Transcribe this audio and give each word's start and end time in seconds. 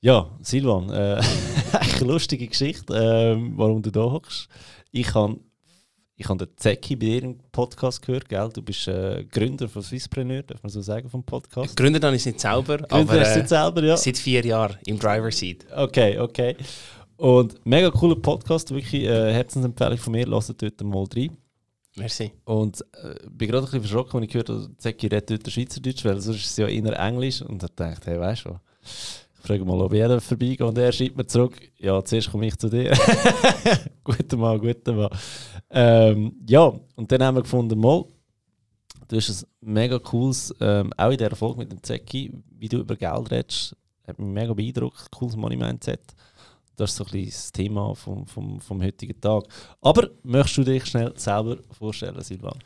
Ja, 0.00 0.30
Silvan, 0.42 0.90
äh, 0.90 1.20
eine 1.72 2.06
lustige 2.06 2.46
Geschichte, 2.46 2.94
äh, 2.94 3.36
warum 3.56 3.82
du 3.82 3.90
da 3.90 4.02
hockst. 4.02 4.48
Ich 4.92 5.12
habe 5.12 5.40
ich 6.14 6.28
hab 6.28 6.38
den 6.38 6.48
Zeki 6.56 6.94
bei 6.94 7.06
dir 7.06 7.22
im 7.24 7.38
Podcast 7.50 8.00
gehört, 8.02 8.28
gell? 8.28 8.48
Du 8.52 8.62
bist 8.62 8.86
äh, 8.86 9.24
Gründer 9.24 9.68
von 9.68 9.82
Swisspreneur, 9.82 10.44
darf 10.44 10.62
man 10.62 10.70
so 10.70 10.82
sagen, 10.82 11.08
vom 11.08 11.24
Podcast. 11.24 11.76
Gründer 11.76 11.98
dann 11.98 12.14
ist 12.14 12.26
nicht 12.26 12.38
selber, 12.38 12.78
Gründer 12.78 13.12
aber 13.12 13.26
äh, 13.26 13.36
nicht 13.38 13.48
selber, 13.48 13.82
ja. 13.82 13.96
seit 13.96 14.18
vier 14.18 14.44
Jahren 14.44 14.76
im 14.86 15.00
Driver 15.00 15.32
Seat. 15.32 15.66
Okay, 15.76 16.16
okay. 16.20 16.56
Und 17.16 17.66
mega 17.66 17.90
cooler 17.90 18.16
Podcast, 18.16 18.70
wirklich 18.70 19.02
äh, 19.02 19.32
Herzensempfehlung 19.32 19.98
von 19.98 20.12
mir, 20.12 20.28
lasst 20.28 20.54
dort 20.62 20.80
mal 20.82 21.06
rein. 21.12 21.36
Merci. 21.96 22.30
Und 22.44 22.82
äh, 23.02 23.14
bin 23.28 23.48
gerade 23.48 23.62
ein 23.62 23.64
bisschen 23.64 23.80
verschrocken, 23.80 24.20
als 24.20 24.26
ich 24.26 24.30
gehört 24.32 24.48
habe, 24.48 24.70
Zeki 24.78 25.08
redet 25.08 25.30
dort 25.30 25.52
Schweizerdeutsch, 25.52 26.04
weil 26.04 26.20
sonst 26.20 26.38
ist 26.38 26.50
es 26.50 26.56
ja 26.56 26.68
inner 26.68 26.96
Englisch. 26.96 27.42
Und 27.42 27.64
ich 27.64 27.70
dachte, 27.74 28.12
hey, 28.12 28.20
weißt 28.20 28.44
du 28.44 28.50
was? 28.50 29.27
Ich 29.40 29.46
frage 29.46 29.64
mal, 29.64 29.80
ob 29.80 29.92
jeder 29.92 30.20
vorbeigeht. 30.20 30.60
Und 30.62 30.76
er 30.78 30.92
schreibt 30.92 31.16
mir 31.16 31.26
zurück, 31.26 31.54
ja, 31.78 32.02
zuerst 32.04 32.30
komme 32.30 32.46
ich 32.46 32.56
zu 32.56 32.68
dir. 32.68 32.92
guter 34.04 34.36
Mann, 34.36 34.60
guter 34.60 34.92
Mann. 34.92 35.10
Ähm, 35.70 36.32
ja, 36.46 36.72
und 36.96 37.10
dann 37.12 37.22
haben 37.22 37.36
wir 37.36 37.42
gefunden, 37.42 37.78
mal, 37.78 38.04
du 39.06 39.16
hast 39.16 39.42
ein 39.42 39.72
mega 39.72 39.98
cooles, 39.98 40.54
ähm, 40.60 40.92
auch 40.96 41.10
in 41.10 41.18
der 41.18 41.36
Folge 41.36 41.58
mit 41.58 41.72
dem 41.72 41.82
Zeki, 41.82 42.32
wie 42.58 42.68
du 42.68 42.78
über 42.78 42.96
Geld 42.96 43.30
redest, 43.30 43.76
hat 44.06 44.18
mich 44.18 44.28
mega 44.28 44.52
beeindruckt, 44.52 45.10
cooles 45.10 45.36
Money-Mindset. 45.36 46.00
Das 46.76 46.90
ist 46.90 46.96
so 46.96 47.04
ein 47.04 47.10
bisschen 47.10 47.30
das 47.30 47.52
Thema 47.52 47.94
vom, 47.94 48.26
vom, 48.26 48.60
vom 48.60 48.82
heutigen 48.82 49.20
Tag. 49.20 49.44
Aber 49.80 50.10
möchtest 50.22 50.58
du 50.58 50.64
dich 50.64 50.86
schnell 50.86 51.12
selber 51.16 51.58
vorstellen, 51.72 52.20
Silvan? 52.22 52.58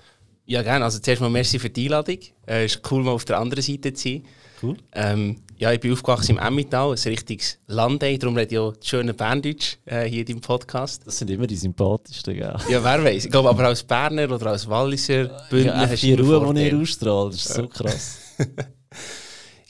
Ja, 0.44 0.62
gerne. 0.62 0.84
Also 0.84 0.98
zuerst 0.98 1.22
mal 1.22 1.30
merci 1.30 1.58
für 1.58 1.70
die 1.70 1.84
Einladung. 1.84 2.18
Es 2.44 2.54
äh, 2.54 2.64
ist 2.66 2.82
cool, 2.90 3.02
mal 3.02 3.12
auf 3.12 3.24
der 3.24 3.38
anderen 3.38 3.62
Seite 3.62 3.92
zu 3.94 4.08
sein. 4.08 4.24
Cool. 4.62 4.76
Ähm, 4.92 5.40
ja, 5.62 5.70
ich 5.72 5.78
bin 5.78 5.92
aufgewachsen 5.92 6.38
im 6.38 6.42
Emmental, 6.42 6.90
ein 6.90 7.08
richtiges 7.08 7.56
Landei, 7.68 8.16
darum 8.16 8.36
rede 8.36 8.52
ich 8.52 8.58
auch 8.58 8.72
das 8.72 8.84
schöne 8.84 9.14
Berndeutsch 9.14 9.76
äh, 9.84 10.06
hier 10.06 10.22
in 10.22 10.26
deinem 10.26 10.40
Podcast. 10.40 11.06
Das 11.06 11.18
sind 11.18 11.30
immer 11.30 11.46
die 11.46 11.54
sympathischsten, 11.54 12.34
gell? 12.34 12.56
Ja, 12.68 12.82
wer 12.82 13.04
weiß. 13.04 13.26
Ich 13.26 13.30
glaube 13.30 13.48
aber 13.48 13.66
als 13.66 13.84
Berner 13.84 14.28
oder 14.28 14.46
als 14.46 14.68
Walliser, 14.68 15.28
Bündner 15.50 15.82
Ja, 15.82 15.88
hast 15.88 16.02
die 16.02 16.14
Ruhe, 16.14 16.52
die 16.52 16.66
ihr 16.66 16.76
ausstrahlt, 16.76 17.34
das 17.34 17.46
ist 17.46 17.54
so 17.54 17.68
krass. 17.68 18.18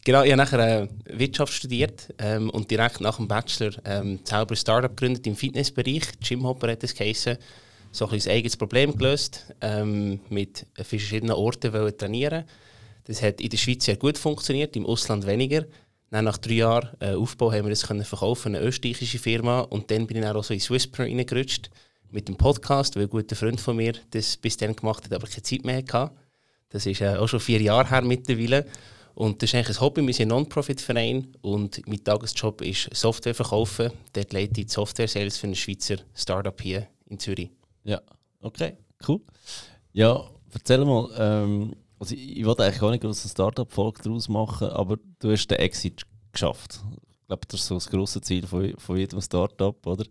Genau, 0.04 0.24
ich 0.24 0.32
habe 0.32 0.42
nachher 0.42 0.82
äh, 0.82 0.88
Wirtschaft 1.12 1.52
studiert 1.52 2.12
ähm, 2.18 2.50
und 2.50 2.68
direkt 2.68 3.00
nach 3.00 3.18
dem 3.18 3.28
Bachelor 3.28 3.70
ähm, 3.84 4.18
selber 4.24 4.54
ein 4.54 4.56
Startup 4.56 4.96
gegründet 4.96 5.24
im 5.28 5.36
Fitnessbereich. 5.36 6.02
Gymhopper 6.26 6.72
hat 6.72 6.82
es 6.82 6.92
geheissen. 6.92 7.36
So 7.92 8.06
ein 8.06 8.10
bisschen 8.10 8.32
eigenes 8.32 8.56
Problem 8.56 8.96
gelöst, 8.96 9.46
ähm, 9.60 10.18
mit 10.28 10.66
verschiedenen 10.74 11.36
Orten 11.36 11.72
wollen 11.72 11.96
trainieren. 11.96 12.42
Das 13.04 13.22
hat 13.22 13.40
in 13.40 13.50
der 13.50 13.56
Schweiz 13.56 13.84
sehr 13.84 13.96
gut 13.96 14.18
funktioniert, 14.18 14.76
im 14.76 14.86
Ausland 14.86 15.26
weniger. 15.26 15.64
Dann 16.10 16.26
nach 16.26 16.38
drei 16.38 16.54
Jahren 16.54 16.90
äh, 17.00 17.14
Aufbau 17.14 17.52
haben 17.52 17.64
wir 17.64 17.70
das 17.70 17.86
können 17.86 18.04
verkaufen, 18.04 18.54
eine 18.54 18.64
österreichische 18.64 19.18
Firma. 19.18 19.60
Und 19.60 19.90
dann 19.90 20.06
bin 20.06 20.18
ich 20.18 20.24
auch 20.26 20.44
so 20.44 20.52
in 20.52 20.60
Swisspreneur 20.60 21.16
reingerutscht 21.16 21.70
mit 22.10 22.28
dem 22.28 22.36
Podcast, 22.36 22.96
weil 22.96 23.04
ein 23.04 23.10
guter 23.10 23.34
Freund 23.34 23.60
von 23.60 23.76
mir 23.76 23.94
das 24.10 24.36
bis 24.36 24.58
dann 24.58 24.76
gemacht 24.76 25.04
hat, 25.04 25.12
aber 25.14 25.26
keine 25.26 25.42
Zeit 25.42 25.64
mehr 25.64 25.78
hatte. 25.78 26.12
Das 26.68 26.86
ist 26.86 27.00
äh, 27.00 27.16
auch 27.16 27.28
schon 27.28 27.40
vier 27.40 27.60
Jahre 27.60 27.88
her 27.88 28.02
mittlerweile. 28.02 28.66
Und 29.14 29.42
das 29.42 29.50
ist 29.50 29.54
eigentlich 29.54 29.76
ein 29.76 29.80
Hobby, 29.80 30.06
wir 30.06 30.14
sind 30.14 30.24
ein 30.24 30.36
Non-Profit-Verein 30.36 31.28
und 31.42 31.86
mein 31.86 32.02
Tagesjob 32.02 32.62
ist 32.62 32.94
Software 32.94 33.34
verkaufen. 33.34 33.90
Dort 34.12 34.32
leite 34.32 34.60
ich 34.60 34.66
die 34.66 34.72
Software-Sales 34.72 35.36
für 35.36 35.48
ein 35.48 35.54
Schweizer 35.54 35.96
Startup 36.14 36.58
hier 36.60 36.88
in 37.06 37.18
Zürich. 37.18 37.50
Ja, 37.84 38.00
okay, 38.40 38.76
cool. 39.06 39.20
Ja, 39.92 40.24
erzähl 40.54 40.84
mal, 40.84 41.10
ähm, 41.18 41.74
also 42.02 42.16
ich, 42.16 42.38
ich 42.38 42.44
wollte 42.44 42.64
eigentlich 42.64 42.80
gar 42.80 42.90
nicht 42.90 43.02
groß 43.02 43.22
eine 43.22 43.30
Startup-Folge 43.30 44.02
daraus 44.02 44.28
machen, 44.28 44.68
aber 44.70 44.98
du 45.20 45.30
hast 45.30 45.46
den 45.46 45.58
Exit 45.58 46.02
geschafft. 46.32 46.80
Ich 47.10 47.26
glaube, 47.28 47.46
das 47.46 47.60
ist 47.60 47.66
so 47.68 47.74
das 47.76 47.88
grosse 47.88 48.20
Ziel 48.20 48.44
von, 48.44 48.74
von 48.76 48.96
jedem 48.96 49.20
Startup, 49.20 49.86
oder? 49.86 50.04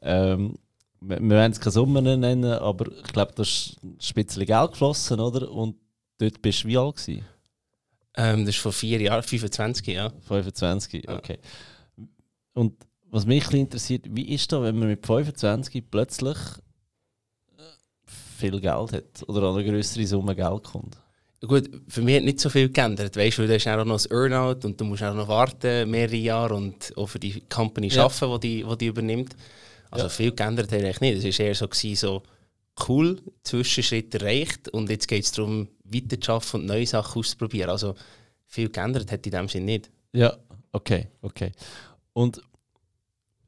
Ähm, 0.00 0.56
wir, 1.00 1.20
wir 1.20 1.30
werden 1.30 1.50
es 1.50 1.58
keine 1.60 1.72
Summen 1.72 2.04
nennen, 2.04 2.44
aber 2.44 2.92
ich 2.92 3.12
glaube, 3.12 3.32
da 3.34 3.42
ist 3.42 3.76
ein 3.82 3.96
bisschen 4.14 4.46
Geld 4.46 4.70
geflossen, 4.70 5.18
oder? 5.18 5.50
Und 5.50 5.74
dort 6.18 6.40
bist 6.40 6.62
du 6.62 6.68
wie 6.68 6.78
alt 6.78 6.96
gewesen? 6.96 7.24
Ähm, 8.14 8.46
das 8.46 8.54
ist 8.54 8.62
vor 8.62 8.72
vier 8.72 9.00
Jahren, 9.00 9.24
25 9.24 9.86
Jahren. 9.88 10.12
25, 10.22 11.04
Ja. 11.04 11.16
okay. 11.16 11.40
Und 12.54 12.74
was 13.10 13.26
mich 13.26 13.48
ein 13.50 13.56
interessiert, 13.56 14.06
wie 14.08 14.28
ist 14.32 14.52
das, 14.52 14.62
wenn 14.62 14.78
man 14.78 14.88
mit 14.88 15.04
25 15.04 15.90
plötzlich 15.90 16.38
äh, 17.58 17.62
viel 18.06 18.60
Geld 18.60 18.92
hat 18.92 19.28
oder 19.28 19.48
an 19.48 19.56
eine 19.56 19.68
größere 19.68 20.06
Summe 20.06 20.36
Geld 20.36 20.62
kommt? 20.62 21.01
Gut, 21.46 21.68
für 21.88 22.02
mich 22.02 22.16
hat 22.16 22.22
nicht 22.24 22.38
so 22.38 22.48
viel 22.48 22.68
geändert, 22.70 23.16
weißt 23.16 23.38
du, 23.38 23.46
du 23.48 23.54
hast 23.54 23.66
auch 23.66 23.84
noch 23.84 23.94
das 23.96 24.06
Earnout 24.06 24.64
und 24.64 24.80
du 24.80 24.84
musst 24.84 25.02
auch 25.02 25.12
noch 25.14 25.26
warten, 25.26 25.90
mehrere 25.90 26.14
Jahre 26.16 26.54
und 26.54 26.92
auch 26.96 27.06
für 27.08 27.18
die 27.18 27.40
Company 27.48 27.88
Ja. 27.88 28.04
arbeiten, 28.04 28.40
die 28.40 28.58
die, 28.62 28.68
die 28.68 28.78
die 28.78 28.86
übernimmt. 28.86 29.34
Also 29.90 30.04
Ja. 30.06 30.08
viel 30.08 30.32
geändert 30.32 30.70
hat 30.70 30.78
eigentlich 30.78 31.00
nicht. 31.00 31.24
Es 31.24 31.38
war 31.38 31.46
eher 31.46 31.54
so, 31.56 31.66
gewesen, 31.66 31.96
so 31.96 32.22
cool, 32.88 33.20
Zwischenschritt 33.42 34.14
erreicht 34.14 34.68
und 34.68 34.88
jetzt 34.88 35.08
geht 35.08 35.24
es 35.24 35.32
darum, 35.32 35.68
weiter 35.84 36.20
zu 36.20 36.32
arbeiten 36.32 36.56
und 36.58 36.66
neue 36.66 36.86
Sachen 36.86 37.18
auszuprobieren. 37.18 37.70
Also 37.70 37.96
viel 38.46 38.68
geändert 38.70 39.10
hat 39.10 39.26
in 39.26 39.32
dem 39.32 39.48
Sinne 39.48 39.66
nicht. 39.66 39.90
Ja, 40.12 40.36
okay, 40.70 41.08
okay. 41.22 41.50
Und 42.12 42.40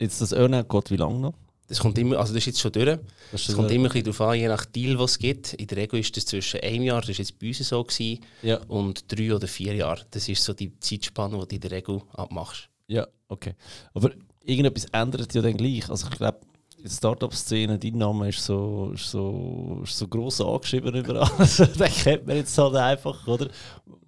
jetzt 0.00 0.21
das 0.21 0.32
Earnout 0.32 0.65
geht 0.69 0.91
wie 0.91 0.97
lange 0.97 1.21
noch? 1.21 1.34
Das 1.66 1.78
kommt 1.78 1.97
immer, 1.98 2.19
also 2.19 2.32
das 2.34 2.42
ist 2.42 2.47
jetzt 2.47 2.60
schon 2.60 2.72
durch. 2.72 2.98
Das 3.32 3.48
Es 3.48 3.54
kommt 3.54 3.70
immer 3.70 3.86
ein 3.86 3.92
bisschen 3.92 4.04
darauf 4.04 4.20
an, 4.20 4.38
je 4.38 4.48
nach 4.48 4.64
Deal, 4.66 4.98
was 4.98 5.12
es 5.12 5.19
gibt. 5.19 5.54
In 5.54 5.66
der 5.66 5.78
Regel 5.78 5.98
ist 6.00 6.14
das 6.16 6.26
zwischen 6.26 6.60
einem 6.60 6.82
Jahr, 6.82 7.00
das 7.00 7.08
war 7.10 7.16
jetzt 7.16 7.38
bei 7.38 7.48
uns 7.48 7.58
so, 7.58 7.82
gewesen, 7.82 8.20
Ja, 8.42 8.58
und 8.69 9.04
drei 9.10 9.34
oder 9.34 9.48
vier 9.48 9.75
Jahre. 9.75 10.02
Das 10.10 10.28
ist 10.28 10.44
so 10.44 10.52
die 10.52 10.78
Zeitspanne, 10.78 11.38
die 11.38 11.47
du 11.48 11.54
in 11.54 11.60
der 11.62 11.70
Regel 11.70 12.02
abmachst. 12.12 12.69
ja, 12.86 13.06
okay. 13.28 13.54
Aber 13.94 14.10
irgendetwas 14.44 14.84
ändert 14.92 15.32
ja 15.34 15.41
dann 15.41 15.56
gleich. 15.56 15.88
Also 15.88 16.06
ich 16.10 16.19
glaube, 16.19 16.41
in 16.76 16.82
der 16.84 16.91
Startup-Szene, 16.91 17.78
dein 17.78 17.96
Name 17.96 18.28
ist 18.28 18.44
so, 18.44 18.91
ist 18.94 19.10
so, 19.10 19.81
ist 19.84 19.96
so 19.96 20.06
gross 20.06 20.42
angeschrieben 20.42 20.94
überall. 20.94 21.31
Also, 21.38 21.64
den 21.64 21.91
kennt 21.91 22.26
man 22.26 22.36
jetzt 22.36 22.58
halt 22.58 22.75
einfach, 22.75 23.26
oder? 23.26 23.48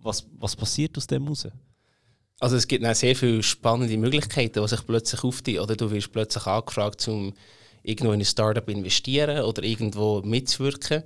Was, 0.02 0.26
was 0.38 0.54
passiert 0.54 0.96
aus 0.98 1.06
dem 1.06 1.26
raus? 1.26 1.48
Also 2.38 2.56
es 2.56 2.68
gibt 2.68 2.84
dann 2.84 2.94
sehr 2.94 3.16
viele 3.16 3.42
spannende 3.42 3.96
Möglichkeiten, 3.96 4.60
die 4.62 4.68
sich 4.68 4.86
plötzlich 4.86 5.24
auftun. 5.24 5.58
Oder 5.58 5.76
du 5.76 5.90
wirst 5.90 6.12
plötzlich 6.12 6.46
angefragt, 6.46 7.06
um 7.08 7.32
irgendwo 7.82 8.12
in 8.12 8.20
ein 8.20 8.24
Startup 8.26 8.68
investieren 8.68 9.42
oder 9.44 9.62
irgendwo 9.62 10.20
mitzuwirken. 10.22 11.02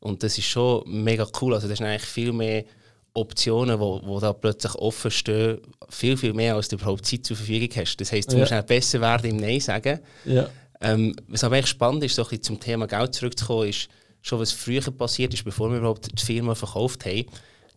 Und 0.00 0.22
das 0.22 0.38
ist 0.38 0.46
schon 0.46 0.82
mega 0.86 1.26
cool. 1.40 1.54
Also 1.54 1.68
das 1.68 1.78
sind 1.78 1.86
eigentlich 1.86 2.08
viel 2.08 2.32
mehr 2.32 2.64
Optionen, 3.12 3.78
wo, 3.78 4.00
wo 4.04 4.20
da 4.20 4.32
plötzlich 4.32 4.74
offen 4.76 5.10
stehen. 5.10 5.58
Viel, 5.90 6.16
viel 6.16 6.32
mehr, 6.32 6.54
als 6.54 6.68
du 6.68 6.76
überhaupt 6.76 7.04
Zeit 7.04 7.26
zur 7.26 7.36
Verfügung 7.36 7.68
hast. 7.76 7.96
Das 7.96 8.12
heisst, 8.12 8.30
du 8.32 8.36
Ja. 8.36 8.40
musst 8.42 8.52
auch 8.52 8.62
besser 8.62 9.00
werden 9.00 9.30
im 9.32 9.36
Nein 9.36 9.60
sagen. 9.60 9.98
Ja. 10.24 10.48
Ähm, 10.80 11.14
was 11.28 11.44
aber 11.44 11.56
echt 11.58 11.68
spannend 11.68 12.04
ist, 12.04 12.14
so 12.14 12.22
ein 12.22 12.28
bisschen 12.28 12.42
zum 12.44 12.60
Thema 12.60 12.86
Geld 12.86 13.14
zurückzukommen, 13.14 13.68
ist 13.68 13.88
schon, 14.22 14.38
was 14.38 14.52
früher 14.52 14.80
passiert 14.80 15.34
ist, 15.34 15.44
bevor 15.44 15.70
wir 15.70 15.78
überhaupt 15.78 16.08
die 16.18 16.24
Firma 16.24 16.54
verkauft 16.54 17.04
haben. 17.04 17.26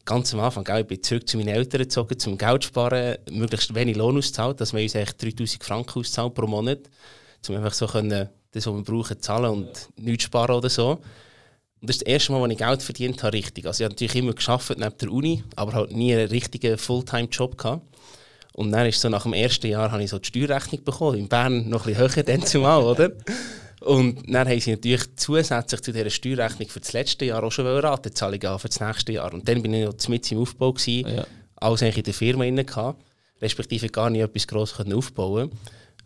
Ganz 0.05 0.33
am 0.33 0.41
Anfang, 0.41 0.65
gell, 0.65 0.81
ich 0.81 0.87
bin 0.87 1.01
zurück 1.01 1.27
zu 1.29 1.37
meinen 1.37 1.47
Eltern 1.47 1.79
gezogen, 1.79 2.19
zum 2.19 2.37
Geld 2.37 2.65
sparen, 2.65 3.17
möglichst 3.31 3.73
wenig 3.73 3.95
Lohn 3.95 4.17
auszahlt, 4.17 4.59
dass 4.59 4.73
wir 4.73 4.81
uns 4.81 4.97
eigentlich 4.97 5.15
3000 5.15 5.63
Franken 5.63 5.99
auszahlen 5.99 6.33
pro 6.33 6.45
Monat, 6.45 6.79
um 7.47 7.55
einfach 7.55 7.73
so 7.73 7.87
können, 7.87 8.27
das, 8.51 8.67
was 8.67 8.73
wir 8.73 8.83
brauchen, 8.83 9.21
zahlen 9.21 9.51
und 9.51 9.89
nichts 9.95 10.25
sparen 10.25 10.55
oder 10.55 10.69
so. 10.69 10.99
Und 11.79 11.89
das 11.89 11.97
ist 11.97 12.01
das 12.01 12.13
erste 12.13 12.31
Mal, 12.33 12.43
als 12.43 12.51
ich 12.51 12.57
Geld 12.57 12.83
verdient 12.83 13.23
habe, 13.23 13.33
richtig. 13.33 13.65
Also 13.65 13.81
ich 13.81 13.85
habe 13.85 13.93
natürlich 13.93 14.15
immer 14.15 14.33
geschafft 14.33 14.77
neben 14.77 14.97
der 14.97 15.09
Uni, 15.09 15.43
aber 15.55 15.71
halt 15.71 15.93
nie 15.93 16.13
einen 16.13 16.27
richtigen 16.27 16.77
Fulltime-Job 16.77 17.57
gehabt. 17.57 17.87
Und 18.53 18.71
dann 18.71 18.85
ist 18.85 18.99
so 18.99 19.07
nach 19.07 19.23
dem 19.23 19.33
ersten 19.33 19.67
Jahr 19.67 19.91
habe 19.91 20.03
ich 20.03 20.09
so 20.09 20.19
die 20.19 20.27
Steuerrechnung 20.27 20.83
bekommen. 20.83 21.17
In 21.17 21.27
Bern 21.29 21.69
noch 21.69 21.87
ein 21.87 21.93
bisschen 21.93 22.15
höher 22.15 22.23
dann 22.23 22.45
zumal, 22.45 22.83
oder? 22.83 23.11
Und 23.85 24.23
dann 24.33 24.47
haben 24.47 24.59
sie 24.59 24.71
natürlich 24.71 25.03
zusätzlich 25.17 25.81
zu 25.81 25.91
dieser 25.91 26.09
Steuerrechnung 26.09 26.69
für 26.69 26.79
das 26.79 26.93
letzte 26.93 27.25
Jahr 27.25 27.43
auch 27.43 27.51
schon 27.51 27.67
Ratenzahlungen 27.67 28.47
haben 28.47 28.59
für 28.59 28.69
das 28.69 28.79
nächste 28.79 29.11
Jahr. 29.11 29.33
Und 29.33 29.47
dann 29.47 29.61
bin 29.61 29.73
ich 29.73 29.85
noch 29.85 30.07
mit 30.07 30.31
im 30.31 30.39
Aufbau 30.39 30.71
gewesen, 30.71 31.07
Ja. 31.15 31.25
alles 31.57 31.83
eigentlich 31.83 31.97
in 31.97 32.03
der 32.03 32.13
Firma 32.13 32.45
gehabt, 32.49 33.03
respektive 33.41 33.89
gar 33.89 34.09
nicht 34.09 34.21
etwas 34.21 34.47
gross 34.47 34.73
können 34.75 34.93
aufbauen. 34.93 35.51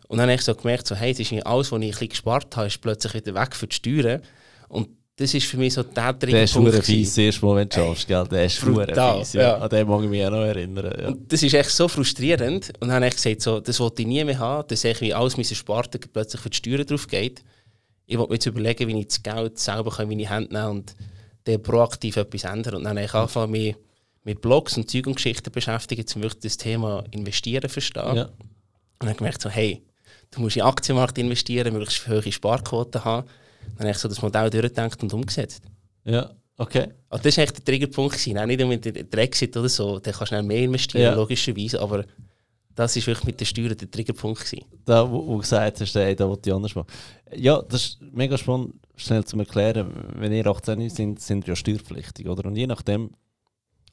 Und 0.08 0.18
dann 0.18 0.28
habe 0.28 0.34
ich 0.34 0.42
so 0.42 0.54
gemerkt, 0.54 0.86
so, 0.88 0.96
hey, 0.96 1.12
es 1.12 1.20
ist 1.20 1.32
alles, 1.46 1.70
was 1.70 1.80
ich 1.80 1.86
ein 1.86 1.90
bisschen 1.90 2.08
gespart 2.08 2.56
habe, 2.56 2.66
ist 2.66 2.80
plötzlich 2.80 3.14
wieder 3.14 3.34
weg 3.34 3.54
für 3.54 3.66
die 3.66 3.76
Steuern. 3.76 4.22
Und 4.68 4.88
das 5.16 5.34
ist 5.34 5.46
für 5.46 5.56
mich 5.56 5.74
so 5.74 5.82
der 5.82 6.12
Der 6.12 6.44
ist 6.44 6.54
Punkt 6.54 6.84
fies, 6.84 7.10
das 7.10 7.18
erste 7.18 7.40
du 7.40 7.68
schaffst, 7.72 8.06
gell? 8.06 8.24
Der 8.30 8.44
ist 8.46 8.60
brutal, 8.60 9.18
fies, 9.18 9.32
ja. 9.34 9.42
ja. 9.42 9.58
An 9.58 9.68
den 9.68 9.86
mag 9.86 10.02
ich 10.02 10.08
mich 10.08 10.24
auch 10.24 10.30
noch 10.30 10.44
erinnern. 10.44 10.94
Ja. 11.00 11.08
Und 11.08 11.32
das 11.32 11.42
ist 11.42 11.54
echt 11.54 11.70
so 11.70 11.88
frustrierend. 11.88 12.72
Und 12.80 12.88
dann 12.88 12.96
habe 12.96 13.08
ich 13.08 13.14
gesagt, 13.14 13.42
so, 13.42 13.60
das 13.60 13.78
wollte 13.80 14.02
ich 14.02 14.08
nie 14.08 14.24
mehr 14.24 14.38
haben, 14.38 14.66
dass 14.68 14.84
ich 14.84 15.00
wie 15.00 15.12
alles 15.12 15.36
mein 15.36 15.44
Sparte 15.44 15.98
plötzlich 15.98 16.40
für 16.40 16.50
die 16.50 16.56
Steuern 16.56 16.86
drauf 16.86 17.06
geht. 17.06 17.42
Ich 18.08 18.16
wollte 18.16 18.30
mir 18.30 18.36
jetzt 18.36 18.46
überlegen, 18.46 18.88
wie 18.88 19.00
ich 19.00 19.08
das 19.08 19.22
Geld 19.22 19.58
selber 19.58 20.00
in 20.00 20.08
meine 20.08 20.28
Hände 20.28 20.52
nehmen 20.54 20.68
und 20.68 20.96
dann 21.44 21.62
proaktiv 21.62 22.16
etwas 22.16 22.44
ändern. 22.44 22.76
Und 22.76 22.84
dann 22.84 22.96
habe 22.96 23.04
ich 23.04 23.14
angefangen, 23.14 23.52
mich 23.52 23.76
mit 24.24 24.40
Blogs 24.40 24.76
und 24.78 24.90
Zeug 24.90 25.06
und 25.06 25.16
Geschichten 25.16 25.52
beschäftigen, 25.52 26.04
um 26.16 26.22
wirklich 26.22 26.42
das 26.42 26.56
Thema 26.56 27.04
Investieren 27.10 27.68
verstehen. 27.68 28.16
Ja. 28.16 28.24
Und 28.24 28.32
dann 29.00 29.08
habe 29.08 29.10
ich 29.12 29.16
gemerkt, 29.18 29.42
so, 29.42 29.50
hey, 29.50 29.82
du 30.30 30.40
musst 30.40 30.56
in 30.56 30.62
den 30.62 30.68
Aktienmarkt 30.68 31.18
investieren, 31.18 31.72
möglichst 31.74 32.08
hohe 32.08 32.32
Sparquoten 32.32 33.04
haben. 33.04 33.28
Dann 33.76 33.80
habe 33.80 33.90
ich 33.90 33.98
so 33.98 34.08
das 34.08 34.22
Modell 34.22 34.48
durchgedacht 34.48 35.02
und 35.02 35.12
umgesetzt. 35.12 35.62
Ja, 36.04 36.30
okay. 36.56 36.88
Also 37.10 37.24
das 37.24 37.36
war 37.36 37.44
echt 37.44 37.58
der 37.58 37.64
Triggerpunkt. 37.64 38.14
Gewesen. 38.14 38.34
Nein, 38.34 38.48
nicht 38.48 38.66
mit 38.66 39.12
der 39.12 39.18
Exit 39.20 39.54
oder 39.54 39.68
so, 39.68 39.98
da 39.98 40.10
kannst 40.10 40.22
du 40.22 40.26
schnell 40.28 40.42
mehr 40.44 40.62
investieren, 40.62 41.02
Ja. 41.04 41.14
logischerweise, 41.14 41.78
aber 41.80 42.04
das 42.78 42.94
war 42.94 43.06
wirklich 43.08 43.24
mit 43.24 43.40
den 43.40 43.46
Steuern 43.46 43.76
der 43.76 43.90
Triggerpunkt. 43.90 44.38
Gewesen. 44.38 44.64
Da, 44.84 45.10
wo, 45.10 45.26
wo 45.26 45.32
du 45.32 45.38
gesagt 45.38 45.80
hast, 45.80 45.96
ey, 45.96 46.14
da 46.14 46.28
wollte 46.28 46.48
ich 46.48 46.54
anders 46.54 46.76
machen. 46.76 46.86
Ja, 47.34 47.60
das 47.60 47.82
ist 47.82 48.02
mega 48.12 48.38
spannend, 48.38 48.74
schnell 48.94 49.24
zu 49.24 49.36
erklären. 49.36 49.92
Wenn 50.14 50.32
ihr 50.32 50.46
18 50.46 50.88
sind, 50.88 51.20
sind 51.20 51.44
ihr 51.44 51.48
ja 51.48 51.56
steuerpflichtig, 51.56 52.28
oder? 52.28 52.46
Und 52.46 52.54
je 52.54 52.68
nachdem 52.68 53.10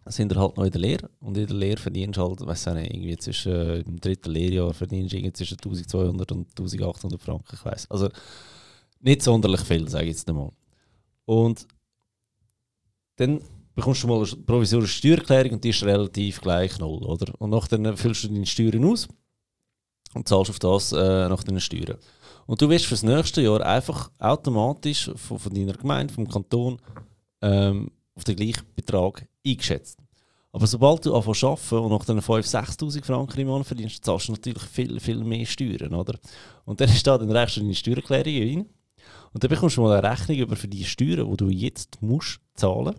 sind 0.05 0.31
ihr 0.31 0.39
halt 0.39 0.55
noch 0.55 0.65
in 0.65 0.71
der 0.71 0.81
Lehre. 0.81 1.09
Und 1.19 1.35
in 1.35 1.47
der 1.47 1.55
Lehre 1.55 1.81
verdienst 1.81 2.17
du 2.17 2.21
halt, 2.21 2.45
weiß 2.45 2.67
nicht, 2.75 2.93
irgendwie 2.93 3.17
zwischen, 3.17 3.51
äh, 3.53 3.79
im 3.79 3.99
dritten 3.99 4.29
Lehrjahr 4.29 4.71
verdienst 4.71 5.13
du 5.13 5.17
irgendwie 5.17 5.33
zwischen 5.33 5.57
1200 5.57 6.31
und 6.31 6.47
1800 6.49 7.19
Franken, 7.19 7.55
ich 7.55 7.65
weiß. 7.65 7.89
Also 7.89 8.09
nicht 8.99 9.23
sonderlich 9.23 9.61
viel, 9.61 9.89
sage 9.89 10.05
ich 10.05 10.11
jetzt 10.11 10.29
einmal. 10.29 10.51
Und 11.25 11.65
dann 13.15 13.41
bekommst 13.75 14.03
du 14.03 14.07
mal 14.07 14.17
eine 14.17 14.43
provisorische 14.43 14.97
Steuererklärung 14.97 15.51
und 15.53 15.63
die 15.63 15.69
ist 15.69 15.83
relativ 15.83 16.41
gleich 16.41 16.79
null, 16.79 17.03
oder? 17.03 17.33
Und 17.39 17.49
nachher 17.51 17.97
füllst 17.97 18.23
du 18.23 18.29
deine 18.29 18.45
Steuern 18.45 18.85
aus 18.85 19.07
und 20.13 20.27
zahlst 20.27 20.49
auf 20.49 20.59
das 20.59 20.93
äh, 20.93 21.29
nach 21.29 21.43
deinen 21.43 21.59
Steuern. 21.59 21.97
Und 22.47 22.61
du 22.61 22.69
wirst 22.69 22.85
fürs 22.85 23.03
nächste 23.03 23.41
Jahr 23.41 23.61
einfach 23.61 24.11
automatisch 24.19 25.11
von, 25.15 25.39
von 25.39 25.53
deiner 25.53 25.73
Gemeinde, 25.73 26.13
vom 26.13 26.27
Kanton, 26.27 26.79
ähm, 27.41 27.91
auf 28.15 28.23
den 28.23 28.35
gleichen 28.35 28.65
Betrag 28.75 29.27
eingeschätzt. 29.45 29.99
Aber 30.53 30.67
sobald 30.67 31.05
du 31.05 31.13
anfängst 31.13 31.41
zu 31.41 31.49
arbeiten 31.49 31.75
und 31.75 31.91
nach 31.91 32.05
den 32.05 32.21
5'000, 32.21 32.79
6'000 32.79 33.03
Franken 33.03 33.41
im 33.41 33.47
Monat 33.47 33.67
verdienst, 33.67 34.05
zahlst 34.05 34.29
du 34.29 34.31
natürlich 34.31 34.63
viel, 34.63 34.99
viel 35.01 35.21
mehr 35.21 35.45
Steuern, 35.45 35.93
oder? 35.93 36.17
Und 36.63 36.79
dann 36.79 36.87
steht 36.95 37.07
dann 37.07 37.29
reichst 37.29 37.57
du 37.57 37.61
deine 37.61 37.75
Steuererklärung 37.75 38.33
ein 38.33 38.69
und 39.33 39.43
dann 39.43 39.49
bekommst 39.49 39.75
du 39.75 39.81
mal 39.81 39.97
eine 39.97 40.09
Rechnung 40.09 40.37
über 40.37 40.55
für 40.55 40.69
die 40.69 40.85
Steuern, 40.85 41.29
die 41.29 41.37
du 41.37 41.49
jetzt 41.49 42.01
musst 42.01 42.39
zahlen. 42.53 42.95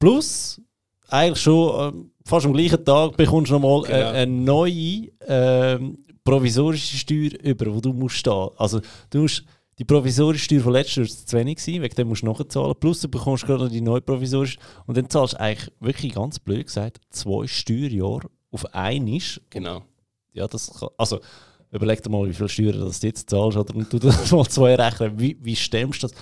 Plus, 0.00 0.60
eigentlich 1.08 1.40
schon 1.40 1.94
ähm, 1.94 2.10
fast 2.24 2.46
am 2.46 2.52
gleichen 2.52 2.84
Tag 2.84 3.16
bekommst 3.16 3.50
du 3.50 3.58
nochmal 3.58 3.82
Genau. 3.82 3.96
eine, 3.96 4.08
eine 4.18 4.32
neue 4.32 5.08
ähm, 5.28 5.98
provisorische 6.24 6.96
Steuer 6.96 7.30
über, 7.42 7.72
wo 7.74 7.80
du 7.80 7.92
musst 7.92 8.16
stehen. 8.16 8.48
Also 8.56 8.80
du 9.10 9.20
musst 9.20 9.44
die 9.78 9.84
provisorische 9.84 10.44
Steuer 10.44 10.60
von 10.60 10.72
letztes 10.72 10.96
Jahr 10.96 11.26
zu 11.26 11.36
wenig 11.36 11.56
gewesen, 11.58 11.82
wegen 11.82 11.94
dem 11.94 12.08
musst 12.08 12.22
du 12.22 12.26
nachzahlen. 12.26 12.74
Plus 12.80 13.00
du 13.00 13.08
bekommst 13.08 13.44
gerade 13.46 13.64
noch 13.64 13.70
die 13.70 13.80
neue 13.80 14.00
provisorische 14.00 14.58
und 14.86 14.96
dann 14.96 15.08
zahlst 15.08 15.34
du 15.34 15.40
eigentlich 15.40 15.70
wirklich 15.80 16.14
ganz 16.14 16.38
blöd 16.38 16.66
gesagt 16.66 16.98
zwei 17.10 17.46
Steuerjahre 17.46 18.28
auf 18.50 18.74
einmal. 18.74 19.20
Genau. 19.50 19.82
Ja, 20.32 20.46
das 20.48 20.72
kann, 20.78 20.88
also 20.96 21.20
überleg 21.72 22.02
dir 22.02 22.10
mal, 22.10 22.28
wie 22.28 22.34
viel 22.34 22.48
Steuern 22.48 22.80
das 22.80 23.00
du 23.00 23.06
jetzt 23.06 23.28
zahlst 23.28 23.58
oder 23.58 23.74
und 23.74 23.92
du 23.92 23.98
das 24.00 24.30
mal 24.32 24.46
zwei 24.46 24.74
rechnen. 24.76 25.18
Wie, 25.18 25.36
wie 25.42 25.56
stemmst 25.56 26.02
du 26.02 26.06
das? 26.08 26.16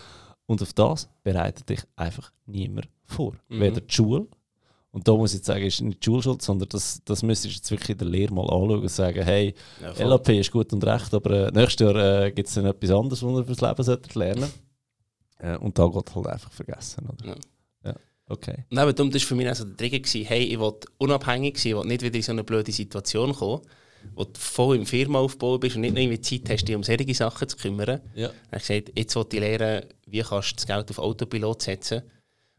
Und 0.49 0.63
auf 0.63 0.73
das 0.73 1.11
bereitet 1.23 1.69
dich 1.69 1.81
einfach 1.95 2.33
niemand 2.47 2.89
vor. 3.05 3.35
Mhm. 3.49 3.61
Weder 3.61 3.81
die 3.83 3.95
Schule, 3.95 4.27
und 4.91 5.07
da 5.07 5.15
muss 5.15 5.33
ich 5.33 5.41
jetzt 5.41 5.47
sagen, 5.47 5.65
ist 5.67 5.83
nicht 5.83 6.01
die 6.01 6.07
Schule 6.07 6.23
schuld, 6.23 6.41
sondern 6.41 6.71
das, 6.71 7.03
das 7.05 7.23
müsstest 7.23 7.55
du 7.55 7.59
jetzt 7.59 7.71
wirklich 7.71 7.91
in 7.91 7.99
der 7.99 8.09
Lehre 8.09 8.33
mal 8.33 8.45
anschauen 8.45 8.81
und 8.81 8.89
sagen, 8.91 9.23
hey, 9.23 9.55
Ja. 9.83 10.07
LAP 10.07 10.31
ist 10.31 10.51
gut 10.51 10.73
und 10.73 10.83
recht, 10.85 11.13
aber 11.13 11.49
äh, 11.49 11.51
nächstes 11.53 11.87
Jahr 11.87 12.25
äh, 12.25 12.33
gibt 12.33 12.49
es 12.49 12.55
dann 12.55 12.65
etwas 12.65 12.91
anderes, 12.91 13.23
was 13.23 13.33
ihr 13.39 13.45
fürs 13.45 13.61
Leben 13.61 13.83
solltet 13.83 14.15
lernen 14.15 14.51
äh, 15.39 15.59
Und 15.59 15.79
da 15.79 15.87
geht 15.87 16.15
halt 16.15 16.27
einfach 16.27 16.51
vergessen, 16.51 17.07
oder? 17.07 17.27
Ja. 17.29 17.35
Ja, 17.85 17.95
okay. 18.29 18.65
Und 18.71 18.79
eben 18.79 18.95
darum, 18.95 19.11
das 19.13 19.23
war 19.23 19.29
für 19.29 19.35
mich 19.35 19.49
also 19.49 19.67
der 19.67 19.77
Trigger, 19.77 19.99
gewesen, 19.99 20.25
hey, 20.25 20.45
ich 20.45 20.59
will 20.59 20.73
unabhängig 20.97 21.59
sein, 21.59 21.73
ich 21.73 21.77
will 21.77 21.85
nicht 21.85 22.03
wieder 22.03 22.17
in 22.17 22.23
so 22.23 22.33
eine 22.33 22.45
blöde 22.45 22.73
Situation 22.73 23.35
kommen, 23.35 23.61
wo 24.15 24.25
du 24.25 24.31
voll 24.39 24.77
im 24.77 24.87
Firmenaufbau 24.87 25.59
bist 25.59 25.77
und 25.77 25.83
nicht 25.83 25.95
noch 25.95 26.01
irgendwie 26.01 26.21
Zeit 26.21 26.51
hast, 26.51 26.65
dich 26.67 26.75
um 26.77 26.83
solche 26.83 27.15
Sachen 27.15 27.49
zu 27.49 27.57
kümmern. 27.57 28.01
Ja. 28.15 28.31
Ich 28.53 28.67
gesagt, 28.67 28.93
jetzt 28.97 29.15
will 29.17 29.27
ich 29.33 29.41
lernen, 29.41 29.87
wie 30.07 30.21
kannst 30.23 30.53
du 30.53 30.57
das 30.57 30.67
Geld 30.67 30.91
auf 30.91 30.99
Autopilot 30.99 31.63
setzen. 31.63 32.03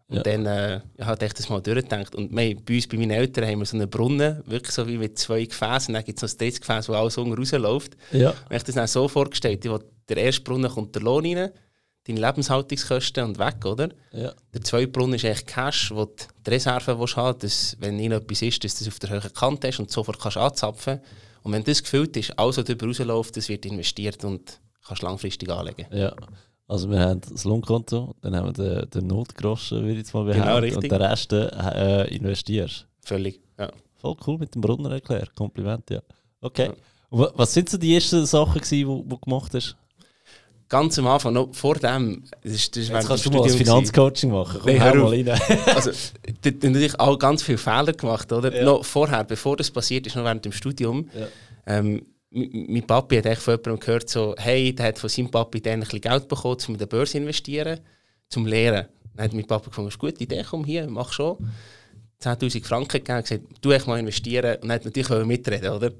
Und 0.07 0.17
Ja. 0.17 0.23
dann 0.23 0.45
äh, 0.45 0.81
ich 0.97 1.05
habe 1.05 1.25
ich 1.25 1.33
das 1.33 1.49
mal 1.49 1.61
durchgedacht. 1.61 2.15
Und 2.15 2.31
wir, 2.35 2.55
bei 2.55 2.75
uns, 2.75 2.87
bei 2.87 2.97
meinen 2.97 3.11
Eltern, 3.11 3.45
haben 3.45 3.59
wir 3.59 3.65
so 3.65 3.77
einen 3.77 3.89
Brunnen, 3.89 4.41
wirklich 4.45 4.71
so 4.73 4.87
wie 4.87 4.97
mit 4.97 5.19
zwei 5.19 5.45
Gefäßen. 5.45 5.93
Dann 5.93 6.03
gibt 6.03 6.17
es 6.17 6.23
noch 6.23 6.29
ein 6.33 6.37
drittes 6.37 6.61
Gefäß, 6.61 6.89
wo 6.89 6.93
alles 6.93 7.17
unten 7.17 7.33
rausläuft. 7.33 7.95
Ja. 8.11 8.29
Und 8.31 8.35
ich 8.49 8.55
habe 8.55 8.63
das 8.65 8.75
dann 8.75 8.87
so 8.87 9.07
vorgestellt, 9.07 9.63
ich 9.63 9.71
will, 9.71 9.83
der 10.07 10.17
erste 10.17 10.41
Brunnen 10.41 10.71
kommt 10.71 10.95
der 10.95 11.03
Lohn 11.03 11.25
rein, 11.25 11.51
deine 12.07 12.19
Lebenshaltungskosten 12.21 13.23
und 13.23 13.37
weg, 13.37 13.63
oder? 13.65 13.89
Ja. 14.11 14.33
Der 14.51 14.61
zweite 14.63 14.87
Brunnen 14.87 15.13
ist 15.15 15.25
echt 15.25 15.45
Cash, 15.45 15.91
wo 15.91 16.05
du 16.05 16.13
die 16.45 16.49
Reserve 16.49 16.97
willst 16.99 17.15
haben 17.17 17.37
dass 17.37 17.77
wenn 17.79 17.99
irgendetwas 17.99 18.41
ist, 18.41 18.63
dass 18.63 18.79
du 18.79 18.85
das 18.85 18.93
auf 18.93 18.99
der 18.99 19.09
höheren 19.11 19.33
Kante 19.33 19.67
hast 19.67 19.79
und 19.79 19.91
sofort 19.91 20.19
kannst 20.19 20.37
anzapfen 20.37 21.01
Und 21.49 21.53
wenn 21.53 21.63
das 21.63 21.81
gefüllt 21.81 22.15
ist, 22.15 22.37
alles, 22.37 22.57
was 22.57 22.65
darüber 22.65 22.85
rausläuft, 22.85 23.35
das 23.35 23.49
wird 23.49 23.65
investiert 23.65 24.23
und 24.23 24.59
kannst 24.85 25.01
langfristig 25.01 25.49
anlegen. 25.49 25.87
Ja. 25.91 26.13
Also 26.67 26.87
wir 26.91 26.99
haben 26.99 27.21
das 27.27 27.43
Lohnkonto, 27.43 28.13
dann 28.21 28.35
haben 28.35 28.55
wir 28.55 28.81
den, 28.81 28.89
den 28.91 29.07
Notgroschen, 29.07 29.79
würde 29.79 29.93
ich 29.93 29.97
jetzt 29.97 30.13
mal 30.13 30.25
Genau, 30.25 30.43
behaupten, 30.45 30.63
richtig. 30.65 30.83
und 30.83 30.91
den 30.91 31.01
Rest 31.01 31.33
äh, 31.33 32.15
investierst. 32.15 32.85
Völlig, 33.03 33.41
ja. 33.57 33.71
Voll 33.95 34.15
cool 34.27 34.37
mit 34.37 34.53
dem 34.53 34.61
Brunner 34.61 34.91
erklärt, 34.91 35.33
Kompliment, 35.33 35.89
ja. 35.89 36.01
Okay. 36.39 36.67
Ja. 36.67 37.31
Was 37.33 37.51
sind 37.51 37.67
so 37.67 37.79
die 37.79 37.95
ersten 37.95 38.23
Sachen, 38.27 38.61
die 38.69 38.83
du 38.83 39.03
gemacht 39.17 39.51
hast? 39.55 39.75
Ganz 40.69 40.99
am 40.99 41.07
Anfang, 41.07 41.33
noch 41.33 41.53
vor 41.53 41.75
dem, 41.75 42.23
das 42.43 42.53
ist, 42.53 42.77
das 42.77 42.89
Jetzt 42.89 43.07
kannst 43.07 43.25
du 43.25 43.31
mal 43.31 43.39
Studium 43.39 43.57
Finanzcoaching 43.57 44.31
machen. 44.31 44.59
Komm, 44.61 44.79
hör 44.79 44.95
mal 44.95 45.07
rein. 45.07 45.29
also, 45.65 45.89
da 46.41 46.49
haben 46.49 46.59
natürlich 46.61 46.99
auch 46.99 47.17
ganz 47.17 47.41
viele 47.41 47.57
Fehler 47.57 47.91
gemacht, 47.93 48.31
oder? 48.31 48.55
Ja. 48.55 48.63
Noch 48.63 48.85
vorher, 48.85 49.23
bevor 49.23 49.57
das 49.57 49.71
passiert 49.71 50.05
ist, 50.05 50.15
noch 50.15 50.23
während 50.23 50.45
dem 50.45 50.51
Studium. 50.51 51.09
Ja. 51.19 51.27
Ähm, 51.65 52.05
mein 52.29 52.83
Papi 52.85 53.17
hat 53.17 53.25
echt 53.25 53.41
von 53.41 53.55
jemandem 53.55 53.79
gehört, 53.79 54.09
so, 54.09 54.35
hey, 54.37 54.73
der 54.73 54.87
hat 54.87 54.99
von 54.99 55.09
seinem 55.09 55.31
Papi 55.31 55.59
dann 55.59 55.73
ein 55.73 55.79
bisschen 55.79 56.01
Geld 56.01 56.27
bekommen, 56.27 56.57
um 56.67 56.75
in 56.75 56.79
der 56.79 56.85
Börse 56.85 57.13
zu 57.13 57.17
investieren, 57.17 57.79
zum 58.27 58.45
Lehren. 58.45 58.85
Dann 59.15 59.25
hat 59.25 59.33
mein 59.33 59.47
Papa 59.47 59.69
gefunden, 59.69 59.87
das 59.87 59.95
ist 59.95 59.99
gute 59.99 60.23
Idee, 60.23 60.45
komm 60.47 60.63
hier, 60.65 60.87
mach 60.87 61.11
schon. 61.11 61.37
10'000 62.21 62.63
Franken 62.63 62.89
gegeben 62.89 63.17
und 63.17 63.23
gesagt, 63.23 63.43
du 63.61 63.71
echt 63.71 63.87
mal 63.87 63.97
investieren. 63.97 64.57
Und 64.61 64.69
er 64.69 64.75
hat 64.75 64.85
natürlich 64.85 65.09
mitreden, 65.25 65.71
oder? 65.71 65.91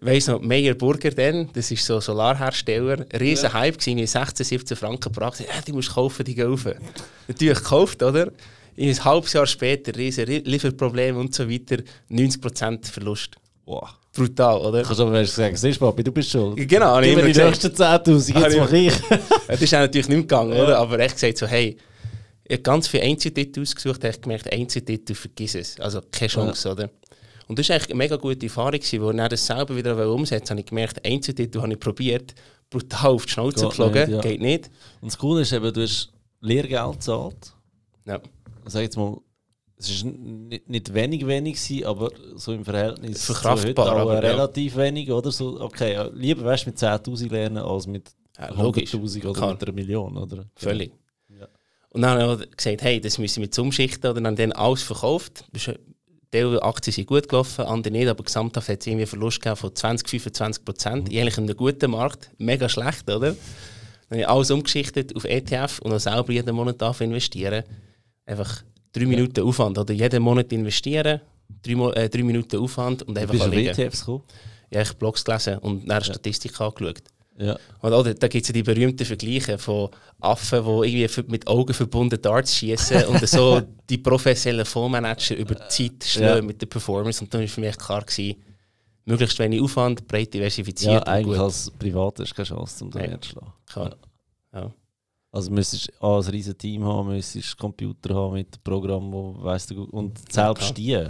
Weiss 0.00 0.26
noch, 0.26 0.40
Meyer 0.40 0.74
Burger 0.74 1.10
dann, 1.10 1.48
das 1.52 1.70
ist 1.70 1.84
so 1.86 1.94
ein 1.96 2.00
Solarhersteller, 2.00 3.06
riesen 3.18 3.52
Hype 3.52 3.78
gewesen, 3.78 3.94
mit 3.94 4.08
16, 4.08 4.44
17 4.44 4.76
Franken 4.76 5.12
gebracht. 5.12 5.40
Ja, 5.40 5.46
die 5.66 5.72
musst 5.72 5.88
du 5.90 5.94
kaufen, 5.94 6.24
die 6.24 6.34
kaufen. 6.34 6.74
Natürlich 7.28 7.58
gekauft, 7.58 8.02
oder? 8.02 8.30
Ein 8.76 9.04
halbes 9.04 9.32
Jahr 9.32 9.46
später, 9.46 9.94
riesen 9.96 10.24
Ri- 10.26 10.42
Lieferprobleme 10.44 11.18
und 11.18 11.32
so 11.34 11.48
weiter, 11.48 11.76
90% 12.10 12.90
Verlust. 12.90 13.36
Wow. 13.66 13.88
Brutal, 14.12 14.58
oder? 14.58 14.82
Du 14.82 14.86
kannst 14.88 15.00
aber 15.00 15.18
erst 15.18 15.36
sagen, 15.36 15.56
siehst 15.56 15.80
du, 15.80 15.86
Papi, 15.86 16.04
du 16.04 16.12
bist 16.12 16.30
schuld. 16.30 16.56
Genau, 16.68 16.86
habe 16.96 17.06
ich 17.06 17.16
mir 17.16 17.32
die 17.32 17.40
nächsten 17.40 17.68
10'000, 17.68 18.34
Habe 18.34 18.44
jetzt 18.44 18.54
ich- 18.54 18.60
mach 18.60 18.72
ich. 18.72 19.20
Das 19.48 19.62
ist 19.62 19.74
auch 19.74 19.78
natürlich 19.80 20.08
nicht 20.08 20.20
gegangen, 20.22 20.54
Ja. 20.56 20.64
oder? 20.64 20.78
Aber 20.78 20.98
echt 20.98 21.14
gesagt 21.14 21.38
so, 21.38 21.46
hey, 21.46 21.76
ich 22.46 22.52
habe 22.52 22.62
ganz 22.62 22.88
viele 22.88 23.04
Einzeltitel 23.04 23.62
ausgesucht, 23.62 24.02
habe 24.04 24.12
ich 24.14 24.20
gemerkt, 24.20 24.52
Einzeltitel, 24.52 25.14
vergiss 25.14 25.54
es. 25.54 25.80
Also 25.80 26.00
keine 26.12 26.28
Chance, 26.28 26.70
oder? 26.70 26.90
Und 27.46 27.58
das 27.58 27.68
war 27.68 27.76
eigentlich 27.76 27.90
eine 27.90 27.98
mega 27.98 28.16
gute 28.16 28.46
Erfahrung, 28.46 28.80
wo 28.80 29.10
ich 29.10 29.28
das 29.28 29.46
selber 29.46 29.76
wieder 29.76 30.10
umsetzen 30.10 30.40
wollte, 30.40 30.50
habe 30.50 30.60
ich 30.60 30.66
gemerkt, 30.66 31.04
Einzeltitel 31.04 31.60
habe 31.60 31.72
ich 31.72 31.80
probiert, 31.80 32.34
brutal 32.70 33.12
auf 33.12 33.26
die 33.26 33.32
Schnauze 33.32 33.60
Geht 33.60 33.68
geflogen, 33.68 34.00
nicht, 34.00 34.10
ja. 34.10 34.20
geht 34.20 34.40
nicht. 34.40 34.70
Und 35.00 35.12
das 35.12 35.18
Coole 35.18 35.42
ist 35.42 35.52
eben, 35.52 35.72
du 35.72 35.82
hast 35.82 36.12
Lehrgeld 36.40 36.92
gezahlt. 36.92 37.54
Ja. 38.06 38.20
Sag 38.66 38.82
jetzt 38.82 38.96
mal, 38.96 39.18
es 39.76 40.04
war 40.04 40.12
nicht, 40.12 40.68
nicht 40.68 40.94
wenig 40.94 41.26
wenig, 41.26 41.56
gewesen, 41.56 41.84
aber 41.84 42.10
so 42.36 42.52
im 42.52 42.64
Verhältnis 42.64 43.24
Verkraftbar, 43.24 43.86
zu 43.86 43.90
heute 43.90 44.00
aber 44.00 44.14
ja. 44.14 44.20
relativ 44.20 44.76
wenig. 44.76 45.10
Oder? 45.10 45.30
So, 45.30 45.60
okay, 45.60 45.94
ja, 45.94 46.04
lieber 46.12 46.44
weißt, 46.44 46.66
mit 46.66 46.78
10'000 46.78 47.30
lernen 47.30 47.58
als 47.58 47.86
mit 47.86 48.10
Ja, 48.38 48.50
logisch. 48.50 48.94
100'000 48.94 49.24
oder 49.24 49.32
Klar. 49.32 49.52
mit 49.52 49.62
einer 49.62 49.72
Million. 49.72 50.16
Oder? 50.16 50.46
Völlig. 50.56 50.92
Ja. 51.28 51.48
Und 51.90 52.02
dann 52.02 52.20
habe 52.20 52.44
ich 52.44 52.56
gesagt, 52.56 52.82
hey, 52.82 53.00
das 53.00 53.18
müssen 53.18 53.36
wir 53.36 53.46
jetzt 53.46 53.58
umschichten. 53.58 54.10
Oder 54.10 54.20
dann, 54.20 54.36
dann 54.36 54.52
alles 54.52 54.82
verkauft. 54.82 55.44
Teil 56.34 56.60
Aktien 56.60 56.92
sind 56.92 57.06
gut 57.06 57.28
gelaufen, 57.28 57.64
andere 57.64 57.92
nicht, 57.92 58.08
aber 58.08 58.24
gesamthaft 58.24 58.68
hat 58.68 58.80
es 58.80 58.86
irgendwie 58.86 59.02
einen 59.02 59.08
Verlust 59.08 59.40
von 59.56 59.74
20, 59.74 60.08
25 60.08 60.64
Prozent. 60.64 61.08
Mhm. 61.08 61.18
Eigentlich 61.18 61.38
in 61.38 61.44
einem 61.44 61.56
guten 61.56 61.90
Markt. 61.92 62.30
Mega 62.38 62.68
schlecht, 62.68 63.08
oder? 63.08 63.30
Dann 63.30 63.36
habe 64.10 64.20
ich 64.20 64.28
alles 64.28 64.50
umgeschichtet 64.50 65.14
auf 65.14 65.24
ETF 65.24 65.78
und 65.80 65.92
auch 65.92 66.00
selber 66.00 66.32
jeden 66.32 66.54
Monat 66.54 67.00
investieren. 67.00 67.62
Einfach 68.26 68.62
drei 68.92 69.06
Minuten 69.06 69.40
Aufwand. 69.42 69.78
Oder 69.78 69.94
jeden 69.94 70.22
Monat 70.22 70.52
investieren, 70.52 71.20
drei, 71.62 71.72
äh, 71.92 72.08
drei 72.08 72.22
Minuten 72.24 72.58
Aufwand 72.58 73.02
und 73.04 73.16
einfach 73.16 73.30
bist 73.30 73.44
du 73.44 73.48
auf 73.48 73.52
anlegen. 73.52 73.78
ETFs 73.78 74.00
gekommen? 74.00 74.22
Ich 74.70 74.78
habe 74.78 74.94
Blogs 74.98 75.24
gelesen 75.24 75.58
und 75.58 75.86
nach 75.86 76.04
Statistik 76.04 76.60
angeschaut. 76.60 77.02
Ja. 77.36 77.58
Und 77.80 77.92
oder, 77.92 78.14
da 78.14 78.28
gibt 78.28 78.42
es 78.42 78.48
ja 78.48 78.52
die 78.52 78.62
berühmten 78.62 79.04
Vergleiche 79.04 79.58
von 79.58 79.90
Affen, 80.20 80.64
die 80.64 80.88
irgendwie 81.02 81.30
mit 81.32 81.46
Augen 81.46 81.74
verbunden 81.74 82.20
Darts 82.20 82.54
schießen 82.56 83.06
und 83.06 83.26
so 83.28 83.60
die 83.90 83.98
professionellen 83.98 84.64
Fondsmanager 84.64 85.36
über 85.36 85.54
die 85.54 85.68
Zeit 85.68 86.04
schlagen 86.04 86.36
Ja. 86.36 86.42
mit 86.42 86.60
der 86.62 86.66
Performance. 86.66 87.22
Und 87.24 87.34
dann 87.34 87.40
war 87.40 87.48
für 87.48 87.60
mich 87.60 87.76
klar, 87.76 88.02
gewesen, 88.04 88.36
möglichst 89.04 89.38
wenig 89.38 89.60
Aufwand, 89.60 90.06
breit 90.06 90.26
ja, 90.34 90.40
diversifiziert. 90.40 91.00
und 91.02 91.08
eigentlich 91.08 91.36
gut. 91.38 91.44
als 91.44 91.70
Privat 91.72 92.20
hast 92.20 92.30
du 92.30 92.34
keine 92.36 92.48
Chance, 92.48 92.84
um 92.84 92.90
da 92.90 93.20
zu 93.20 93.28
schlagen. 93.30 93.52
Klar. 93.66 93.96
Ja. 94.54 94.72
Also 95.32 95.50
müsstest 95.50 95.88
du 96.00 96.06
ein 96.06 96.22
riesiges 96.30 96.58
Team 96.58 96.84
haben, 96.84 97.08
müsstest 97.08 97.58
Computer 97.58 98.14
haben 98.14 98.34
mit 98.34 98.62
Programmen, 98.62 99.12
wo 99.12 99.42
weißt 99.42 99.72
du 99.72 99.82
und 99.84 100.32
selbst 100.32 100.76
die. 100.78 101.04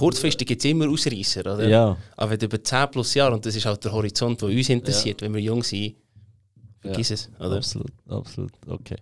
Kurzfristig 0.00 0.48
gibt 0.48 0.64
es 0.64 0.70
immer 0.70 0.88
Ausreißer, 0.88 1.40
oder? 1.40 1.68
ja, 1.68 1.96
Aber 2.16 2.30
wenn 2.30 2.38
du 2.38 2.46
über 2.46 2.62
10 2.62 2.90
plus 2.90 3.12
Jahre, 3.14 3.34
und 3.34 3.44
das 3.44 3.54
ist 3.54 3.66
halt 3.66 3.84
der 3.84 3.92
Horizont, 3.92 4.40
der 4.40 4.48
uns 4.48 4.68
interessiert, 4.70 5.20
wenn 5.20 5.34
wir 5.34 5.42
jung 5.42 5.62
sind, 5.62 5.94
vergiss 6.80 7.10
es, 7.10 7.30
oder? 7.38 7.56
absolut, 7.56 7.92
absolut. 8.08 8.52
Okay. 8.66 8.96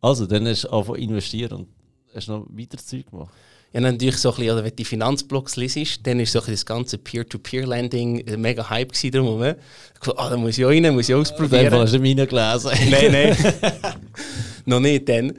Also, 0.00 0.26
dann 0.26 0.46
hast 0.46 0.64
du 0.64 0.70
angefangen 0.70 1.02
investieren 1.02 1.52
und 1.52 1.68
hast 2.14 2.28
noch 2.28 2.46
weiter 2.48 2.78
Zeug 2.78 3.10
gemacht. 3.10 3.34
Ja, 3.72 3.82
dann 3.82 3.94
natürlich 3.94 4.16
so 4.16 4.30
ein 4.30 4.36
bisschen, 4.36 4.52
oder 4.52 4.64
wenn 4.64 4.70
du 4.70 4.76
die 4.76 4.84
Finanzblocks 4.84 5.56
liest, 5.56 6.06
dann 6.06 6.20
ist 6.20 6.32
so 6.32 6.38
ein 6.38 6.46
bisschen 6.46 6.54
das 6.54 6.66
ganze 6.66 6.98
Peer-to-Peer-Lending 6.98 8.26
ein 8.26 8.40
mega 8.40 8.68
Hype 8.70 8.92
gewesen 8.92 9.10
drum. 9.10 9.42
Ich 9.44 9.54
dachte, 10.00 10.18
ah, 10.18 10.30
da 10.30 10.36
muss 10.38 10.56
ich 10.56 10.64
auch 10.64 10.70
rein, 10.70 10.94
muss 10.94 11.08
ich 11.08 11.14
ausprobieren. 11.14 11.72
hast 11.74 11.92
du 11.92 11.98
meine 11.98 12.26
gelesen. 12.26 12.70
nein, 12.90 13.12
nein. 13.12 13.36
Noch 14.64 14.80
nicht 14.80 15.06
dann. 15.08 15.34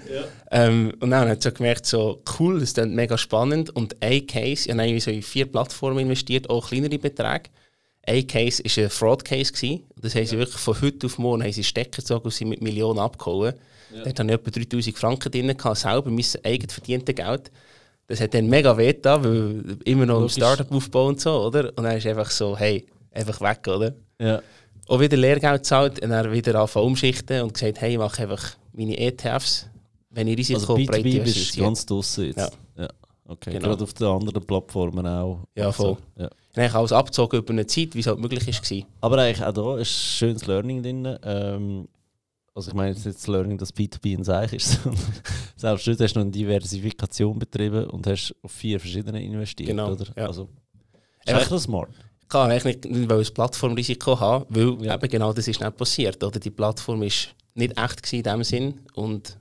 Ähm, 0.52 0.94
und 1.00 1.10
dann 1.10 1.22
habe 1.22 1.34
ich 1.34 1.44
so 1.44 1.52
gemerkt, 1.52 1.86
so 1.88 2.22
cool, 2.40 2.60
das 2.60 2.70
ist 2.74 2.86
mega 2.86 3.18
spannend. 3.18 3.72
Und 3.76 3.96
ein 4.00 4.26
Case, 4.28 4.70
ich 4.70 4.78
habe 4.78 5.00
so 5.00 5.10
in 5.10 5.24
vier 5.24 5.48
Plattformen 5.48 6.00
investiert, 6.00 6.50
auch 6.52 6.68
kleinere 6.68 7.00
Beträge. 7.00 7.50
Ein 8.06 8.28
Case 8.28 8.64
war 8.64 8.84
ein 8.84 8.90
Fraud-Case. 8.92 9.54
Das 10.02 10.16
haben 10.16 10.26
sie 10.26 10.38
wirklich 10.38 10.60
von 10.60 10.80
heute 10.82 11.08
auf 11.08 11.18
morgen 11.18 11.44
haben 11.44 11.52
sie 11.52 11.64
Stecker 11.64 12.02
gezogen 12.02 12.26
und 12.26 12.34
sind 12.34 12.50
mit 12.50 12.62
Millionen 12.62 13.00
abgehauen. 13.00 13.54
Dort 13.92 14.20
hatte 14.20 14.24
ich 14.24 14.34
etwa 14.34 14.52
3000 14.52 14.98
Franken 14.98 15.32
drin, 15.32 15.58
gehabt, 15.58 15.78
selber 15.78 16.12
mein 16.12 16.26
eigen 16.44 16.70
verdientes 16.70 17.16
Geld. 17.16 17.52
Das 18.10 18.20
hat 18.20 18.34
dann 18.34 18.48
mega 18.48 18.76
weh 18.76 18.88
getan, 18.92 19.24
weil 19.24 19.78
immer 19.86 20.06
noch 20.06 20.16
ein 20.16 20.22
Logisch. 20.22 20.34
Startup 20.36 20.72
aufbauen 20.72 21.10
und 21.10 21.22
so, 21.22 21.32
oder? 21.46 21.66
Und 21.76 21.84
dann 21.84 21.96
ist 21.96 22.08
einfach 22.08 22.30
so, 22.32 22.58
hey, 22.58 22.86
einfach 23.12 23.40
weg, 23.40 23.66
oder? 23.68 23.94
Ja. 24.20 24.42
auch 24.88 25.00
wieder 25.00 25.16
Lehrgeld 25.16 25.62
gezahlt 25.62 26.02
und 26.02 26.10
dann 26.10 26.32
wieder 26.32 26.56
anfangen 26.60 26.88
umschichten 26.88 27.42
und 27.44 27.54
gesagt, 27.54 27.80
hey, 27.82 27.92
ich 27.94 27.98
mache 28.00 28.24
einfach 28.24 28.44
meine 28.74 28.98
ETFs, 28.98 29.70
wenn 30.10 30.28
ich 30.28 30.38
Risiko 30.38 30.60
Also 30.60 30.74
breit 30.74 31.06
B2B 31.06 31.24
bist 31.24 31.58
ganz 31.58 31.86
draussen 31.86 32.26
jetzt. 32.26 32.38
Ja. 32.38 32.50
ja. 32.78 32.90
Okay, 33.28 33.52
Genau. 33.52 33.68
gerade 33.68 33.84
auf 33.84 33.94
den 33.94 34.08
anderen 34.08 34.44
Plattformen 34.44 35.06
auch. 35.06 35.44
Ja, 35.56 35.72
voll. 35.72 35.98
Ja. 36.18 36.30
Und 36.56 36.64
ich 36.64 36.74
alles 36.74 36.92
abgezogen 36.92 37.38
über 37.38 37.54
eine 37.54 37.68
Zeit, 37.68 37.94
wie 37.94 38.00
es 38.00 38.08
halt 38.08 38.18
möglich 38.18 38.48
war. 38.48 38.88
Aber 39.02 39.20
eigentlich 39.20 39.46
auch 39.46 39.54
da 39.54 39.78
ist 39.78 39.82
ein 39.92 40.18
schönes 40.18 40.48
Learning 40.48 40.82
drin. 40.82 41.18
Ähm, 41.24 41.88
also 42.56 42.70
ich 42.72 42.76
meine 42.76 42.90
jetzt 42.92 43.06
nicht 43.06 43.18
das 43.18 43.28
Learning, 43.28 43.58
dass 43.58 43.74
B2B 43.74 44.18
ein 44.18 44.24
Seich 44.24 44.54
ist, 44.54 44.82
sondern 44.84 45.02
selbst 45.56 45.88
dort 45.88 46.00
hast 46.02 46.14
du 46.16 46.20
noch 46.20 46.26
eine 46.26 46.32
Diversifikation 46.32 47.38
betrieben 47.40 47.86
und 47.86 48.06
hast 48.08 48.36
auf 48.42 48.52
vier 48.52 48.80
verschiedene 48.80 49.24
investiert, 49.24 49.68
Genau, 49.70 49.92
oder? 49.92 50.06
ja. 50.16 50.28
Also, 50.28 50.50
ist 51.26 51.34
echt 51.36 51.52
noch 51.52 51.60
smart. 51.60 51.90
Ich 52.22 52.28
kann 52.30 52.52
eigentlich 52.52 52.84
nicht, 52.84 53.10
weil 53.10 53.20
ein 53.22 53.34
Plattformrisiko 53.34 54.20
haben, 54.20 54.46
weil 54.50 54.86
Ja. 54.86 54.96
eben 54.96 55.10
genau 55.10 55.34
das 55.34 55.48
ist 55.48 55.60
nicht 55.60 55.78
passiert. 55.78 56.24
Oder? 56.24 56.40
Die 56.40 56.52
Plattform 56.52 57.02
ist 57.04 57.30
nicht 57.56 57.78
echt 57.80 58.14
in 58.14 58.24
dem 58.24 58.44
Sinn 58.44 58.80
und 58.94 59.38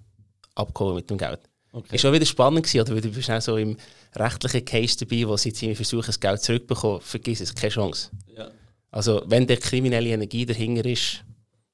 abgeholt 0.55 0.97
mit 0.97 1.11
dem 1.11 1.19
Geld. 1.19 1.41
Okay. 1.71 1.97
Ist 1.97 2.07
auch 2.07 2.13
wieder 2.13 2.25
spannend 2.25 2.65
gewesen, 2.65 2.81
oder? 2.81 2.95
Weil 2.95 3.03
du 3.03 3.11
bist 3.11 3.31
auch 3.31 3.41
so 3.43 3.57
im 3.59 3.77
rechtlichen 4.17 4.65
Case 4.65 4.97
dabei, 4.99 5.29
wo 5.29 5.37
sie 5.37 5.51
jetzt 5.51 5.77
versuchen, 5.77 6.07
das 6.07 6.19
Geld 6.19 6.43
zurückzubekommen. 6.43 7.01
Vergiss 7.03 7.41
es, 7.43 7.55
keine 7.55 7.71
Chance. 7.73 8.11
Ja. 8.35 8.49
Also 8.91 9.23
wenn 9.27 9.47
der 9.47 9.59
kriminelle 9.59 10.09
Energie 10.09 10.47
dahinter 10.47 10.87
ist, 10.87 11.23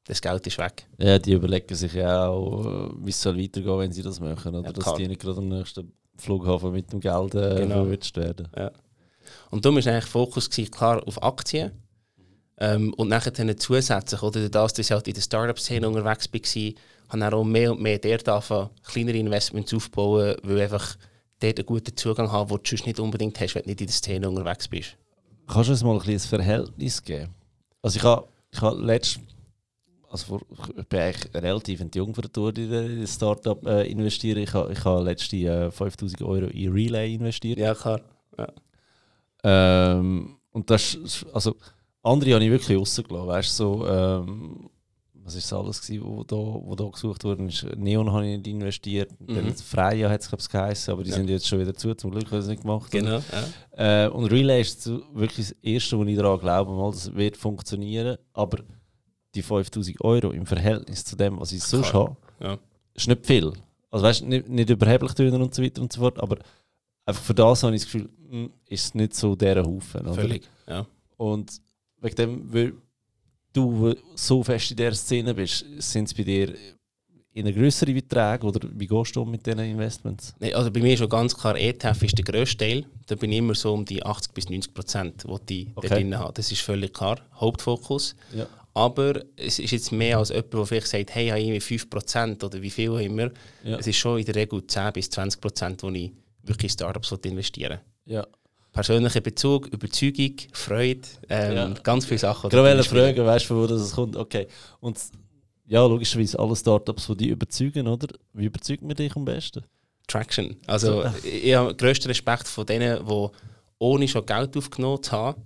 das 0.06 0.20
Geld 0.20 0.46
ist 0.46 0.58
weg. 0.58 0.86
ja, 0.98 1.18
die 1.18 1.32
überlegen 1.32 1.74
sich 1.74 1.92
ja 1.94 2.28
auch, 2.28 2.90
wie 2.98 3.10
es 3.10 3.20
soll 3.20 3.38
weitergehen, 3.38 3.78
wenn 3.78 3.92
sie 3.92 4.02
das 4.02 4.20
machen. 4.20 4.54
Oder? 4.54 4.66
Ja, 4.66 4.72
Dass 4.72 4.94
die 4.94 5.08
nicht 5.08 5.20
gerade 5.20 5.38
am 5.38 5.48
nächsten 5.48 5.92
Flughafen 6.16 6.72
mit 6.72 6.92
dem 6.92 7.00
Geld 7.00 7.34
äh, 7.34 7.56
Genau. 7.56 7.86
werden. 7.88 8.48
Und 9.50 9.64
darum 9.64 9.76
war 9.76 9.92
eigentlich 9.92 10.04
Fokus 10.04 10.48
gewesen, 10.50 10.70
klar 10.70 11.02
auf 11.06 11.22
Aktien. 11.22 11.72
Ähm, 12.58 12.92
und 12.94 13.08
nachher 13.08 13.32
dann 13.32 13.56
zusätzlich, 13.58 14.22
oder 14.22 14.48
das, 14.48 14.74
dass 14.74 14.86
ich 14.86 14.92
halt 14.92 15.08
in 15.08 15.14
der 15.14 15.22
Startup-Szene 15.22 15.88
unterwegs 15.88 16.28
war, 16.32 16.72
habe 17.08 17.18
dann 17.20 17.34
auch 17.34 17.44
mehr 17.44 17.72
und 17.72 17.80
mehr 17.80 17.98
dort 17.98 18.28
angefangen, 18.28 18.70
kleinere 18.84 19.16
Investments 19.16 19.74
aufzubauen, 19.74 20.36
weil 20.42 20.60
einfach 20.60 20.96
dort 21.40 21.58
einen 21.58 21.66
guten 21.66 21.96
Zugang 21.96 22.30
habe, 22.30 22.54
den 22.54 22.62
du 22.62 22.68
sonst 22.68 22.86
nicht 22.86 23.00
unbedingt 23.00 23.40
hast, 23.40 23.54
wenn 23.54 23.62
du 23.62 23.70
nicht 23.70 23.80
in 23.80 23.86
der 23.88 23.94
Szene 23.94 24.28
unterwegs 24.28 24.68
bist. 24.68 24.96
Kannst 25.48 25.68
du 25.68 25.72
uns 25.72 25.82
mal 25.82 25.92
ein 25.92 25.98
bisschen 25.98 26.14
ein 26.14 26.20
Verhältnis 26.44 27.02
geben? 27.02 27.34
Also 27.82 27.96
ich 27.98 28.02
habe 28.04 28.28
ich 28.52 28.60
habe 28.60 28.80
letzt, 28.80 29.18
also 30.14 30.26
vor, 30.26 30.40
ich 30.78 30.86
bin 30.88 31.00
eigentlich 31.00 31.34
relativ 31.34 31.84
jung 31.94 32.14
für 32.14 32.22
die 32.22 32.28
Tour 32.28 32.56
in 32.56 32.72
in 33.00 33.06
Startup 33.06 33.60
äh, 33.66 33.90
investieren. 33.90 34.38
Ich 34.38 34.54
habe 34.54 34.72
ich 34.72 34.84
habe 34.84 35.02
letzte 35.02 35.36
äh, 35.36 35.70
5000 35.70 36.22
Euro 36.22 36.46
in 36.46 36.72
Relay 36.72 37.14
investiert. 37.14 37.58
Ja, 37.58 37.74
klar. 37.74 38.00
Ähm, 39.42 40.36
und 40.52 40.70
das 40.70 40.96
also 41.32 41.56
andere 42.02 42.34
habe 42.34 42.44
ich 42.44 42.50
wirklich 42.50 42.78
rausgelassen, 42.78 43.26
weißt 43.28 43.50
du, 43.60 43.64
so, 43.64 43.86
ähm, 43.88 44.70
was 45.14 45.34
ist 45.34 45.50
das 45.50 45.58
alles 45.58 45.80
gewesen, 45.80 46.04
wo 46.06 46.22
da, 46.22 46.36
wo 46.36 46.74
da 46.74 46.84
gesucht 46.88 47.24
wurde? 47.24 47.48
Neon 47.76 48.12
habe 48.12 48.26
ich 48.26 48.36
nicht 48.36 48.46
investiert, 48.46 49.10
Mhm. 49.20 49.34
dann 49.34 49.54
Freya 49.54 50.10
hat 50.10 50.20
es 50.20 50.48
geheißen, 50.48 50.92
aber 50.92 51.02
die 51.02 51.10
Ja. 51.10 51.16
sind 51.16 51.30
jetzt 51.30 51.48
schon 51.48 51.60
wieder 51.60 51.74
zu, 51.74 51.94
zum 51.94 52.10
Glück 52.10 52.26
habe 52.26 52.36
ich 52.36 52.42
es 52.42 52.48
nicht 52.48 52.62
gemacht. 52.62 52.90
Genau. 52.90 53.20
Ja. 53.76 54.04
Äh, 54.04 54.08
und 54.10 54.26
Relay 54.26 54.60
ist 54.60 54.86
wirklich 55.14 55.48
das 55.48 55.56
Erste, 55.62 55.98
wo 55.98 56.04
ich 56.04 56.16
daran 56.16 56.38
glaube, 56.38 56.72
mal, 56.72 56.90
das 56.90 57.14
wird 57.14 57.36
funktionieren. 57.38 58.18
Aber 58.34 58.58
die 59.34 59.42
5000 59.42 60.00
Euro 60.02 60.30
im 60.30 60.46
Verhältnis 60.46 61.04
zu 61.04 61.16
dem, 61.16 61.38
was 61.40 61.52
ich 61.52 61.62
sonst 61.62 61.90
Klar. 61.90 62.16
habe, 62.40 62.46
Ja. 62.46 62.58
ist 62.94 63.08
nicht 63.08 63.26
viel. 63.26 63.52
Also 63.90 64.04
weißt, 64.04 64.24
nicht, 64.24 64.48
nicht 64.48 64.70
überheblich 64.70 65.12
tun 65.14 65.32
und 65.40 65.54
so 65.54 65.62
weiter 65.62 65.80
und 65.82 65.92
so 65.92 66.00
fort, 66.00 66.18
aber 66.20 66.38
einfach 67.06 67.22
für 67.22 67.34
das 67.34 67.62
habe 67.62 67.74
ich 67.76 67.82
das 67.82 67.92
Gefühl, 67.92 68.08
hm, 68.28 68.50
ist 68.68 68.84
es 68.86 68.94
nicht 68.94 69.14
so 69.14 69.36
der 69.36 69.62
Haufen. 69.64 70.00
Oder? 70.02 70.14
Völlig. 70.14 70.48
Ja. 70.68 70.86
Und 71.16 71.52
wegen 72.00 72.16
dem, 72.16 72.52
weil 72.52 72.72
du 73.52 73.94
so 74.14 74.42
fest 74.42 74.70
in 74.72 74.76
dieser 74.76 74.94
Szene 74.94 75.32
bist, 75.34 75.64
sind 75.78 76.04
es 76.08 76.14
bei 76.14 76.24
dir 76.24 76.54
in 77.36 77.46
einer 77.46 77.52
größeren 77.56 77.94
Beträge 77.94 78.46
oder 78.46 78.68
wie 78.72 78.86
gehst 78.86 79.16
du 79.16 79.24
mit 79.24 79.44
diesen 79.44 79.58
Investments? 79.60 80.34
Nee, 80.38 80.54
also 80.54 80.70
bei 80.70 80.80
mir 80.80 80.92
ist 80.92 81.00
schon 81.00 81.08
ganz 81.08 81.36
klar, 81.36 81.56
ETF 81.56 82.02
ist 82.02 82.16
der 82.18 82.24
grösste 82.24 82.58
Teil. 82.58 82.86
Da 83.06 83.14
bin 83.16 83.32
ich 83.32 83.38
immer 83.38 83.54
so 83.56 83.72
um 83.74 83.84
die 83.84 84.04
80 84.04 84.32
bis 84.32 84.48
90 84.48 84.72
Prozent, 84.74 85.24
die 85.48 85.62
ich 85.62 85.68
Okay. 85.76 85.88
da 85.88 85.94
drin 85.96 86.18
habe. 86.18 86.32
Das 86.32 86.50
ist 86.52 86.60
völlig 86.62 86.92
klar. 86.94 87.18
Hauptfokus. 87.34 88.14
Ja. 88.34 88.46
Aber 88.76 89.22
es 89.36 89.60
ist 89.60 89.70
jetzt 89.70 89.92
mehr 89.92 90.18
als 90.18 90.30
jemand, 90.30 90.52
der 90.52 90.66
vielleicht 90.66 90.86
sagt, 90.88 91.14
hey, 91.14 91.26
ich 91.26 91.30
habe 91.30 91.40
irgendwie 91.40 91.60
5 91.60 91.88
Prozent 91.90 92.42
oder 92.42 92.60
wie 92.60 92.70
viel 92.70 92.90
auch 92.90 92.98
immer. 92.98 93.30
Ja. 93.62 93.78
Es 93.78 93.86
ist 93.86 93.96
schon 93.96 94.18
in 94.18 94.24
der 94.24 94.34
Regel 94.34 94.66
10 94.66 94.92
bis 94.92 95.08
20 95.10 95.40
Prozent, 95.40 95.82
wo 95.84 95.90
ich 95.90 96.12
wirklich 96.42 96.72
in 96.72 96.74
Startups 96.74 97.12
investieren. 97.24 97.78
Ja. 98.04 98.26
Persönlicher 98.72 99.20
Bezug, 99.20 99.68
Überzeugung, 99.68 100.34
Freude, 100.52 101.02
ähm, 101.28 101.56
Ja. 101.56 101.68
ganz 101.84 102.04
viele 102.06 102.18
Sachen. 102.18 102.50
drin 102.50 102.64
wollte 102.64 102.82
fragen, 102.82 103.24
weißt 103.24 103.48
du, 103.48 103.54
wo 103.56 103.66
das 103.68 103.92
kommt? 103.92 104.16
Okay. 104.16 104.48
Und 104.80 104.98
ja, 105.66 105.86
logischerweise 105.86 106.36
alle 106.40 106.56
Startups, 106.56 107.06
die 107.06 107.16
dich 107.18 107.28
überzeugen, 107.28 107.86
oder? 107.86 108.08
Wie 108.32 108.46
überzeugt 108.46 108.82
man 108.82 108.96
dich 108.96 109.14
am 109.14 109.24
besten? 109.24 109.62
Traction. 110.08 110.56
Also 110.66 111.04
ich, 111.22 111.44
ich 111.44 111.54
habe 111.54 111.74
grössten 111.76 112.08
Respekt 112.08 112.48
von 112.48 112.66
denen, 112.66 113.06
die 113.06 113.26
ohne 113.78 114.08
schon 114.08 114.26
Geld 114.26 114.56
aufgenommen 114.56 115.02
zu 115.02 115.12
haben, 115.12 115.40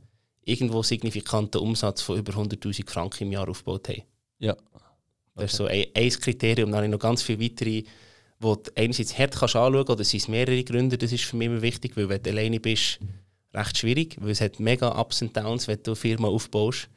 irgendwo 0.48 0.82
signifikanten 0.82 1.60
Umsatz 1.60 2.00
von 2.00 2.18
über 2.18 2.32
100'000 2.32 2.88
Franken 2.88 3.24
im 3.24 3.32
Jahr 3.32 3.48
aufgebaut 3.48 3.88
haben. 3.88 4.02
Ja. 4.38 4.56
Das 5.34 5.52
ist 5.52 5.56
so 5.56 5.66
ein, 5.66 5.86
ein 5.94 6.10
Kriterium. 6.10 6.70
Dann 6.70 6.78
habe 6.78 6.86
ich 6.86 6.92
noch 6.92 6.98
ganz 6.98 7.22
viele 7.22 7.40
weitere, 7.40 7.84
wo 8.40 8.56
du 8.56 8.70
einerseits 8.74 9.16
hart 9.16 9.36
kannst 9.36 9.56
anschauen 9.56 9.86
oder 9.86 10.00
es 10.00 10.10
sind 10.10 10.28
mehrere 10.28 10.64
Gründe, 10.64 10.96
das 10.96 11.12
ist 11.12 11.24
für 11.24 11.36
mich 11.36 11.46
immer 11.46 11.62
wichtig, 11.62 11.96
weil 11.96 12.08
wenn 12.08 12.22
du 12.22 12.30
alleine 12.30 12.60
bist, 12.60 12.98
recht 13.54 13.78
schwierig, 13.78 14.16
weil 14.20 14.30
es 14.30 14.40
hat 14.40 14.58
mega 14.58 14.98
Ups 14.98 15.22
und 15.22 15.36
Downs, 15.36 15.68
wenn 15.68 15.82
du 15.82 15.90
eine 15.90 15.96
Firma 15.96 16.28
aufbaust. 16.28 16.88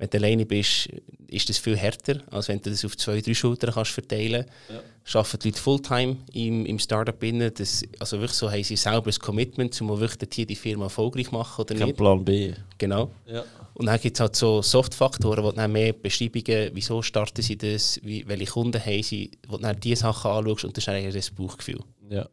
Wenn 0.00 0.08
du 0.08 0.16
alleine 0.16 0.46
bist, 0.46 0.88
ist 1.28 1.50
das 1.50 1.58
viel 1.58 1.76
härter, 1.76 2.22
als 2.30 2.48
wenn 2.48 2.58
du 2.58 2.70
das 2.70 2.86
auf 2.86 2.96
zwei, 2.96 3.20
drei 3.20 3.34
Schultern 3.34 3.74
kannst 3.74 3.90
verteilen 3.90 4.46
kannst. 4.66 5.14
Arbeiten 5.14 5.38
die 5.40 5.48
Leute 5.48 5.60
Fulltime 5.60 6.16
im, 6.32 6.64
im 6.64 6.78
Startup 6.78 7.22
innen, 7.22 7.52
das, 7.52 7.82
also 7.98 8.18
wirklich 8.18 8.38
so 8.38 8.50
haben 8.50 8.64
sie 8.64 8.76
selber 8.76 9.10
ein 9.10 9.18
Commitment, 9.18 9.78
um 9.82 10.00
wirklich 10.00 10.30
hier 10.32 10.46
die 10.46 10.56
Firma 10.56 10.84
erfolgreich 10.84 11.30
machen 11.32 11.60
oder 11.60 11.74
Kein 11.74 11.88
nicht. 11.88 11.98
Plan 11.98 12.24
B. 12.24 12.54
Genau. 12.78 13.10
Ja. 13.26 13.44
Und 13.74 13.86
dann 13.86 14.00
gibt 14.00 14.16
es 14.16 14.20
halt 14.20 14.36
so 14.36 14.62
Soft-Faktoren, 14.62 15.44
wo 15.44 15.50
du 15.50 15.56
dann 15.56 15.70
mehr 15.70 15.92
Beschreibungen, 15.92 16.70
wieso 16.72 17.02
starten 17.02 17.42
sie 17.42 17.58
das, 17.58 18.00
wie, 18.02 18.26
welche 18.26 18.46
Kunden 18.46 18.82
haben 18.82 19.02
sie, 19.02 19.32
wo 19.48 19.56
du 19.58 19.62
dann 19.64 19.78
diese 19.80 20.00
Sachen 20.00 20.30
anschaust 20.30 20.64
und 20.64 20.74
das 20.78 20.84
ist 20.84 20.88
eigentlich 20.88 21.14
das 21.14 21.30
Bauchgefühl. 21.30 21.80
ja. 22.08 22.26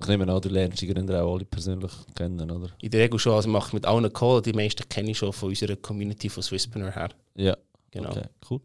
Ich 0.00 0.06
nehme 0.06 0.32
an, 0.32 0.40
du 0.40 0.48
lernst 0.48 0.80
die 0.80 0.86
Gründer 0.86 1.24
auch 1.24 1.34
alle 1.34 1.44
persönlich 1.44 1.90
kennen, 2.14 2.50
oder? 2.50 2.70
In 2.80 2.90
der 2.90 3.00
Regel 3.00 3.18
schon, 3.18 3.32
also 3.32 3.48
mache 3.48 3.68
ich 3.68 3.72
mit 3.74 3.86
allen 3.86 4.12
Call, 4.12 4.40
die 4.42 4.52
meisten 4.52 4.88
kenne 4.88 5.10
ich 5.10 5.18
schon 5.18 5.32
von 5.32 5.48
unserer 5.48 5.76
Community 5.76 6.28
von 6.28 6.42
Swisspreneur 6.42 6.92
her. 6.92 7.08
Ja. 7.34 7.56
Genau. 7.90 8.10
Okay, 8.10 8.24
cool. 8.50 8.60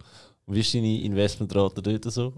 Und 0.45 0.55
wie 0.55 0.59
ist 0.59 0.73
deine 0.73 1.01
Investmentrate 1.01 1.81
dort 1.81 2.11
so? 2.11 2.33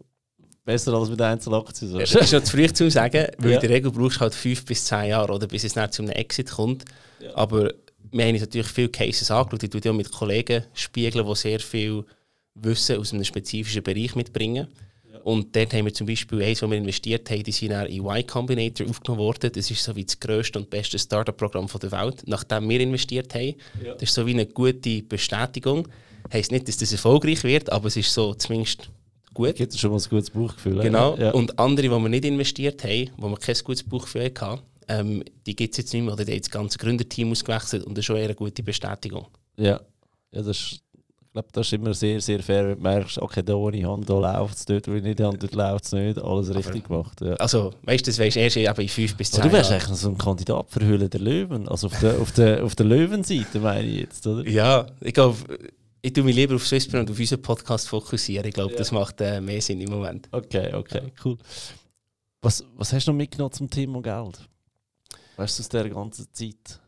Besser 0.64 0.94
als 0.94 1.10
mit 1.10 1.22
Einzelaktien? 1.22 1.92
So? 1.92 2.00
Es 2.00 2.16
ist 2.16 2.32
noch 2.32 2.44
zu 2.44 2.52
früh 2.52 2.68
zu 2.72 2.90
sagen, 2.90 3.28
weil 3.38 3.52
Ja. 3.52 3.56
in 3.56 3.62
der 3.62 3.70
Regel 3.70 3.92
brauchst 3.92 4.18
du 4.18 4.22
halt 4.22 4.34
fünf 4.34 4.66
bis 4.66 4.86
zehn 4.86 5.10
Jahre, 5.10 5.34
oder, 5.34 5.48
bis 5.48 5.64
es 5.64 5.74
dann 5.74 5.92
zu 5.92 6.02
einem 6.02 6.12
Exit 6.12 6.50
kommt. 6.52 6.86
Ja. 7.20 7.36
Aber 7.36 7.72
wir 8.12 8.26
haben 8.26 8.32
uns 8.34 8.42
natürlich 8.42 8.68
viele 8.68 8.90
Cases 8.90 9.30
angeschaut. 9.30 9.74
Die 9.84 9.90
auch 9.90 9.94
mit 9.94 10.12
Kollegen 10.12 10.64
spiegeln, 10.74 11.26
die 11.28 11.36
sehr 11.36 11.60
viel 11.60 12.04
Wissen 12.56 12.98
aus 12.98 13.14
einem 13.14 13.24
spezifischen 13.26 13.84
Bereich 13.84 14.16
mitbringen. 14.16 14.68
Und 15.26 15.56
dort 15.56 15.74
haben 15.74 15.86
wir 15.86 15.94
zum 15.94 16.06
Beispiel 16.06 16.44
eins, 16.44 16.62
wo 16.62 16.70
wir 16.70 16.78
investiert 16.78 17.28
haben, 17.32 17.42
die 17.42 17.52
sind 17.52 17.72
in 17.72 18.06
Y 18.06 18.28
Combinator 18.28 18.88
aufgenommen 18.88 19.24
worden. 19.24 19.52
Das 19.52 19.72
ist 19.72 19.84
so 19.84 19.96
wie 19.96 20.06
das 20.06 20.20
grösste 20.20 20.60
und 20.60 20.70
beste 20.70 21.00
Startup-Programm 21.00 21.66
der 21.82 21.92
Welt, 21.92 22.22
nachdem 22.28 22.70
wir 22.70 22.80
investiert 22.80 23.34
haben. 23.34 23.56
Das 23.84 24.04
ist 24.04 24.14
so 24.14 24.24
wie 24.28 24.34
eine 24.34 24.46
gute 24.46 25.02
Bestätigung. 25.02 25.88
Heisst 26.32 26.52
nicht, 26.52 26.68
dass 26.68 26.78
das 26.78 26.92
erfolgreich 26.92 27.44
wird, 27.44 27.72
aber 27.72 27.88
es 27.88 27.98
ist 27.98 28.14
so 28.14 28.36
zumindest 28.36 28.92
gut. 29.34 29.56
Gibt 29.56 29.74
es 29.74 29.80
schon 29.80 29.90
mal 29.90 29.98
ein 29.98 30.08
gutes 30.08 30.30
Bauchgefühl? 30.30 30.80
Genau. 30.80 31.18
Ja. 31.18 31.32
Und 31.32 31.58
andere, 31.58 31.88
die 31.88 31.92
wir 31.92 32.10
nicht 32.10 32.26
investiert 32.26 32.84
haben, 32.84 33.10
wo 33.18 33.28
wir 33.28 33.38
kein 33.38 33.56
gutes 33.64 33.82
Bauchgefühl 33.82 34.32
hatten, 34.40 34.62
ähm, 34.88 35.24
die 35.48 35.56
gibt 35.56 35.74
es 35.74 35.80
jetzt 35.80 35.94
nicht 35.96 36.04
mehr. 36.04 36.14
Oder 36.14 36.26
die 36.26 36.34
haben 36.34 36.42
das 36.42 36.52
ganze 36.52 36.78
Gründerteam 36.78 37.32
ausgewechselt 37.32 37.84
und 37.84 37.98
das 37.98 38.04
ist 38.04 38.06
schon 38.06 38.18
eher 38.18 38.26
eine 38.26 38.36
gute 38.36 38.62
Bestätigung. 38.62 39.26
Ja, 39.58 39.82
ja 40.32 40.44
das 40.44 40.50
ist, 40.50 40.82
glaube, 41.36 41.50
das 41.52 41.68
ist 41.68 41.74
immer 41.74 41.94
sehr, 41.94 42.20
sehr 42.20 42.42
fair, 42.42 42.70
wenn 42.70 42.78
du 42.78 42.82
merkst, 42.82 43.20
okay, 43.20 43.44
da 43.44 43.54
wo 43.56 43.70
ich 43.70 43.84
habe, 43.84 44.04
da 44.06 44.14
läuft 44.18 44.56
es, 44.58 44.66
dort 44.66 44.88
wo 44.88 44.94
ich 44.94 45.04
nicht 45.04 45.20
habe, 45.22 45.38
dort 45.38 45.54
läuft 45.54 45.86
es 45.86 45.92
nicht, 45.92 46.18
alles 46.18 46.54
richtig 46.56 46.88
gemacht. 46.88 47.22
Ja. 47.22 47.34
Also, 47.36 47.74
weißt 47.84 48.06
du, 48.08 48.10
das 48.12 48.20
weisst 48.20 48.36
du 48.36 48.40
erst 48.40 48.58
eben 48.58 48.82
in 48.82 48.90
fünf 48.90 49.16
bis 49.16 49.34
Aber 49.34 49.42
zehn 49.44 49.52
du 49.52 49.58
wärst 49.58 49.72
eigentlich 49.72 50.00
so 50.00 50.10
ein 50.10 50.18
Kandidat 50.18 50.66
für 50.70 50.84
Höhle 50.84 51.10
der 51.10 51.20
Löwen, 51.22 51.68
also 51.68 51.88
auf 51.88 52.00
der, 52.00 52.20
auf 52.20 52.32
der, 52.32 52.64
auf 52.64 52.76
der 52.76 52.86
Löwenseite, 52.86 53.60
meine 53.60 53.88
ich 53.88 54.00
jetzt, 54.00 54.26
oder? 54.26 54.48
Ja, 54.50 54.88
ich 55.02 55.14
glaube, 55.14 55.38
ich 56.02 56.14
tue 56.14 56.24
mich 56.24 56.36
lieber 56.36 56.56
auf 56.56 56.66
Swissbrand 56.66 57.10
und 57.10 57.14
auf 57.14 57.20
unseren 57.20 57.42
Podcast 57.42 57.90
fokussieren. 57.90 58.48
Ich 58.48 58.54
glaube, 58.54 58.72
Ja. 58.74 58.78
das 58.78 58.92
macht 58.92 59.20
äh, 59.22 59.42
mehr 59.42 59.62
Sinn 59.62 59.82
im 59.82 59.90
Moment. 59.92 60.28
Okay, 60.32 60.74
okay, 60.74 61.12
cool. 61.24 61.38
Was, 62.42 62.64
was 62.76 62.94
hast 62.94 63.08
du 63.08 63.12
noch 63.12 63.18
mitgenommen 63.18 63.52
zum 63.52 63.70
Thema 63.70 64.02
Geld? 64.02 64.48
Weißt 65.38 65.60
du 65.60 65.64
aus 65.64 65.70
dieser 65.70 65.90
ganzen 65.90 66.28
Zeit? 66.32 66.80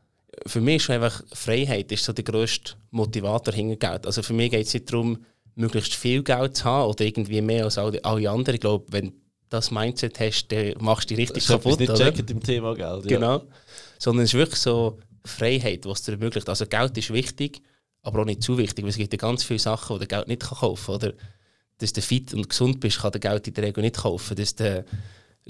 Für 0.45 0.61
mich 0.61 0.83
ist 0.83 0.89
einfach 0.89 1.23
Freiheit 1.33 1.91
ist 1.91 2.03
so 2.03 2.13
der 2.13 2.23
grösste 2.23 2.73
Motivator 2.91 3.53
hinter 3.53 3.75
Geld. 3.75 4.05
Also 4.05 4.21
für 4.21 4.33
mich 4.33 4.51
geht 4.51 4.67
es 4.67 4.73
nicht 4.73 4.91
darum, 4.91 5.25
möglichst 5.55 5.95
viel 5.95 6.23
Geld 6.23 6.57
zu 6.57 6.63
haben 6.65 6.89
oder 6.91 7.03
irgendwie 7.05 7.41
mehr 7.41 7.65
als 7.65 7.77
alle, 7.77 8.03
alle 8.05 8.29
anderen. 8.29 8.55
Ich 8.55 8.61
glaube, 8.61 8.85
wenn 8.91 9.07
du 9.07 9.13
das 9.49 9.71
Mindset 9.71 10.19
hast, 10.19 10.47
dann 10.49 10.73
machst 10.79 11.09
du 11.09 11.15
dich 11.15 11.23
richtig 11.29 11.45
Das 11.45 11.47
kaputt. 11.63 11.79
nicht 11.79 11.89
Oder? 11.89 12.13
im 12.15 12.43
Thema 12.43 12.75
Geld. 12.75 13.09
Ja. 13.09 13.17
Genau. 13.17 13.43
Sondern 13.97 14.25
es 14.25 14.31
ist 14.33 14.37
wirklich 14.39 14.59
so 14.59 14.99
Freiheit, 15.25 15.85
was 15.85 16.03
dir 16.03 16.11
ermöglicht. 16.13 16.47
Also 16.47 16.65
Geld 16.67 16.95
ist 16.97 17.11
wichtig, 17.11 17.61
aber 18.03 18.21
auch 18.21 18.25
nicht 18.25 18.43
zu 18.43 18.57
wichtig, 18.57 18.83
weil 18.83 18.89
es 18.91 18.97
gibt 18.97 19.11
ja 19.13 19.17
ganz 19.17 19.43
viele 19.43 19.59
Sachen, 19.59 19.95
die 19.99 20.05
der 20.05 20.19
Geld 20.19 20.27
nicht 20.27 20.41
kaufen 20.43 20.85
kann. 20.85 20.95
Oder 20.95 21.13
dass 21.79 21.93
du 21.93 22.01
fit 22.01 22.33
und 22.33 22.47
gesund 22.49 22.79
bist, 22.79 22.99
kann 22.99 23.11
der 23.11 23.19
Geld 23.21 23.47
in 23.47 23.53
der 23.55 23.63
Regel 23.65 23.81
nicht 23.81 23.97
kaufen. 23.97 24.35
Dass 24.35 24.55
du 24.55 24.63
eine 24.65 24.85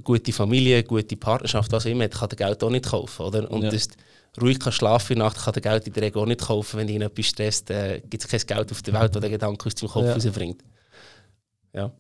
gute 0.04 0.32
Familie, 0.32 0.76
eine 0.76 0.84
gute 0.86 1.18
Partnerschaft, 1.18 1.72
was 1.72 1.86
auch 1.86 1.90
immer, 1.90 2.06
hat, 2.06 2.14
kann 2.16 2.30
der 2.30 2.38
Geld 2.38 2.64
auch 2.64 2.70
nicht 2.70 2.86
kaufen. 2.86 3.24
Oder? 3.26 3.52
Und 3.52 3.64
Ja. 3.64 3.72
dass 3.72 3.88
du 3.90 3.96
ruhig 4.42 4.60
kannst 4.60 4.78
schlafen 4.78 5.14
in 5.14 5.20
der 5.20 5.28
Nacht, 5.28 5.38
kann 5.44 5.54
der 5.54 5.62
Geld 5.62 5.88
in 5.88 5.94
der 5.94 6.04
Regel 6.04 6.22
auch 6.22 6.26
nicht 6.26 6.42
kaufen. 6.42 6.78
Wenn 6.78 6.88
dich 6.88 7.00
etwas 7.02 7.26
stresst, 7.26 7.70
äh, 7.72 8.02
gibt 8.10 8.24
es 8.24 8.30
kein 8.30 8.58
Geld 8.58 8.72
auf 8.72 8.82
der 8.82 8.94
Welt, 8.94 9.16
das 9.16 9.22
den 9.22 9.32
Gedanken 9.32 9.68
aus 9.68 9.76
dem 9.76 9.90
Kopf 9.90 10.06
Ja. 10.06 10.14
rausbringt. 10.14 10.64
Ja. 11.74 11.92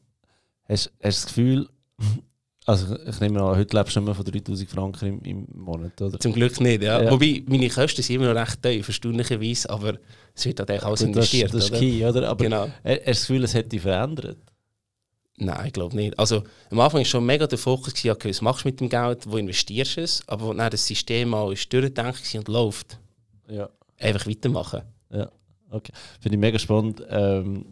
Hast, 0.67 0.91
hast 0.91 0.91
du 1.01 1.01
das 1.01 1.25
Gefühl, 1.27 1.69
also 2.65 2.97
ich 3.05 3.19
nehme 3.19 3.41
an, 3.41 3.55
heute 3.57 3.75
lebst 3.77 3.95
du 3.95 3.99
nicht 3.99 4.05
mehr 4.07 4.15
von 4.15 4.25
3000 4.25 4.69
Franken 4.69 5.05
im, 5.07 5.21
im 5.23 5.47
Monat, 5.59 6.01
oder? 6.01 6.19
Zum 6.19 6.33
Glück 6.33 6.59
nicht, 6.59 6.83
ja. 6.83 7.01
Ja. 7.03 7.11
Wobei, 7.11 7.43
meine 7.47 7.69
Kosten 7.69 8.01
sind 8.01 8.15
immer 8.17 8.33
noch 8.33 8.39
recht 8.41 8.61
tief, 8.61 8.87
erstaunlicherweise, 8.87 9.69
aber 9.69 9.93
es 10.33 10.45
wird 10.45 10.59
halt 10.59 10.69
eigentlich 10.71 10.83
alles 10.83 10.99
Gut, 10.99 11.09
das, 11.09 11.15
investiert, 11.33 11.53
das 11.53 11.63
ist 11.65 11.71
oder? 11.71 11.79
key, 11.79 12.05
oder? 12.05 12.29
Aber 12.29 12.43
Genau. 12.43 12.67
hast 12.83 12.97
du 12.97 13.05
das 13.05 13.19
Gefühl, 13.21 13.43
es 13.43 13.53
hätte 13.53 13.69
dich 13.69 13.81
verändert? 13.81 14.37
Nein, 15.39 15.67
ich 15.67 15.73
glaube 15.73 15.95
nicht. 15.95 16.17
Also 16.17 16.43
am 16.71 16.79
Anfang 16.79 16.99
war 16.99 17.05
schon 17.05 17.25
mega 17.25 17.45
der 17.45 17.59
Fokus, 17.59 17.93
gewesen, 17.93 18.09
okay, 18.11 18.29
was 18.29 18.41
machst 18.41 18.63
du 18.65 18.69
mit 18.69 18.79
dem 18.79 18.89
Geld, 18.89 19.29
wo 19.29 19.37
investierst 19.37 19.97
du 19.97 20.01
es, 20.01 20.27
aber 20.27 20.53
dann 20.53 20.71
das 20.71 20.85
System 20.85 21.29
mal 21.29 21.53
ist 21.53 21.71
durchgedacht 21.71 22.17
gewesen 22.17 22.39
und 22.39 22.47
läuft, 22.47 22.99
Ja. 23.47 23.69
einfach 23.99 24.25
weitermachen. 24.27 24.81
Ja, 25.11 25.31
okay. 25.69 25.93
Finde 26.19 26.35
ich 26.37 26.39
mega 26.41 26.57
spannend. 26.57 27.03
Ähm, 27.09 27.65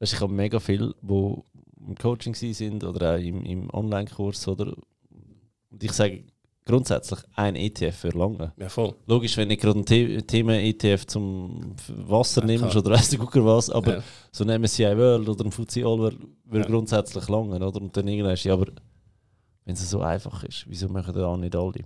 weißt, 0.00 0.14
ich 0.14 0.20
habe 0.20 0.32
mega 0.32 0.58
viele, 0.58 0.94
die 1.00 1.34
im 1.86 1.94
Coaching 1.94 2.34
sind 2.34 2.82
oder 2.82 3.14
auch 3.14 3.18
im, 3.18 3.44
im 3.44 3.70
Online-Kurs. 3.72 4.48
Oder? 4.48 4.74
Und 5.70 5.82
ich 5.84 5.92
sage 5.92 6.24
grundsätzlich 6.68 7.20
ein 7.34 7.56
ETF 7.56 7.96
für 7.96 8.08
lange. 8.10 8.52
Ja, 8.58 8.68
voll. 8.68 8.94
Logisch, 9.06 9.36
wenn 9.36 9.48
nicht 9.48 9.60
gerade 9.62 9.80
ein 9.80 9.86
The 9.86 10.22
Thema 10.22 10.52
ETF 10.54 11.06
zum 11.06 11.74
Wasser 11.88 12.42
Ja, 12.42 12.46
nimmst 12.46 12.70
klar. 12.70 12.84
oder 12.84 12.94
weißt 12.94 13.14
du 13.14 13.18
gucker 13.18 13.44
was, 13.44 13.70
aber 13.70 13.96
Ja. 13.96 14.02
so 14.30 14.44
ein 14.44 14.50
MSCI 14.60 14.96
World 14.96 15.28
oder 15.28 15.44
ein 15.44 15.50
FTSE 15.52 15.84
All 15.84 15.98
würde 15.98 16.18
Ja. 16.52 16.62
grundsätzlich 16.66 17.28
lange. 17.28 17.56
Oder? 17.56 17.80
Und 17.80 17.96
dann 17.96 18.06
irgendwann 18.06 18.34
ist 18.34 18.44
ja, 18.44 18.52
aber 18.54 18.66
wenn 19.64 19.74
es 19.74 19.90
so 19.90 20.00
einfach 20.00 20.44
ist, 20.44 20.64
wieso 20.68 20.88
machen 20.88 21.14
das 21.14 21.38
nicht 21.38 21.56
alle? 21.56 21.84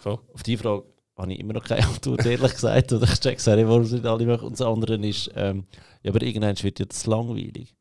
Voll. 0.00 0.18
Auf 0.34 0.42
die 0.42 0.56
Frage 0.56 0.84
habe 1.16 1.32
ich 1.32 1.38
immer 1.40 1.52
noch 1.54 1.64
keine 1.64 1.86
Antwort, 1.88 2.26
ehrlich 2.26 2.52
gesagt. 2.52 2.92
Oder 2.92 3.04
ich 3.04 3.20
check 3.20 3.38
es 3.38 3.48
auch 3.48 3.56
nicht, 3.56 3.66
warum 3.68 3.82
es 3.82 3.92
nicht 3.92 4.04
alle 4.04 4.26
machen. 4.26 4.46
Und 4.48 4.52
das 4.58 4.66
andere 4.66 4.96
ist, 4.96 5.30
ähm, 5.34 5.64
ja, 6.02 6.10
aber 6.10 6.22
irgendwann 6.22 6.60
wird 6.62 6.78
jetzt 6.80 7.06
langweilig. 7.06 7.74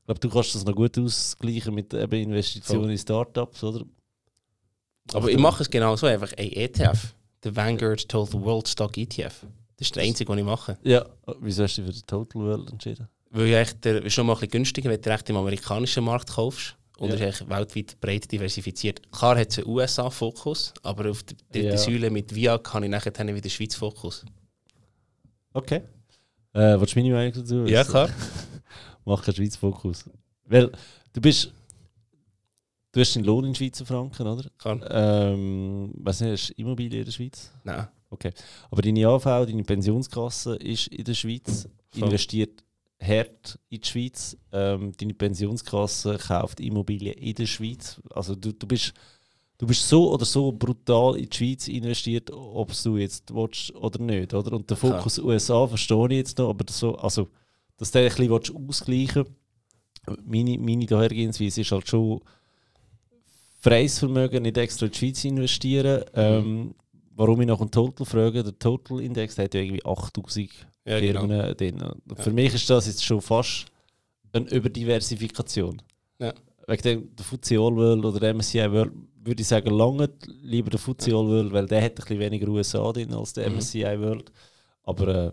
Ich 0.00 0.04
glaube, 0.06 0.20
du 0.20 0.28
kannst 0.30 0.54
das 0.56 0.64
noch 0.64 0.74
gut 0.74 0.98
ausgleichen 0.98 1.72
mit 1.74 1.94
eben 1.94 2.20
Investitionen 2.22 2.82
Voll. 2.84 2.90
in 2.92 2.98
Startups, 2.98 3.62
oder? 3.62 3.84
Aber 5.14 5.28
ich 5.30 5.38
mache 5.38 5.62
es 5.62 5.70
genau 5.70 5.96
so, 5.96 6.06
einfach 6.06 6.32
ein 6.36 6.50
ETF, 6.52 7.14
der 7.44 7.56
Vanguard 7.56 8.08
Total 8.08 8.40
World 8.42 8.68
Stock 8.68 8.96
ETF. 8.96 9.46
Das 9.76 9.88
ist 9.88 9.96
der 9.96 10.02
einzige, 10.02 10.30
den 10.32 10.38
ich 10.40 10.44
mache. 10.44 10.76
Ja, 10.82 11.06
wieso 11.40 11.62
hast 11.64 11.78
du 11.78 11.82
dich 11.82 11.90
für 11.94 12.00
die 12.00 12.06
Total 12.06 12.42
World 12.42 12.70
entschieden? 12.70 13.08
Weil 13.30 13.46
ja 13.46 13.60
echt 13.60 13.84
der, 13.84 14.08
schon 14.10 14.26
mal 14.26 14.34
ein 14.34 14.40
bisschen 14.40 14.50
günstiger, 14.50 14.90
wenn 14.90 15.00
du 15.00 15.10
echt 15.10 15.28
im 15.30 15.36
amerikanischen 15.36 16.04
Markt 16.04 16.30
kaufst. 16.30 16.76
Und 16.98 17.18
Ja. 17.18 17.28
ist 17.28 17.48
weltweit 17.48 17.98
breit 17.98 18.30
diversifiziert. 18.30 19.00
Klar 19.10 19.38
hat 19.38 19.48
es 19.52 19.58
einen 19.58 19.68
USA-Fokus, 19.68 20.74
aber 20.82 21.10
auf 21.10 21.22
der 21.22 21.36
dritten 21.50 21.68
Ja. 21.68 21.78
Säule 21.78 22.10
mit 22.10 22.34
VIAG 22.34 22.74
habe 22.74 22.84
ich 22.84 22.90
nachher 22.90 23.10
dann 23.10 23.34
wieder 23.34 23.48
Schweiz-Fokus. 23.48 24.26
Okay. 25.54 25.82
Äh, 26.52 26.78
willst 26.78 26.94
du 26.94 27.00
meine 27.00 27.14
Meinung 27.14 27.32
dazu? 27.32 27.64
Ja, 27.64 27.84
klar. 27.84 28.10
Mach 29.06 29.24
keinen 29.24 29.34
Schweiz 29.34 29.56
Fokus. 29.56 30.04
Weil 30.44 30.70
du 31.14 31.20
bist. 31.22 31.52
Du 32.92 33.00
hast 33.00 33.14
den 33.14 33.24
Lohn 33.24 33.44
in 33.44 33.54
Schweizer 33.54 33.86
Franken, 33.86 34.26
oder? 34.26 34.50
Kann. 34.58 34.84
Ähm, 34.88 35.92
weiss 35.94 36.20
nicht, 36.20 36.32
hast 36.32 36.48
du 36.50 36.54
Immobilien 36.54 37.00
in 37.00 37.04
der 37.04 37.12
Schweiz? 37.12 37.52
Nein. 37.62 37.86
Aber 38.70 38.82
deine 38.82 39.06
AV, 39.06 39.24
deine 39.24 39.62
Pensionskasse 39.62 40.56
ist 40.56 40.88
in 40.88 41.04
der 41.04 41.14
Schweiz, 41.14 41.68
Voll. 41.90 42.04
investiert 42.04 42.64
hart 43.00 43.58
in 43.68 43.80
die 43.80 43.88
Schweiz. 43.88 44.36
Ähm, 44.52 44.92
deine 44.98 45.14
Pensionskasse 45.14 46.18
kauft 46.18 46.60
Immobilien 46.60 47.14
in 47.14 47.34
der 47.34 47.46
Schweiz. 47.46 48.00
Also 48.10 48.34
du, 48.34 48.52
du, 48.52 48.66
bist, 48.66 48.92
du 49.58 49.66
bist 49.66 49.88
so 49.88 50.12
oder 50.12 50.24
so 50.24 50.50
brutal 50.50 51.16
in 51.16 51.28
die 51.28 51.36
Schweiz 51.36 51.68
investiert, 51.68 52.32
ob 52.32 52.72
du 52.82 52.96
jetzt 52.96 53.32
willst 53.32 53.72
oder 53.76 54.02
nicht. 54.02 54.34
Oder? 54.34 54.52
Und 54.52 54.68
der. 54.68 54.76
Fokus 54.76 55.18
USA 55.20 55.66
verstehe 55.68 56.06
ich 56.06 56.16
jetzt 56.16 56.38
noch, 56.38 56.50
aber 56.50 56.64
das 56.64 56.78
so, 56.78 56.96
also, 56.96 57.28
dass 57.76 57.92
du 57.92 58.00
ein 58.00 58.06
bisschen 58.06 58.30
willst 58.30 58.52
ausgleichen 58.52 59.26
meine, 60.24 60.58
meine 60.58 60.86
Dahergehensweise 60.86 61.60
ist 61.60 61.72
halt 61.72 61.88
schon 61.88 62.20
freies 63.60 63.98
Vermögen 63.98 64.42
nicht 64.42 64.56
extra 64.58 64.86
in 64.86 64.92
die 64.92 64.98
Schweiz 64.98 65.24
investieren. 65.24 66.02
Ähm, 66.14 66.74
warum 67.14 67.40
ich 67.40 67.46
nach 67.46 67.58
dem 67.58 67.70
Total 67.70 68.06
frage, 68.06 68.42
der 68.42 68.58
Total 68.58 69.00
Index 69.00 69.38
hat 69.38 69.54
ja 69.54 69.60
irgendwie 69.60 69.84
8000 69.84 70.50
Ja, 70.86 70.98
genau. 71.00 71.20
Firmen 71.20 71.56
drin. 71.56 71.82
Und 71.82 72.18
Ja. 72.18 72.22
Für 72.24 72.30
mich 72.32 72.54
ist 72.54 72.68
das 72.70 72.86
jetzt 72.86 73.04
schon 73.04 73.20
fast 73.20 73.66
eine 74.32 74.48
Überdiversifikation. 74.50 75.80
Ja. 76.18 76.32
Wegen 76.66 76.82
dem 76.82 77.16
der 77.16 77.24
FTSE 77.24 77.54
All 77.58 77.74
World 77.76 78.04
oder 78.04 78.20
der 78.20 78.34
MSCI 78.34 78.70
World 78.70 78.92
würde 79.22 79.42
ich 79.42 79.48
sagen, 79.48 79.70
lange 79.70 80.08
lieber 80.42 80.70
der 80.70 80.78
FTSE 80.78 81.10
All 81.14 81.26
World, 81.26 81.52
weil 81.52 81.66
der 81.66 81.82
hat 81.82 81.92
ein 81.92 81.94
bisschen 81.96 82.18
weniger 82.18 82.48
USA 82.48 82.90
drin 82.92 83.12
als 83.12 83.32
der 83.34 83.48
Mhm. 83.50 83.56
MSCI 83.56 84.00
World. 84.00 84.32
Aber 84.84 85.08
äh, 85.08 85.32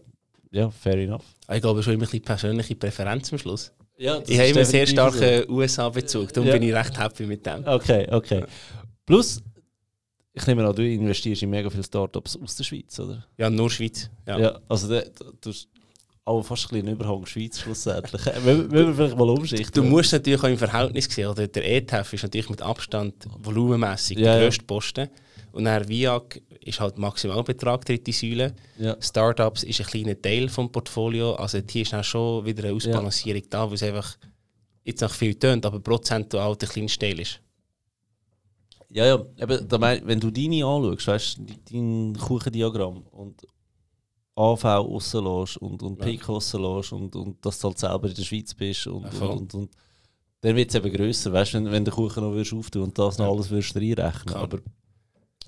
ja, 0.52 0.70
fair 0.70 0.98
enough. 0.98 1.24
Ich 1.54 1.62
glaube, 1.62 1.82
schon 1.84 1.94
immer 1.94 2.04
ein 2.04 2.06
bisschen 2.08 2.22
persönliche 2.24 2.76
Präferenz 2.76 3.32
am 3.32 3.40
Schluss. 3.40 3.72
Ja, 3.98 4.22
Ich 4.28 4.38
habe 4.38 4.50
immer 4.50 4.66
sehr 4.66 4.86
starken 4.88 5.50
USA-Bezug, 5.50 6.32
darum 6.34 6.48
Ja. 6.48 6.54
bin 6.54 6.64
ich 6.64 6.74
recht 6.74 6.98
happy 7.00 7.26
mit 7.26 7.46
dem. 7.46 7.66
Okay, 7.66 8.08
okay. 8.12 8.44
Plus, 9.06 9.42
ich 10.34 10.46
nehme 10.46 10.66
an, 10.68 10.76
du 10.76 10.88
investierst 10.88 11.42
in 11.42 11.50
mega 11.50 11.70
viele 11.70 11.84
Startups 11.84 12.38
aus 12.42 12.56
der 12.56 12.64
Schweiz, 12.64 13.00
oder? 13.00 13.26
Ja, 13.38 13.50
nur 13.50 13.70
Schweiz. 13.72 14.10
Ja. 14.28 14.38
Ja, 14.40 14.60
also 14.70 14.88
du 14.88 15.02
hast 15.50 15.68
auch 16.26 16.44
fast 16.44 16.66
ein 16.66 16.82
bisschen 16.82 16.88
Überhang 16.96 17.26
Schweiz 17.26 17.60
schlussendlich. 17.60 18.22
Wollen 18.44 18.72
wir 18.72 18.94
vielleicht 18.94 19.18
mal 19.18 19.30
umschichten? 19.30 19.72
Du 19.74 19.84
musst 19.84 20.12
natürlich 20.12 20.40
auch 20.44 20.48
im 20.48 20.58
Verhältnis 20.58 21.06
sehen. 21.06 21.28
Oder? 21.30 21.48
Der 21.48 21.66
ETF 21.78 22.14
ist 22.14 22.24
natürlich 22.24 22.50
mit 22.50 22.62
Abstand 22.62 23.16
volumenmässig 23.40 24.20
Ja, 24.20 24.34
der 24.36 24.44
grösste 24.44 24.64
Posten. 24.66 25.10
Und 25.54 25.64
dann 25.64 25.88
VIAG 25.88 26.42
ist 26.68 26.80
halt 26.80 26.98
Maximalbetrag, 26.98 27.86
dritte 27.86 28.12
Säule. 28.12 28.54
Ja. 28.78 28.96
Startups 29.02 29.64
ist 29.64 29.80
ein 29.80 29.88
kleiner 29.88 30.22
Teil 30.22 30.50
vom 30.50 30.72
Portfolio. 30.72 31.34
Also 31.36 31.60
hier 31.70 31.82
ist 31.84 31.94
dann 31.94 32.04
schon 32.04 32.46
wieder 32.46 32.64
eine 32.66 32.74
Ausbalancierung 32.76 33.44
da, 33.50 33.68
weil 33.68 33.76
es 33.76 33.84
einfach 33.84 34.18
jetzt 34.84 35.02
noch 35.02 35.12
viel 35.14 35.36
tönt, 35.36 35.66
aber 35.66 35.80
prozentual 35.80 36.56
der 36.56 36.70
kleinste 36.70 37.00
Teil 37.00 37.20
ist. 37.20 37.42
Ja, 38.90 39.06
ja, 39.06 39.26
eben, 39.40 39.68
da 39.68 39.78
mein, 39.78 40.06
wenn 40.08 40.20
du 40.20 40.32
deine 40.32 40.66
anschaust, 40.66 41.08
weißt 41.08 41.38
du, 41.40 41.46
dein 41.72 42.18
Kuchendiagramm 42.18 43.02
und 43.12 43.46
AV 44.36 44.64
rauslässt 44.64 45.58
und, 45.58 45.84
und 45.84 46.00
Ja. 46.00 46.06
PIK 46.06 46.30
rauslässt 46.30 46.94
und, 46.94 47.16
und 47.16 47.46
dass 47.46 47.60
du 47.60 47.68
halt 47.68 47.80
selber 47.80 48.08
in 48.08 48.14
der 48.16 48.24
Schweiz 48.24 48.54
bist 48.54 48.88
und, 48.88 49.04
Ja, 49.04 49.10
und, 49.10 49.16
voll. 49.18 49.30
und, 49.38 49.54
und 49.56 49.72
dann 50.42 50.56
wird 50.56 50.70
es 50.70 50.76
eben 50.76 50.94
grösser, 50.94 51.34
weißt 51.34 51.56
du, 51.56 51.58
wenn, 51.58 51.72
wenn 51.72 51.84
der 51.86 51.94
Kuchen 51.94 52.24
noch 52.24 52.32
würdest 52.32 52.54
auftun 52.54 52.84
und 52.84 52.98
das 52.98 53.18
noch 53.18 53.30
alles 53.30 53.50
würdest 53.50 53.76
reinrechnen. 53.76 54.36
Aber 54.36 54.60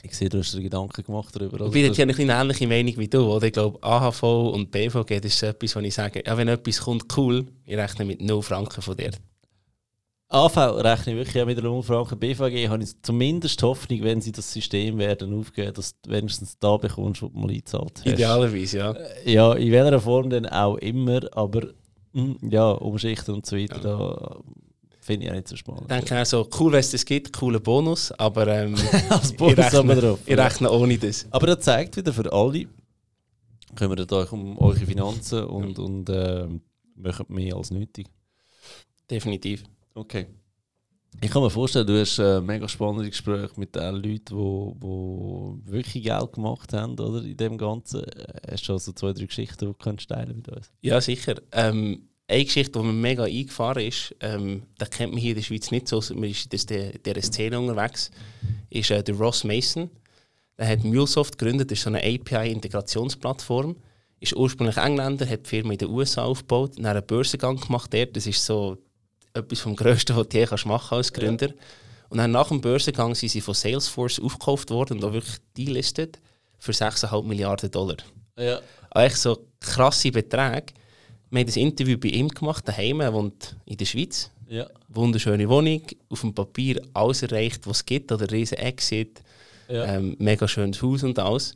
ich 0.03 0.15
sehe, 0.15 0.29
du 0.29 0.39
hast 0.39 0.53
dir 0.53 0.61
Gedanken 0.61 1.03
gemacht 1.03 1.35
darüber. 1.35 1.65
Ich 1.65 1.71
bin 1.71 1.85
jetzt 1.85 1.99
eine 1.99 2.13
kleine 2.13 2.33
ähnliche 2.33 2.67
Meinung 2.67 2.97
wie 2.97 3.07
du. 3.07 3.31
Oder? 3.31 3.47
Ich 3.47 3.53
glaube, 3.53 3.81
AHV 3.81 4.23
und 4.23 4.71
BVG 4.71 5.19
das 5.21 5.33
ist 5.33 5.43
etwas, 5.43 5.75
wo 5.75 5.79
ich 5.79 5.93
sage, 5.93 6.23
ja, 6.25 6.37
wenn 6.37 6.47
etwas 6.47 6.81
kommt, 6.81 7.05
cool, 7.17 7.45
ich 7.65 7.77
rechne 7.77 8.05
mit 8.05 8.21
0 8.21 8.41
Franken 8.41 8.81
von 8.81 8.95
dir. 8.95 9.11
AV 10.31 10.57
rechne 10.57 11.13
ich 11.13 11.17
wirklich 11.17 11.45
mit 11.45 11.57
einer 11.57 11.71
Umfrage. 11.71 12.15
BVG 12.15 12.69
habe 12.69 12.83
ich 12.83 13.01
zumindest 13.01 13.63
Hoffnung, 13.63 14.03
wenn 14.03 14.21
sie 14.21 14.31
das 14.31 14.53
System 14.53 14.99
werden 14.99 15.33
aufgeben, 15.33 15.73
dass 15.73 15.99
du 16.01 16.11
wenigstens 16.11 16.57
da 16.59 16.77
bekommst, 16.77 17.23
wo 17.23 17.29
du 17.29 17.39
mal 17.39 17.49
eingezahlt 17.49 17.93
hast. 17.97 18.05
Idealerweise, 18.05 18.77
ja. 18.77 18.91
Äh, 18.91 19.33
Ja, 19.33 19.53
in 19.53 19.71
welcher 19.71 19.99
Form 19.99 20.29
denn 20.29 20.45
auch 20.45 20.77
immer, 20.77 21.21
aber 21.31 21.69
Mhm, 22.11 22.37
Ja, 22.49 22.71
Umschichten 22.71 23.35
und 23.35 23.45
so 23.45 23.55
weiter, 23.55 23.79
da 23.79 24.39
finde 25.09 25.25
ich 25.25 25.31
auch 25.31 25.35
nicht 25.35 25.47
so 25.47 25.55
spannend. 25.55 25.81
Ich 25.81 25.87
denke 25.87 26.21
auch 26.21 26.25
so, 26.25 26.47
cool, 26.59 26.71
wenn 26.71 26.81
es 26.81 26.91
das 26.91 27.03
gibt, 27.03 27.33
cooler 27.33 27.59
Bonus, 27.59 28.11
aber 28.11 28.47
ähm, 28.47 28.75
Als 29.09 29.31
ich 29.31 29.37
Bonus 29.37 29.73
aber 29.73 29.89
rechne, 29.89 30.01
drauf. 30.01 30.19
ich 30.23 30.37
rechne 30.37 30.71
ohne 30.71 30.97
das. 30.99 31.25
Aber 31.31 31.47
das 31.47 31.61
zeigt 31.61 31.97
wieder 31.97 32.13
für 32.13 32.31
alle, 32.31 32.67
kümmert 33.75 34.11
euch 34.11 34.31
um 34.31 34.55
eure 34.59 34.75
Finanzen 34.85 35.45
und, 35.45 35.79
und 35.79 36.09
äh, 36.09 36.47
macht 36.95 37.27
mehr 37.31 37.55
als 37.55 37.71
nötig. 37.71 38.05
Definitiv. 39.09 39.63
Okay. 39.95 40.27
Ich 41.21 41.31
kann 41.31 41.41
mir 41.41 41.49
vorstellen, 41.49 41.87
du 41.87 41.99
hast 41.99 42.19
äh, 42.19 42.39
mega 42.39 42.67
spannende 42.67 43.09
Gespräche 43.09 43.59
mit 43.59 43.75
den 43.75 43.95
Leuten, 43.95 44.25
die 44.25 44.35
wo, 44.35 44.75
wo 44.79 45.57
wirklich 45.65 46.03
Geld 46.03 46.33
gemacht 46.33 46.71
haben 46.71 46.99
oder, 46.99 47.23
in 47.23 47.35
dem 47.35 47.57
Ganzen. 47.57 48.03
Äh, 48.03 48.51
Hast 48.51 48.61
du 48.61 48.65
schon 48.65 48.79
so 48.79 48.91
zwei, 48.91 49.13
drei 49.13 49.25
Geschichten, 49.25 49.57
die 49.57 49.65
du 49.65 49.73
kannst 49.73 50.07
teilen 50.07 50.35
mit 50.35 50.49
uns? 50.49 50.71
Ja, 50.81 51.01
sicher. 51.01 51.41
Ähm, 51.51 52.08
eine 52.29 52.45
Geschichte, 52.45 52.79
die 52.79 52.85
mir 52.85 52.93
mega 52.93 53.23
eingefahren 53.23 53.83
ist, 53.83 54.15
ähm, 54.19 54.63
das 54.77 54.91
kennt 54.91 55.13
man 55.13 55.19
hier 55.19 55.31
in 55.31 55.37
der 55.37 55.43
Schweiz 55.43 55.71
nicht 55.71 55.87
so, 55.87 56.01
man 56.13 56.29
ist 56.29 56.53
in 56.53 56.93
dieser, 57.03 57.21
Szene 57.21 57.59
unterwegs, 57.59 58.11
ist 58.69 58.91
äh, 58.91 59.03
der 59.03 59.15
Ross 59.15 59.43
Mason. 59.43 59.89
Der 60.57 60.67
hat 60.67 60.83
MuleSoft 60.83 61.37
gegründet, 61.37 61.71
das 61.71 61.79
ist 61.79 61.83
so 61.85 61.89
eine 61.89 62.03
API-Integrationsplattform. 62.03 63.75
Ist 64.19 64.35
ursprünglich 64.35 64.77
Engländer, 64.77 65.27
hat 65.27 65.45
die 65.45 65.49
Firma 65.49 65.71
in 65.71 65.77
den 65.77 65.89
USA 65.89 66.23
aufgebaut, 66.23 66.73
dann 66.77 66.85
einen 66.85 67.05
Börsengang 67.05 67.59
gemacht 67.59 67.93
dort. 67.93 68.15
Das 68.15 68.27
ist 68.27 68.45
so 68.45 68.77
etwas 69.33 69.61
vom 69.61 69.75
Größten, 69.75 70.15
was 70.15 70.27
du 70.27 70.37
je 70.37 70.45
kannst 70.45 70.65
machen 70.65 70.97
als 70.97 71.13
Gründer. 71.13 71.49
Und 72.09 72.17
dann 72.17 72.31
nach 72.31 72.49
dem 72.49 72.59
Börsengang 72.59 73.15
sind 73.15 73.29
sie 73.29 73.41
von 73.41 73.53
Salesforce 73.53 74.19
aufgekauft 74.19 74.69
worden 74.71 74.97
und 74.97 75.05
auch 75.05 75.13
wirklich 75.13 75.37
delistet 75.57 76.19
für 76.57 76.73
6,5 76.73 77.23
Milliarden 77.23 77.71
Dollar. 77.71 77.97
Ja. 78.37 78.59
Eigentlich 78.91 79.15
so 79.15 79.47
krasse 79.59 80.11
Beträge. 80.11 80.73
Wir 81.31 81.39
haben 81.41 81.45
das 81.47 81.57
Interview 81.57 81.97
bei 81.97 82.09
ihm 82.09 82.27
gemacht, 82.29 82.67
daheim, 82.67 83.01
er 83.01 83.13
wohnt 83.13 83.55
in 83.65 83.77
der 83.77 83.85
Schweiz. 83.85 84.31
Ja. 84.47 84.67
Wunderschöne 84.87 85.47
Wohnung, 85.47 85.81
auf 86.09 86.21
dem 86.21 86.33
Papier 86.33 86.81
alles 86.93 87.21
erreicht, 87.21 87.67
was 87.67 87.77
es 87.77 87.85
gibt, 87.85 88.11
oder 88.11 88.29
riesen 88.31 88.57
Exit, 88.57 89.21
Ja. 89.67 89.85
ähm, 89.95 90.15
mega 90.19 90.47
schönes 90.47 90.81
Haus 90.81 91.03
und 91.03 91.19
alles. 91.19 91.55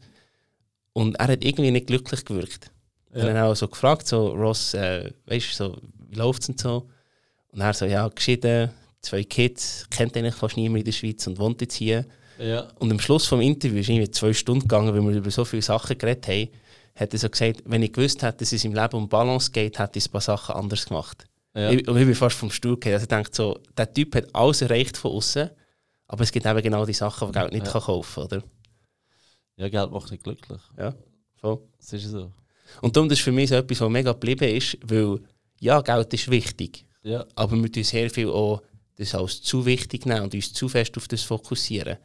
Und 0.94 1.16
er 1.16 1.28
hat 1.30 1.44
irgendwie 1.44 1.72
nicht 1.72 1.88
glücklich 1.88 2.24
gewirkt. 2.24 2.70
Ja. 3.16 3.26
Dann 3.26 3.38
auch 3.38 3.56
so 3.56 3.68
gefragt, 3.68 4.06
so, 4.08 4.28
Ross, 4.28 4.76
äh, 4.76 5.12
weißt 5.26 5.50
du, 5.52 5.56
so, 5.56 5.78
wie 6.10 6.16
läuft 6.18 6.44
es 6.44 6.50
und 6.50 6.60
so? 6.60 6.88
Und 7.52 7.62
er 7.62 7.74
so, 7.74 7.86
ja, 7.86 8.08
geschieden, 8.08 8.70
zwei 9.02 9.24
Kids, 9.24 9.88
kennt 9.90 10.16
eigentlich 10.16 10.36
fast 10.36 10.56
niemand 10.58 10.80
in 10.82 10.86
der 10.86 10.92
Schweiz 10.92 11.26
und 11.26 11.40
wohnt 11.40 11.62
jetzt 11.62 11.76
hier. 11.76 12.06
ja. 12.38 12.68
Und 12.80 12.92
am 12.92 13.00
Schluss 13.00 13.26
vom 13.26 13.42
Interview 13.42 13.80
ist 13.80 13.90
irgendwie 13.90 14.12
zwei 14.12 14.34
Stunden 14.34 14.62
gegangen, 14.62 14.94
weil 14.94 15.02
wir 15.02 15.18
über 15.18 15.32
so 15.32 15.46
viele 15.46 15.62
Sachen 15.64 15.98
geredet 15.98 16.28
haben, 16.28 16.50
hat 16.96 17.14
er 17.14 17.20
so 17.20 17.30
gesagt, 17.30 17.64
wenn 17.66 17.82
ich 17.84 17.92
gewusst 17.94 18.22
hätte, 18.22 18.38
dass 18.40 18.52
es 18.54 18.64
im 18.66 18.74
Leben 18.74 18.96
um 18.96 19.10
Balance 19.10 19.52
geht, 19.52 19.80
hätte 19.80 19.98
ich 20.00 20.06
ein 20.08 20.12
paar 20.12 20.22
Sachen 20.22 20.56
anders 20.56 20.86
gemacht. 20.86 21.26
Ja. 21.56 21.72
Ich, 21.72 21.88
und 21.88 21.98
ich 21.98 22.06
bin 22.06 22.16
fast 22.16 22.36
vom 22.36 22.52
Stuhl 22.52 22.78
gefallen. 22.78 22.96
Also 22.96 23.04
ich 23.06 23.10
denke 23.10 23.30
so, 23.34 23.60
der 23.78 23.92
Typ 23.94 24.16
hat 24.16 24.34
alles 24.36 24.62
erreicht 24.62 24.98
von 24.98 25.12
außen, 25.12 25.50
aber 26.08 26.24
es 26.24 26.32
gibt 26.32 26.46
eben 26.46 26.62
genau 26.62 26.86
die 26.86 26.94
Sachen, 26.94 27.32
die 27.32 27.40
Geld 27.40 27.52
nicht 27.54 27.66
Ja. 27.66 27.72
kann 27.72 27.82
kaufen 27.82 28.14
kann, 28.30 28.40
oder? 28.40 28.44
ja, 29.58 29.70
Geld 29.70 29.92
macht 29.92 30.12
nicht 30.12 30.24
glücklich. 30.24 30.62
Ja, 30.78 30.94
voll. 31.40 31.60
Das 31.80 31.94
ist 31.94 32.06
so. 32.10 32.32
Und 32.82 32.96
darum 32.96 33.08
das 33.10 33.20
ist 33.20 33.24
für 33.24 33.32
mich 33.32 33.50
so 33.50 33.56
etwas, 33.56 33.82
was 33.82 33.90
mega 33.90 34.12
geblieben 34.14 34.50
ist, 34.56 34.78
weil 34.84 35.20
ja, 35.60 35.82
Geld 35.82 36.14
ist 36.14 36.30
wichtig, 36.32 36.86
Ja. 37.04 37.26
aber 37.36 37.56
wir 37.62 37.72
tun 37.72 37.84
sehr 37.84 38.10
viel 38.10 38.30
auch 38.30 38.62
das 38.96 39.14
als 39.16 39.42
zu 39.42 39.66
wichtig 39.66 40.06
nehmen 40.06 40.22
und 40.22 40.34
uns 40.36 40.54
zu 40.54 40.70
fest 40.70 40.96
auf 40.98 41.08
das 41.08 41.24
fokussieren. 41.24 41.98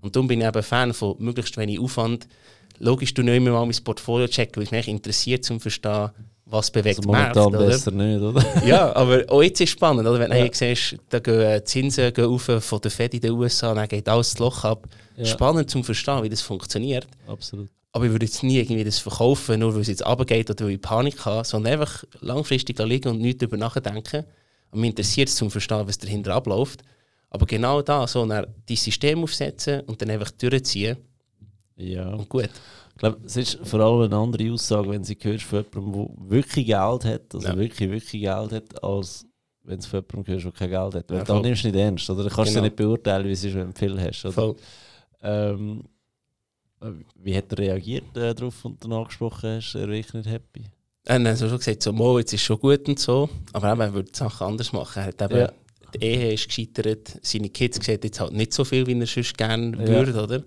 Und 0.00 0.14
darum 0.14 0.28
bin 0.28 0.40
ich 0.40 0.46
eben 0.46 0.62
Fan 0.62 0.92
von 0.94 1.16
möglichst 1.18 1.56
wenig 1.56 1.80
Aufwand. 1.80 2.28
Logisch, 2.78 3.14
du 3.14 3.22
nicht 3.22 3.36
immer 3.36 3.52
mal 3.52 3.66
mein 3.66 3.84
Portfolio 3.84 4.26
checken, 4.28 4.56
weil 4.56 4.64
es 4.64 4.70
mich 4.70 4.88
interessiert, 4.88 5.50
um 5.50 5.58
zu 5.58 5.60
verstehen, 5.60 6.10
was 6.48 6.70
bewegt 6.70 6.98
Also 6.98 7.10
Markt, 7.10 7.34
momentan 7.34 7.60
oder? 7.60 7.66
besser 7.68 7.90
nicht, 7.90 8.20
oder? 8.20 8.44
Ja, 8.64 8.94
aber 8.94 9.24
auch 9.28 9.42
jetzt 9.42 9.60
ist 9.60 9.68
es 9.68 9.72
spannend, 9.72 10.06
oder? 10.06 10.20
wenn 10.20 10.30
du 10.30 10.36
Ja. 10.36 10.44
ja. 10.44 10.50
siehst, 10.52 10.96
da 11.08 11.18
gehen 11.18 11.40
äh, 11.40 11.58
die 11.58 11.64
Zinsen 11.64 12.12
gehen 12.14 12.24
rauf 12.24 12.50
von 12.60 12.80
der 12.80 12.90
Fed 12.90 13.14
in 13.14 13.20
den 13.20 13.32
USA, 13.32 13.74
dann 13.74 13.88
geht 13.88 14.08
alles 14.08 14.30
das 14.30 14.38
Loch 14.38 14.64
ab. 14.64 14.86
Ja. 15.16 15.24
Spannend 15.24 15.70
zum 15.70 15.82
Verstehen, 15.82 16.22
wie 16.22 16.28
das 16.28 16.42
funktioniert. 16.42 17.06
Absolut. 17.26 17.68
Aber 17.92 18.04
ich 18.04 18.12
würde 18.12 18.26
jetzt 18.26 18.42
nie 18.42 18.58
irgendwie 18.58 18.84
das 18.84 18.98
verkaufen, 18.98 19.58
nur 19.58 19.74
weil 19.74 19.80
es 19.80 19.88
jetzt 19.88 20.06
runtergeht 20.06 20.50
oder 20.50 20.66
weil 20.66 20.72
ich 20.72 20.80
Panik 20.80 21.24
habe, 21.24 21.44
sondern 21.44 21.72
einfach 21.72 22.04
langfristig 22.20 22.76
da 22.76 22.84
liegen 22.84 23.08
und 23.08 23.20
nicht 23.20 23.42
darüber 23.42 23.56
nachdenken. 23.56 24.24
Und 24.70 24.80
mich 24.80 24.90
interessiert 24.90 25.28
es 25.28 25.36
zum 25.36 25.50
Verstehen, 25.50 25.88
was 25.88 25.98
dahinter 25.98 26.34
abläuft. 26.34 26.82
Aber 27.30 27.46
genau 27.46 27.82
da, 27.82 28.06
so 28.06 28.24
dann 28.24 28.46
die 28.68 28.76
System 28.76 29.22
aufsetzen 29.22 29.80
und 29.80 30.00
dann 30.00 30.10
einfach 30.10 30.30
durchziehen 30.30 30.98
Ja. 31.76 32.08
und 32.14 32.28
gut. 32.28 32.48
Ich 32.92 32.98
glaube, 32.98 33.18
es 33.26 33.36
ist 33.36 33.58
vor 33.62 33.80
allem 33.80 34.02
eine 34.10 34.16
andere 34.16 34.50
Aussage, 34.52 34.88
wenn 34.90 35.04
sie 35.04 35.16
hörst 35.20 35.44
von 35.44 35.64
jemandem, 35.74 35.92
der 36.18 36.30
wirklich 36.30 36.66
Geld 36.66 37.04
hat, 37.04 37.34
also 37.34 37.48
Ja. 37.48 37.56
wirklich, 37.56 37.90
wirklich 37.90 38.22
Geld 38.22 38.52
hat, 38.52 38.82
als 38.82 39.26
wenn 39.64 39.78
du 39.80 39.86
von 39.86 40.00
jemandem 40.10 40.32
hörst, 40.34 40.44
der 40.46 40.52
kein 40.52 40.70
Geld 40.70 40.94
hat. 40.94 41.10
Weil 41.10 41.18
Ja, 41.18 41.24
dann 41.24 41.42
nimmst 41.42 41.64
du 41.64 41.68
nicht 41.68 41.76
ernst, 41.76 42.08
oder? 42.08 42.22
Du 42.24 42.30
kannst 42.30 42.52
Genau. 42.52 42.60
du 42.62 42.66
nicht 42.66 42.76
beurteilen, 42.76 43.26
wie 43.26 43.32
es 43.32 43.44
ist, 43.44 43.54
wenn 43.54 43.70
du 43.72 43.78
viel 43.78 44.00
hast. 44.00 44.24
Oder? 44.24 44.32
Voll. 44.32 44.56
Ähm, 45.22 45.84
äh, 46.80 46.86
wie 47.16 47.36
hat 47.36 47.52
er 47.52 47.58
reagiert 47.58 48.16
äh, 48.16 48.34
darauf, 48.34 48.64
und 48.64 48.82
du 48.82 48.94
angesprochen 48.96 49.56
hast, 49.56 49.74
er 49.74 49.88
wirklich 49.88 50.14
nicht 50.14 50.28
happy? 50.30 50.64
Er 51.04 51.22
hat 51.22 51.36
so 51.36 51.48
schon 51.48 51.58
gesagt, 51.58 51.82
so, 51.82 51.92
Mo, 51.92 52.18
jetzt 52.18 52.32
ist 52.32 52.42
schon 52.42 52.58
gut 52.58 52.88
und 52.88 52.98
so, 52.98 53.28
aber 53.52 53.72
eben, 53.72 53.80
er 53.82 53.92
würde 53.94 54.10
Sachen 54.12 54.46
anders 54.46 54.72
machen. 54.72 55.00
Er 55.02 55.06
hat 55.06 55.20
eben, 55.22 55.38
Ja. 55.40 55.52
Die 55.94 56.02
Ehe 56.04 56.32
ist 56.32 56.48
gescheitert, 56.48 57.18
seine 57.22 57.48
Kids 57.48 57.84
sehen 57.84 58.00
jetzt 58.02 58.18
halt 58.20 58.32
nicht 58.32 58.52
so 58.52 58.64
viel, 58.64 58.86
wie 58.86 58.98
er 58.98 59.06
sonst 59.06 59.36
gerne 59.38 59.76
Ja. 59.76 59.86
würde, 59.86 60.22
oder? 60.22 60.42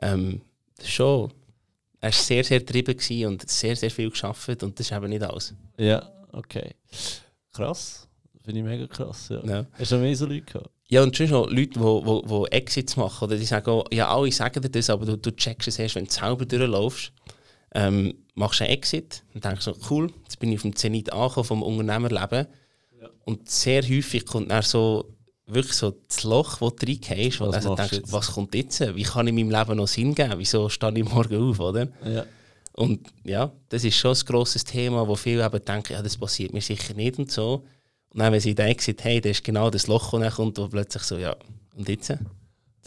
Ähm, 0.00 0.40
schon, 0.84 1.32
er 2.00 2.08
war 2.08 2.12
sehr, 2.12 2.44
sehr 2.44 2.60
getrieben 2.60 3.26
und 3.26 3.48
sehr, 3.48 3.76
sehr 3.76 3.90
viel 3.90 4.10
geschafft 4.10 4.62
und 4.62 4.78
das 4.78 4.86
ist 4.86 4.96
eben 4.96 5.08
nicht 5.08 5.22
alles. 5.22 5.54
Ja, 5.76 6.10
okay. 6.32 6.74
Krass. 7.52 8.06
Finde 8.44 8.60
ich 8.60 8.66
mega 8.66 8.86
krass. 8.86 9.28
Ja. 9.28 9.44
Ja. 9.44 9.66
Hast 9.78 9.92
du 9.92 9.96
noch 9.96 10.02
mehr 10.02 10.16
so 10.16 10.26
Leute 10.26 10.42
gehabt? 10.42 10.70
Ja, 10.90 11.02
und 11.02 11.14
schon 11.14 11.28
Leute, 11.28 11.50
die 11.50 11.80
wo, 11.80 12.04
wo, 12.04 12.22
wo 12.24 12.46
Exits 12.46 12.96
machen, 12.96 13.24
oder 13.24 13.36
die 13.36 13.44
sagen 13.44 13.68
auch, 13.68 13.84
ja, 13.92 14.08
alle 14.08 14.32
sagen 14.32 14.62
dir 14.62 14.70
das, 14.70 14.88
aber 14.88 15.04
du, 15.04 15.18
du 15.18 15.30
checkst 15.36 15.68
es 15.68 15.78
erst, 15.78 15.96
wenn 15.96 16.06
du 16.06 16.10
selber 16.10 16.46
durchlaufst. 16.46 17.12
Ähm, 17.74 18.14
machst 18.34 18.62
einen 18.62 18.70
Exit 18.70 19.22
und 19.34 19.44
denkst 19.44 19.64
so, 19.64 19.76
cool, 19.90 20.10
jetzt 20.22 20.38
bin 20.38 20.50
ich 20.50 20.56
auf 20.56 20.62
dem 20.62 20.74
Zenit 20.74 21.12
angekommen 21.12 21.44
vom 21.44 21.62
Unternehmerleben. 21.62 22.46
Und 23.26 23.50
sehr 23.50 23.82
häufig 23.82 24.24
kommt 24.24 24.50
dann 24.50 24.62
so 24.62 25.14
wirklich 25.48 25.74
so 25.76 25.90
das 26.06 26.22
Loch, 26.24 26.60
wo 26.60 26.70
du 26.70 26.86
reingehst, 26.86 27.40
Was 27.40 27.54
also 27.54 27.74
denkst, 27.74 27.92
jetzt? 27.92 28.12
was 28.12 28.32
kommt 28.32 28.54
jetzt? 28.54 28.80
Wie 28.94 29.02
kann 29.02 29.26
ich 29.26 29.32
meinem 29.34 29.50
Leben 29.50 29.76
noch 29.76 29.88
Sinn 29.88 30.14
geben? 30.14 30.34
Wieso 30.36 30.68
stehe 30.68 30.92
ich 30.98 31.04
morgen 31.04 31.50
auf, 31.50 31.58
oder? 31.60 31.88
Ja. 32.04 32.24
Und 32.74 33.08
ja, 33.24 33.50
das 33.70 33.82
ist 33.84 33.96
schon 33.96 34.14
ein 34.14 34.20
grosses 34.24 34.62
Thema, 34.64 35.06
wo 35.08 35.16
viele 35.16 35.44
eben 35.44 35.64
denken, 35.64 35.92
ja, 35.94 36.02
das 36.02 36.16
passiert 36.16 36.52
mir 36.52 36.60
sicher 36.60 36.94
nicht 36.94 37.18
und 37.18 37.30
so. 37.30 37.64
Und 38.10 38.20
dann, 38.20 38.32
wenn 38.32 38.40
sie 38.40 38.54
dann 38.54 38.68
Exit 38.68 39.04
haben, 39.04 39.20
dann 39.20 39.32
ist 39.32 39.42
genau 39.44 39.68
das 39.70 39.86
Loch, 39.88 40.18
das 40.18 40.34
kommt, 40.36 40.58
wo 40.58 40.68
plötzlich 40.68 41.02
so, 41.02 41.18
ja, 41.18 41.34
und 41.76 41.88
jetzt? 41.88 42.08
Jetzt 42.10 42.20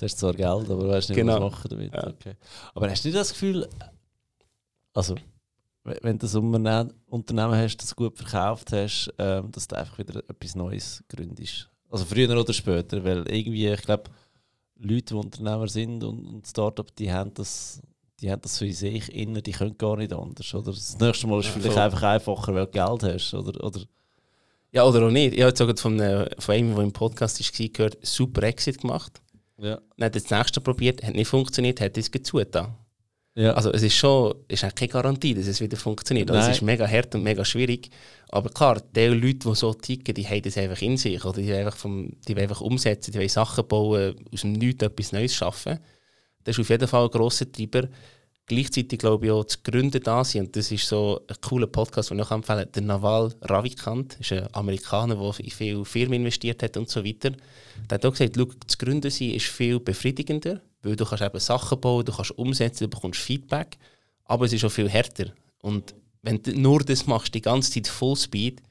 hast 0.02 0.14
du 0.16 0.20
zwar 0.20 0.34
Geld, 0.34 0.70
aber 0.72 0.84
du 0.84 0.90
weißt 0.90 1.10
nicht, 1.10 1.18
Genau. 1.18 1.34
was 1.42 1.52
machen 1.52 1.70
damit. 1.70 1.94
Ja. 1.94 2.08
Okay. 2.08 2.36
Aber 2.74 2.90
hast 2.90 3.04
du 3.04 3.10
nicht 3.10 3.18
das 3.20 3.30
Gefühl, 3.34 3.68
also, 4.94 5.16
we- 5.84 5.98
wenn 6.02 6.18
du 6.18 6.26
ein 6.28 6.36
Unterne- 6.56 6.94
Unternehmen 7.08 7.56
hast, 7.56 7.78
das 7.78 7.96
gut 7.96 8.18
verkauft 8.18 8.72
hast, 8.72 9.14
ähm, 9.18 9.52
dass 9.52 9.68
du 9.68 9.78
einfach 9.78 9.98
wieder 9.98 10.20
etwas 10.28 10.56
Neues 10.56 11.04
gründest? 11.10 11.70
Also 11.92 12.06
früher 12.06 12.30
oder 12.40 12.54
später, 12.54 13.04
weil 13.04 13.28
irgendwie, 13.30 13.68
ich 13.68 13.82
glaube, 13.82 14.04
Leute, 14.80 15.02
die 15.06 15.14
Unternehmer 15.14 15.68
sind 15.68 16.04
und, 16.04 16.26
und 16.26 16.48
Startup, 16.48 16.96
die 16.96 17.12
haben 17.12 17.34
das, 17.34 17.82
die 18.20 18.32
haben 18.32 18.42
das 18.42 18.58
für 18.58 18.72
sich 18.72 19.14
innen, 19.14 19.44
die 19.44 19.52
können 19.52 19.78
gar 19.78 19.98
nicht 19.98 20.14
anders. 20.14 20.54
Oder 20.54 20.72
das 20.72 20.98
nächste 20.98 21.28
Mal 21.28 21.40
ist 21.42 21.48
Ja, 21.48 21.52
vielleicht 21.54 21.74
voll. 21.74 21.82
einfach 21.84 22.04
einfacher, 22.04 22.56
weil 22.56 22.66
du 22.66 22.72
Geld 22.72 23.04
hast. 23.04 23.34
Oder, 23.34 23.64
oder 23.64 23.82
Ja, 24.72 24.86
oder 24.86 25.06
auch 25.06 25.12
nicht. 25.12 25.34
Ich 25.34 25.42
habe 25.42 25.50
jetzt 25.50 25.60
sogar 25.60 25.76
von, 25.78 26.00
von 26.40 26.56
einem, 26.56 26.76
der 26.76 26.84
im 26.84 26.92
Podcast 26.94 27.40
war, 27.60 27.68
gehört, 27.68 27.98
super 28.02 28.44
Exit 28.44 28.80
gemacht. 28.82 29.22
ja. 29.58 29.80
Dann 29.98 30.06
hat 30.06 30.16
das 30.16 30.30
nächste 30.30 30.62
probiert, 30.62 31.04
hat 31.04 31.14
nicht 31.14 31.28
funktioniert, 31.28 31.82
hat 31.82 31.98
es 31.98 32.10
gezugetan. 32.10 32.74
Ja. 33.34 33.54
Also 33.54 33.72
es 33.72 33.82
ist 33.82 33.96
schon, 33.96 34.36
ist 34.50 34.66
auch 34.66 34.76
keine 34.76 34.90
Garantie, 34.90 35.34
dass 35.34 35.48
es 35.48 35.62
wieder 35.62 35.78
funktioniert. 35.78 36.30
Also, 36.30 36.50
es 36.50 36.58
ist 36.58 36.64
mega 36.64 36.86
hart 36.86 37.16
und 37.16 37.24
mega 37.24 37.46
schwierig. 37.46 37.90
Aber 38.30 38.50
klar, 38.50 38.82
die 38.94 39.08
Leute, 39.08 39.50
die 39.50 39.56
so 39.56 39.74
ticken, 39.74 40.14
die 40.14 40.28
haben 40.28 40.42
das 40.42 40.58
einfach 40.58 40.82
in 40.82 40.98
sich. 40.98 41.24
Oder 41.24 41.42
die, 41.42 41.48
wollen 41.48 41.66
einfach 41.66 41.78
vom, 41.78 42.12
die 42.28 42.36
wollen 42.36 42.44
einfach 42.44 42.62
umsetzen, 42.62 43.12
die 43.12 43.20
wollen 43.20 43.30
Sachen 43.30 43.68
bauen, 43.68 44.16
aus 44.34 44.42
dem 44.42 44.52
Nichts 44.54 44.84
etwas 44.84 45.12
Neues 45.14 45.34
schaffen. 45.34 45.80
Das 46.44 46.58
ist 46.58 46.62
auf 46.62 46.70
jeden 46.70 46.88
Fall 46.88 47.06
ein 47.06 47.12
grosser 47.12 47.50
Treiber. 47.50 47.88
Gleichzeitig 48.52 49.00
glaube 49.00 49.28
ich 49.28 49.32
auch, 49.32 49.46
zu 49.46 49.60
Gründen 49.64 50.04
da 50.04 50.26
sind. 50.26 50.48
Und 50.48 50.56
das 50.58 50.74
ist 50.74 50.86
so 50.86 51.22
ein 51.26 51.38
cooler 51.40 51.68
Podcast, 51.68 52.10
den 52.10 52.20
ich 52.20 52.26
auch 52.26 52.32
empfehle. 52.32 52.66
Der 52.66 52.82
Naval 52.82 53.34
Ravikant 53.44 54.20
ist 54.20 54.34
ein 54.34 54.46
Amerikaner, 54.54 55.16
der 55.16 55.40
in 55.40 55.52
viele 55.52 55.86
Firmen 55.86 56.16
investiert 56.16 56.62
hat 56.62 56.76
und 56.76 56.90
so 56.90 57.02
weiter. 57.02 57.32
Der 57.90 57.96
hat 57.96 58.06
auch 58.06 58.12
gesagt, 58.12 58.36
schau, 58.36 58.50
zu 58.68 58.78
gründen 58.78 59.10
sein 59.10 59.30
ist 59.30 59.46
viel 59.46 59.80
befriedigender, 59.80 60.60
weil 60.82 60.98
du 60.98 61.06
kannst 61.06 61.24
eben 61.24 61.40
Sachen 61.40 61.80
bauen, 61.80 62.04
du 62.04 62.12
kannst 62.12 62.32
umsetzen, 62.32 62.84
du 62.84 62.90
bekommst 62.90 63.22
Feedback, 63.22 63.78
aber 64.26 64.48
es 64.48 64.52
ist 64.52 64.66
auch 64.66 64.70
viel 64.70 64.90
härter. 64.90 65.28
Und 65.62 65.96
wenn 66.22 66.44
du 66.44 66.52
nur 66.52 66.82
das 66.82 67.08
machst, 67.08 67.34
die 67.34 67.42
ganze 67.42 67.72
Zeit 67.72 67.88
Fullspeed, 67.88 68.62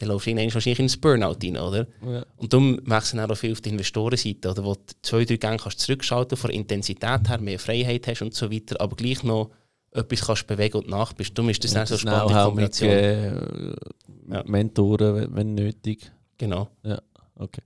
dann 0.00 0.08
läufst 0.08 0.26
du 0.26 0.30
irgendwann 0.30 0.54
wahrscheinlich 0.54 0.78
ins 0.80 0.96
Burnout 0.96 1.36
rein, 1.42 1.56
oder? 1.56 1.86
ja. 2.04 2.24
Und 2.36 2.52
darum 2.52 2.80
wechseln 2.84 3.20
auch 3.20 3.34
viel 3.36 3.52
auf 3.52 3.60
die 3.60 3.68
Investorenseite, 3.70 4.50
oder, 4.50 4.64
wo 4.64 4.74
du 4.74 4.80
zwei, 5.02 5.24
drei 5.24 5.36
Gänge 5.36 5.58
kannst 5.58 5.78
zurückschalten 5.80 6.36
von 6.36 6.48
der 6.50 6.56
Intensität 6.58 7.28
her, 7.28 7.38
mehr 7.40 7.58
Freiheit 7.58 8.06
hast 8.08 8.22
und 8.22 8.34
so 8.34 8.50
weiter, 8.50 8.80
aber 8.80 8.96
gleich 8.96 9.22
noch 9.22 9.50
etwas 9.92 10.26
kannst 10.26 10.46
bewegen 10.46 10.78
und 10.78 10.88
nach 10.88 11.12
bist. 11.12 11.36
Darum 11.36 11.50
ist 11.50 11.62
das 11.64 11.72
dann 11.74 11.86
so 11.86 11.96
spannende 11.98 12.34
Kombination. 12.34 12.90
mitgeben, 12.90 13.76
Ja. 14.30 14.44
Mentoren, 14.46 15.34
wenn, 15.34 15.54
nötig. 15.54 16.10
Genau. 16.38 16.68
Okay. 17.34 17.62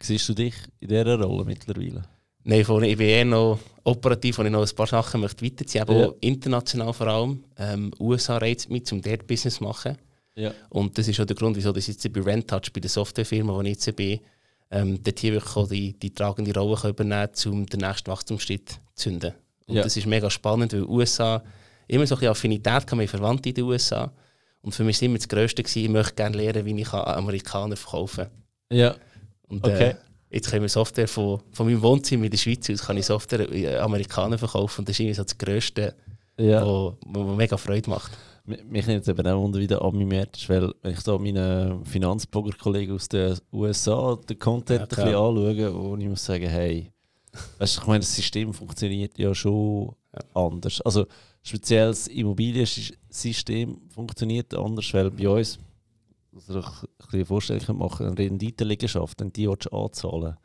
Siehst 0.00 0.28
du 0.28 0.34
dich 0.34 0.54
in 0.80 0.88
dieser 0.88 1.20
Rolle 1.20 1.44
mittlerweile? 1.44 2.02
Nein, 2.44 2.64
vorne, 2.64 2.88
ich 2.88 2.96
bin 2.98 3.06
eher 3.08 3.24
noch 3.24 3.58
operativ, 3.84 4.36
wo 4.38 4.42
ich 4.42 4.50
noch 4.50 4.68
ein 4.68 4.74
paar 4.74 4.88
Sachen 4.88 5.20
möchte 5.20 5.44
weiterziehen 5.46 5.84
möchte, 5.86 6.02
Ja. 6.02 6.08
auch 6.08 6.16
international 6.20 6.92
vor 6.92 7.06
allem. 7.06 7.44
Ähm, 7.56 7.92
USA 8.00 8.36
reizt 8.38 8.68
mich, 8.68 8.90
um 8.92 9.00
dort 9.00 9.26
Business 9.28 9.54
zu 9.56 9.64
machen. 9.64 9.96
Ja. 10.34 10.52
Und 10.70 10.96
das 10.96 11.08
ist 11.08 11.20
auch 11.20 11.24
der 11.26 11.36
Grund, 11.36 11.56
wieso 11.56 11.74
ich 11.76 11.86
jetzt 11.86 12.10
bei 12.12 12.20
Rentouch, 12.20 12.72
bei 12.72 12.80
der 12.80 12.90
Softwarefirma, 12.90 13.52
wo 13.54 13.60
ich 13.62 13.68
jetzt 13.68 13.96
bin, 13.96 14.20
ähm, 14.70 15.02
dort 15.02 15.18
hier 15.18 15.32
wirklich 15.34 15.68
die, 15.68 15.92
die 15.98 16.14
tragende 16.14 16.54
Rolle 16.58 16.88
übernehmen 16.88 17.28
kann, 17.34 17.52
um 17.52 17.66
den 17.66 17.80
nächsten 17.80 18.10
Wachstumsschritt 18.10 18.70
zu 18.70 18.78
zünden. 18.94 19.32
Und 19.66 19.76
Ja. 19.76 19.82
das 19.82 19.96
ist 19.96 20.06
mega 20.06 20.30
spannend, 20.30 20.72
weil 20.72 20.84
USA 20.84 21.42
immer 21.88 22.06
so 22.06 22.14
ein 22.14 22.18
bisschen 22.20 22.30
Affinität 22.30 22.86
kann, 22.86 22.98
mit 22.98 23.10
Verwandten 23.10 23.48
in 23.48 23.54
den 23.54 23.64
USA. 23.64 24.10
Und 24.62 24.74
für 24.74 24.84
mich 24.84 25.00
war 25.02 25.06
immer 25.06 25.18
das 25.18 25.28
Größte, 25.28 25.62
gewesen, 25.62 25.82
ich 25.84 25.88
möchte 25.90 26.14
gerne 26.14 26.36
lernen, 26.36 26.64
wie 26.64 26.80
ich 26.80 26.92
an 26.92 27.04
Amerikaner 27.18 27.76
verkaufen 27.76 28.24
kann. 28.70 28.78
Ja. 28.78 28.94
Und 29.48 29.66
Okay. 29.66 29.90
äh, 29.90 29.94
jetzt 30.30 30.48
können 30.50 30.62
wir 30.62 30.68
Software 30.70 31.08
von, 31.08 31.42
von 31.52 31.66
meinem 31.66 31.82
Wohnzimmer 31.82 32.24
in 32.24 32.30
der 32.30 32.38
Schweiz 32.38 32.70
aus, 32.70 32.82
kann 32.86 32.96
ich 32.96 33.04
Software 33.04 33.52
äh, 33.52 33.76
Amerikaner 33.76 34.38
verkaufen. 34.38 34.80
Und 34.80 34.88
das 34.88 34.94
ist 34.96 35.00
irgendwie 35.00 35.14
so 35.16 35.24
das 35.24 35.36
Größte, 35.36 35.94
ja. 36.38 36.64
wo 36.64 36.96
mega 37.36 37.56
Freude 37.58 37.90
macht. 37.90 38.12
Mi- 38.44 38.62
Mich 38.68 38.86
nimmt 38.86 39.02
es 39.02 39.08
eben 39.08 39.26
auch 39.26 39.40
wunder, 39.40 39.58
wie 39.60 39.66
der 39.66 39.82
Ami-Markt 39.82 40.36
ist, 40.36 40.48
weil 40.48 40.72
wenn 40.82 40.92
ich 40.92 41.02
da 41.02 41.16
meine 41.18 41.80
Finanzblogger-Kollegen 41.84 42.94
aus 42.94 43.08
den 43.08 43.38
USA 43.52 44.16
den 44.28 44.38
Content 44.38 44.80
Ja, 44.80 44.82
ein 44.84 44.88
bisschen 44.88 45.06
anschaue, 45.14 45.74
wo 45.74 45.96
ich 45.96 46.08
muss 46.08 46.24
sagen, 46.24 46.48
hey, 46.48 46.90
weißt, 47.58 47.76
du, 47.76 47.80
ich 47.82 47.86
meine, 47.86 48.00
das 48.00 48.14
System 48.14 48.52
funktioniert 48.52 49.16
ja 49.18 49.34
schon 49.34 49.94
anders. 50.34 50.80
Also 50.82 51.06
speziell 51.42 51.88
das 51.88 52.08
Immobiliensystem 52.08 53.80
funktioniert 53.94 54.54
anders, 54.54 54.92
weil 54.92 55.10
bei 55.10 55.28
uns, 55.28 55.58
dass 56.32 56.48
ihr 56.48 56.56
euch 56.56 56.82
ein 56.82 56.88
bisschen 56.98 57.24
vorstellen 57.26 57.60
könnt, 57.60 57.78
machen 57.78 58.06
eine 58.06 58.18
Renditeliegenschaft, 58.18 59.20
wenn 59.20 59.32
die 59.32 59.48
willst 59.48 59.66
du 59.66 59.76
anzahlen 59.76 60.36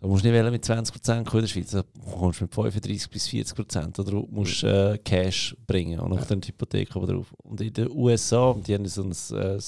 da 0.00 0.06
musst 0.06 0.24
du 0.24 0.28
nicht 0.28 0.36
wählen 0.36 0.52
mit 0.52 0.64
20% 0.64 1.24
kommen 1.24 1.24
in 1.24 1.40
der 1.40 1.46
Schweiz, 1.46 1.70
da 1.70 1.82
kommst 2.18 2.40
du 2.40 2.44
mit 2.44 2.54
35 2.54 3.10
bis 3.10 3.28
40% 3.28 3.98
oder 3.98 4.10
du 4.10 4.28
musst 4.30 4.62
äh, 4.62 4.98
Cash 4.98 5.56
bringen 5.66 6.00
und 6.00 6.10
noch 6.10 6.26
dann 6.26 6.40
die 6.40 6.48
Hypothek 6.48 6.94
oben 6.96 7.06
drauf. 7.06 7.32
Und 7.38 7.60
in 7.60 7.72
den 7.72 7.90
USA, 7.90 8.54
die 8.54 8.74
haben 8.74 8.86
so 8.86 9.02
ein 9.02 9.12
äh, 9.38 9.58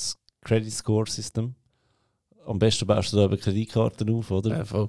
Credit 0.43 0.73
Score 0.73 1.09
System. 1.09 1.55
Am 2.47 2.59
besten 2.59 2.87
baust 2.87 3.13
du 3.13 3.17
da 3.17 3.25
eben 3.25 3.39
Kreditkarten 3.39 4.11
auf, 4.11 4.31
oder? 4.31 4.65
Ja. 4.65 4.89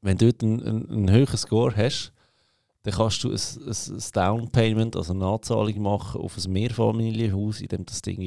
Wenn 0.00 0.16
du 0.16 0.32
dort 0.32 0.42
einen, 0.42 0.62
einen, 0.62 0.90
einen 0.90 1.10
höheren 1.10 1.36
Score 1.36 1.74
hast, 1.76 2.12
dann 2.82 2.94
kannst 2.94 3.22
du 3.24 3.30
ein, 3.30 3.34
ein, 3.34 3.94
ein 3.94 4.02
Down 4.12 4.50
Payment, 4.50 4.96
also 4.96 5.12
eine 5.12 5.26
Anzahlung 5.26 5.80
machen 5.82 6.20
auf 6.20 6.36
ein 6.36 6.52
Mehrfamilienhaus, 6.52 7.60
in 7.60 7.68
dem 7.68 7.86
das 7.86 8.02
Ding 8.02 8.20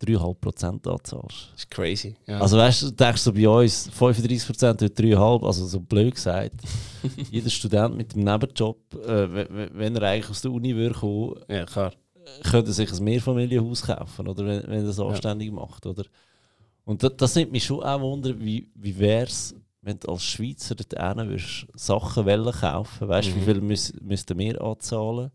3,5% 0.00 0.88
anzahlst. 0.88 1.48
Das 1.52 1.60
ist 1.64 1.70
crazy. 1.70 2.14
Ja. 2.26 2.40
Also 2.40 2.56
weißt 2.56 2.82
du, 2.82 2.86
du 2.86 2.92
denkst 2.92 3.22
so 3.22 3.32
bei 3.32 3.48
uns 3.48 3.90
35% 3.90 4.74
durch 4.74 4.92
3,5, 4.92 5.46
also 5.46 5.66
so 5.66 5.80
blöd 5.80 6.14
gesagt. 6.14 6.54
Jeder 7.30 7.50
Student 7.50 7.96
mit 7.96 8.14
dem 8.14 8.24
Nebenjob, 8.24 8.78
äh, 8.94 9.74
wenn- 9.74 9.96
er 9.96 10.02
eigentlich 10.02 10.30
aus 10.30 10.42
der 10.42 10.50
Uni 10.52 10.74
würde 10.74 10.94
kommen, 10.94 11.34
ja, 11.48 11.64
klar. 11.66 11.92
könnte 12.50 12.72
sich 12.72 12.90
ein 12.92 13.04
Mehrfamilienhaus 13.04 13.82
kaufen, 13.82 14.28
oder 14.28 14.44
wenn, 14.46 14.62
wenn 14.64 14.80
er 14.80 14.84
das 14.84 15.00
anständig 15.00 15.52
macht, 15.52 15.84
oder? 15.86 16.04
Und 16.84 17.02
das, 17.02 17.12
das 17.16 17.34
nimmt 17.34 17.52
mich 17.52 17.64
schon 17.64 17.82
auch 17.82 18.00
wunder, 18.00 18.38
wie, 18.40 18.68
wie 18.74 18.98
wäre 18.98 19.24
es, 19.26 19.54
wenn 19.82 19.98
du 20.00 20.08
als 20.12 20.24
Schweizer 20.24 20.74
dort 20.74 20.92
würdest, 21.28 21.66
Sachen 21.74 22.26
wollen 22.26 22.52
kaufen, 22.52 23.08
weißt 23.08 23.28
du, 23.28 23.32
Mhm. 23.32 23.40
wie 23.40 23.44
viel 23.44 23.60
müß, 23.60 23.92
müssten 24.02 24.38
wir 24.38 24.60
anzahlen? 24.60 25.30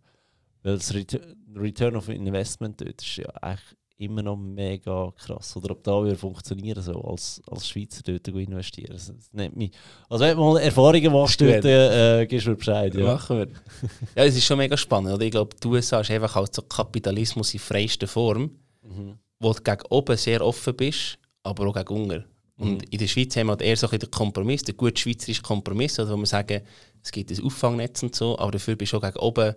Weil 0.63 0.78
das 0.78 0.93
Retu- 0.93 1.21
Return 1.56 1.95
of 1.95 2.10
Investment 2.10 2.82
dort 2.82 3.01
ist 3.01 3.15
ja 3.17 3.30
eigentlich 3.41 3.75
immer 3.97 4.21
noch 4.21 4.36
mega 4.36 5.12
krass. 5.17 5.55
Oder 5.55 5.71
ob 5.71 5.84
da 5.84 6.01
würde 6.03 6.17
funktionieren, 6.17 6.81
so 6.84 6.99
als, 7.01 7.41
als 7.49 7.67
Schweizer 7.67 8.01
dort 8.03 8.27
investieren. 8.27 8.93
Das, 8.93 9.08
das 9.08 9.31
nimmt 9.31 9.55
mich. 9.55 9.71
Also 10.10 10.25
wenn 10.25 10.36
du 10.36 10.43
mal 10.43 10.58
Erfahrungen 10.60 11.12
machst, 11.13 11.39
dort, 11.39 11.63
äh, 11.65 12.25
gibst 12.27 12.45
du 12.45 12.51
mir 12.51 12.55
Bescheid. 12.58 12.93
Ja. 12.93 13.05
Machen 13.13 13.38
wir. 13.38 13.47
ja, 14.15 14.23
es 14.25 14.36
ist 14.36 14.43
schon 14.45 14.58
mega 14.58 14.75
spannend. 14.75 15.13
Oder? 15.13 15.23
Ich 15.25 15.31
glaube, 15.31 15.55
die 15.62 15.67
USA 15.67 16.01
ist 16.01 16.12
einfach 16.12 16.36
halt 16.36 16.53
so 16.53 16.62
Kapitalismus 16.63 17.53
in 17.53 17.60
freister 17.60 18.08
Form, 18.08 18.51
Mhm. 18.84 19.17
wo 19.39 19.51
du 19.53 19.63
gegen 19.63 19.81
oben 19.89 20.15
sehr 20.15 20.45
offen 20.45 20.75
bist, 20.75 21.17
aber 21.43 21.67
auch 21.67 21.73
gegen 21.73 22.01
unten. 22.01 22.25
Und 22.58 22.84
in 22.93 22.99
der 22.99 23.08
Schweiz 23.08 23.36
haben 23.36 23.47
wir 23.47 23.51
halt 23.51 23.62
eher 23.63 23.75
so 23.75 23.89
ein 23.89 23.99
den 23.99 24.12
Kompromiss, 24.12 24.62
den 24.63 24.77
guten 24.77 24.95
schweizerischen 24.95 25.43
Kompromiss, 25.43 25.99
oder 25.99 26.12
wo 26.12 26.17
wir 26.17 26.25
sagen, 26.25 26.62
es 27.03 27.12
gibt 27.12 27.31
ein 27.31 27.43
Auffangnetz 27.43 28.01
und 28.03 28.15
so, 28.15 28.38
aber 28.39 28.51
dafür 28.51 28.75
bist 28.75 28.93
du 28.93 28.97
auch 28.97 29.01
gegen 29.01 29.17
oben 29.19 29.55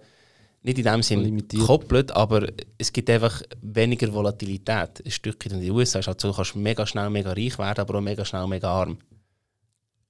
nicht 0.63 0.79
in 0.79 0.85
dem 0.85 1.03
Sinn 1.03 1.21
Limitiert. 1.23 1.61
gekoppelt, 1.63 2.11
aber 2.13 2.47
es 2.79 2.93
gibt 2.93 3.09
einfach 3.11 3.43
weniger 3.63 4.13
Volatilität. 4.13 5.05
Ein 5.05 5.11
Stückchen 5.11 5.53
in 5.53 5.61
den 5.61 5.71
USA 5.71 6.01
ist 6.01 6.09
halt 6.09 6.21
so, 6.21 6.29
du 6.29 6.35
kannst 6.35 6.57
mega 6.57 6.87
schnell 6.87 7.09
mega 7.11 7.31
reich 7.33 7.59
werden, 7.59 7.81
aber 7.81 7.99
auch 7.99 8.03
mega 8.03 8.25
schnell 8.25 8.47
mega 8.47 8.69
arm. 8.69 8.99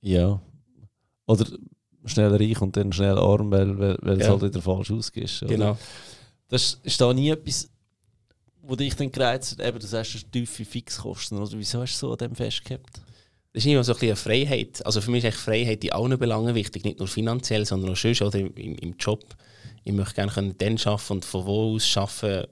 Ja. 0.01 0.41
Oder 1.27 1.47
schnell 2.05 2.35
reich 2.35 2.61
und 2.61 2.77
dann 2.77 2.93
schnell 2.93 3.19
arm, 3.19 3.51
weil, 3.51 3.79
weil, 3.79 3.99
weil 4.01 4.21
es 4.21 4.27
Ja. 4.27 4.33
halt 4.33 4.43
wieder 4.43 4.63
falsch 4.63 4.91
ausgeht. 4.91 5.45
Genau. 5.47 5.77
Das 6.49 6.81
ist 6.83 7.01
da 7.01 7.13
nie 7.13 7.29
etwas, 7.31 7.69
wo 8.63 8.75
dich 8.75 8.95
dann 8.97 9.13
gereizt 9.13 9.59
hat, 9.59 9.67
eben, 9.67 9.79
du 9.79 9.87
sagst, 9.87 10.33
tiefe 10.33 10.65
Fixkosten. 10.65 11.39
Oder 11.39 11.53
wieso 11.59 11.81
hast 11.83 11.95
du 12.01 12.07
so 12.07 12.13
an 12.13 12.19
dem 12.19 12.35
festgehabt? 12.35 13.01
Das 13.53 13.65
ist 13.65 13.71
immer 13.71 13.83
so 13.85 13.93
ein 13.93 13.99
bisschen 13.99 14.09
eine 14.09 14.17
Freiheit. 14.47 14.87
Also 14.87 15.01
für 15.01 15.11
mich 15.11 15.25
ist 15.25 15.37
Freiheit 15.39 15.85
in 15.85 15.93
allen 15.93 16.19
Belangen 16.19 16.55
wichtig, 16.55 16.85
nicht 16.85 16.99
nur 16.99 17.09
finanziell, 17.09 17.67
sondern 17.67 17.91
auch 17.93 17.97
sonst 17.97 18.23
oder 18.23 18.39
im, 18.39 18.55
im 18.55 18.95
Job. 18.99 19.25
Ich 19.85 19.93
möchte 19.93 20.15
gerne 20.15 20.33
können 20.33 20.55
dann 20.59 20.79
arbeiten 20.85 21.13
und 21.13 21.25
von 21.25 21.47
wo 21.47 21.75
aus 21.75 21.97
arbeiten, 21.97 22.47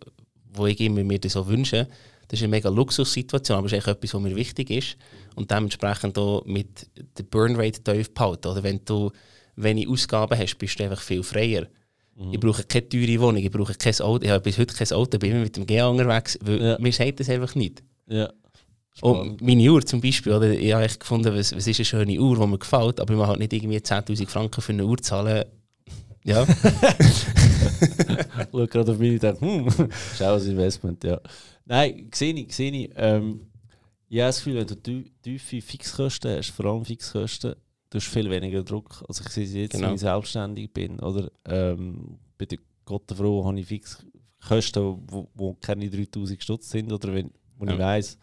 wo 0.52 0.66
ich 0.66 0.80
immer 0.80 1.04
mir 1.04 1.18
das 1.18 1.32
so 1.32 1.46
wünsche. 1.46 1.88
Das 2.28 2.40
ist 2.40 2.44
eine 2.44 2.50
mega 2.50 2.68
Luxussituation, 2.68 3.58
aber 3.58 3.66
es 3.66 3.72
ist 3.72 3.86
etwas, 3.86 4.14
was 4.14 4.20
mir 4.20 4.34
wichtig 4.34 4.70
ist. 4.70 4.96
Und 5.36 5.50
dementsprechend 5.50 6.18
auch 6.18 6.44
mit 6.44 6.88
der 7.18 7.22
Burnrate 7.24 7.82
tief 7.82 8.12
behalten. 8.12 8.48
Oder 8.48 8.62
wenn 8.62 8.80
du 8.84 9.10
wenig 9.56 9.88
Ausgaben 9.88 10.36
hast, 10.38 10.56
bist 10.56 10.78
du 10.78 10.84
einfach 10.84 11.00
viel 11.00 11.22
freier. 11.22 11.66
Ich 12.32 12.40
brauche 12.40 12.64
keine 12.64 12.88
teure 12.88 13.20
Wohnung, 13.20 13.42
ich 13.42 13.50
brauche 13.50 13.74
kein 13.74 13.94
Auto. 14.00 14.24
Ich 14.24 14.30
habe 14.30 14.40
bis 14.40 14.56
heute 14.56 14.74
kein 14.74 14.90
Auto, 14.96 15.18
bin 15.18 15.32
immer 15.32 15.40
mit 15.40 15.56
dem 15.56 15.66
GA 15.66 15.86
unterwegs, 15.88 16.38
weil 16.42 16.62
Ja. 16.62 16.78
mir 16.80 16.92
sagt 16.92 17.20
das 17.20 17.28
einfach 17.28 17.54
nicht. 17.54 17.82
Ja. 18.08 18.32
Und 19.02 19.42
meine 19.42 19.70
Uhr 19.70 19.84
zum 19.84 20.00
Beispiel, 20.00 20.32
oder? 20.32 20.50
ich 20.50 20.72
habe 20.72 20.84
echt 20.84 21.00
gefunden, 21.00 21.34
was, 21.36 21.54
was 21.54 21.66
ist 21.66 21.78
eine 21.78 21.84
schöne 21.84 22.18
Uhr, 22.18 22.38
die 22.40 22.46
mir 22.46 22.58
gefällt, 22.58 23.00
aber 23.00 23.12
ich 23.12 23.18
will 23.20 23.26
halt 23.26 23.38
nicht 23.38 23.52
irgendwie 23.52 23.76
10'000 23.76 24.26
Franken 24.26 24.62
für 24.62 24.72
eine 24.72 24.86
Uhr 24.86 24.96
zahlen. 24.96 25.44
Ja, 26.26 26.44
Schau 28.50 28.66
gerade 28.66 28.92
auf 28.92 28.98
mich 28.98 29.12
und 29.12 29.22
denke, 29.22 29.40
hm, 29.40 29.66
ist 30.12 30.22
auch 30.22 30.40
ein 30.40 30.46
Investment, 30.46 31.04
ja. 31.04 31.20
Nein, 31.64 32.08
sehe 32.12 32.34
ich, 32.34 32.54
sehe 32.54 32.70
ich. 32.72 32.90
Ähm, 32.96 33.46
ich 34.08 34.18
habe 34.20 34.28
das 34.28 34.38
Gefühl, 34.38 34.56
wenn 34.56 34.66
du 34.66 35.04
tiefe 35.22 35.60
Fixkosten 35.60 36.36
hast, 36.36 36.50
vor 36.50 36.66
allem 36.66 36.84
Fixkosten, 36.84 37.54
du 37.90 37.98
hast 37.98 38.06
viel 38.08 38.30
weniger 38.30 38.62
Druck. 38.62 39.04
Also 39.08 39.22
ich 39.24 39.30
sehe 39.30 39.44
es 39.44 39.54
jetzt, 39.54 39.72
Genau. 39.72 39.88
wenn 39.88 39.94
ich 39.94 40.00
selbstständig 40.00 40.72
bin, 40.72 41.00
oder? 41.00 41.30
Ähm, 41.44 42.18
bei 42.38 42.46
der 42.46 42.58
Gottenfrau 42.84 43.44
habe 43.44 43.58
ich 43.60 43.66
Fixkosten, 43.66 45.02
wo, 45.08 45.28
wo 45.34 45.54
keine 45.60 45.90
3000 45.90 46.42
Stutz 46.42 46.70
sind, 46.70 46.92
oder 46.92 47.12
wenn 47.14 47.30
wo 47.58 47.64
ich 47.64 47.70
Ja. 47.70 47.78
weiss, 47.78 48.18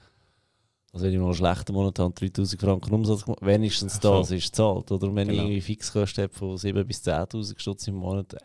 also 0.94 1.06
wenn 1.06 1.14
ich 1.14 1.20
mal 1.20 1.26
einen 1.26 1.34
schlechten 1.34 1.74
Monat 1.74 2.00
habe, 2.00 2.14
3000 2.14 2.62
Franken 2.62 2.94
Umsatz 2.94 3.26
gemacht, 3.26 3.40
wenigstens 3.42 4.00
das 4.00 4.32
ist 4.32 4.56
zahlt. 4.56 4.92
Oder 4.92 5.14
wenn 5.14 5.28
ich 5.28 5.36
Genau. 5.36 5.44
irgendwie 5.50 5.62
Fixkosten 5.62 6.24
habe 6.26 6.34
von 6.34 6.56
7.000 6.56 6.84
bis 6.86 7.02
10'000 7.04 7.60
Stutz 7.60 7.88
im 7.88 7.96
Monat, 7.96 8.34
äh, 8.36 8.40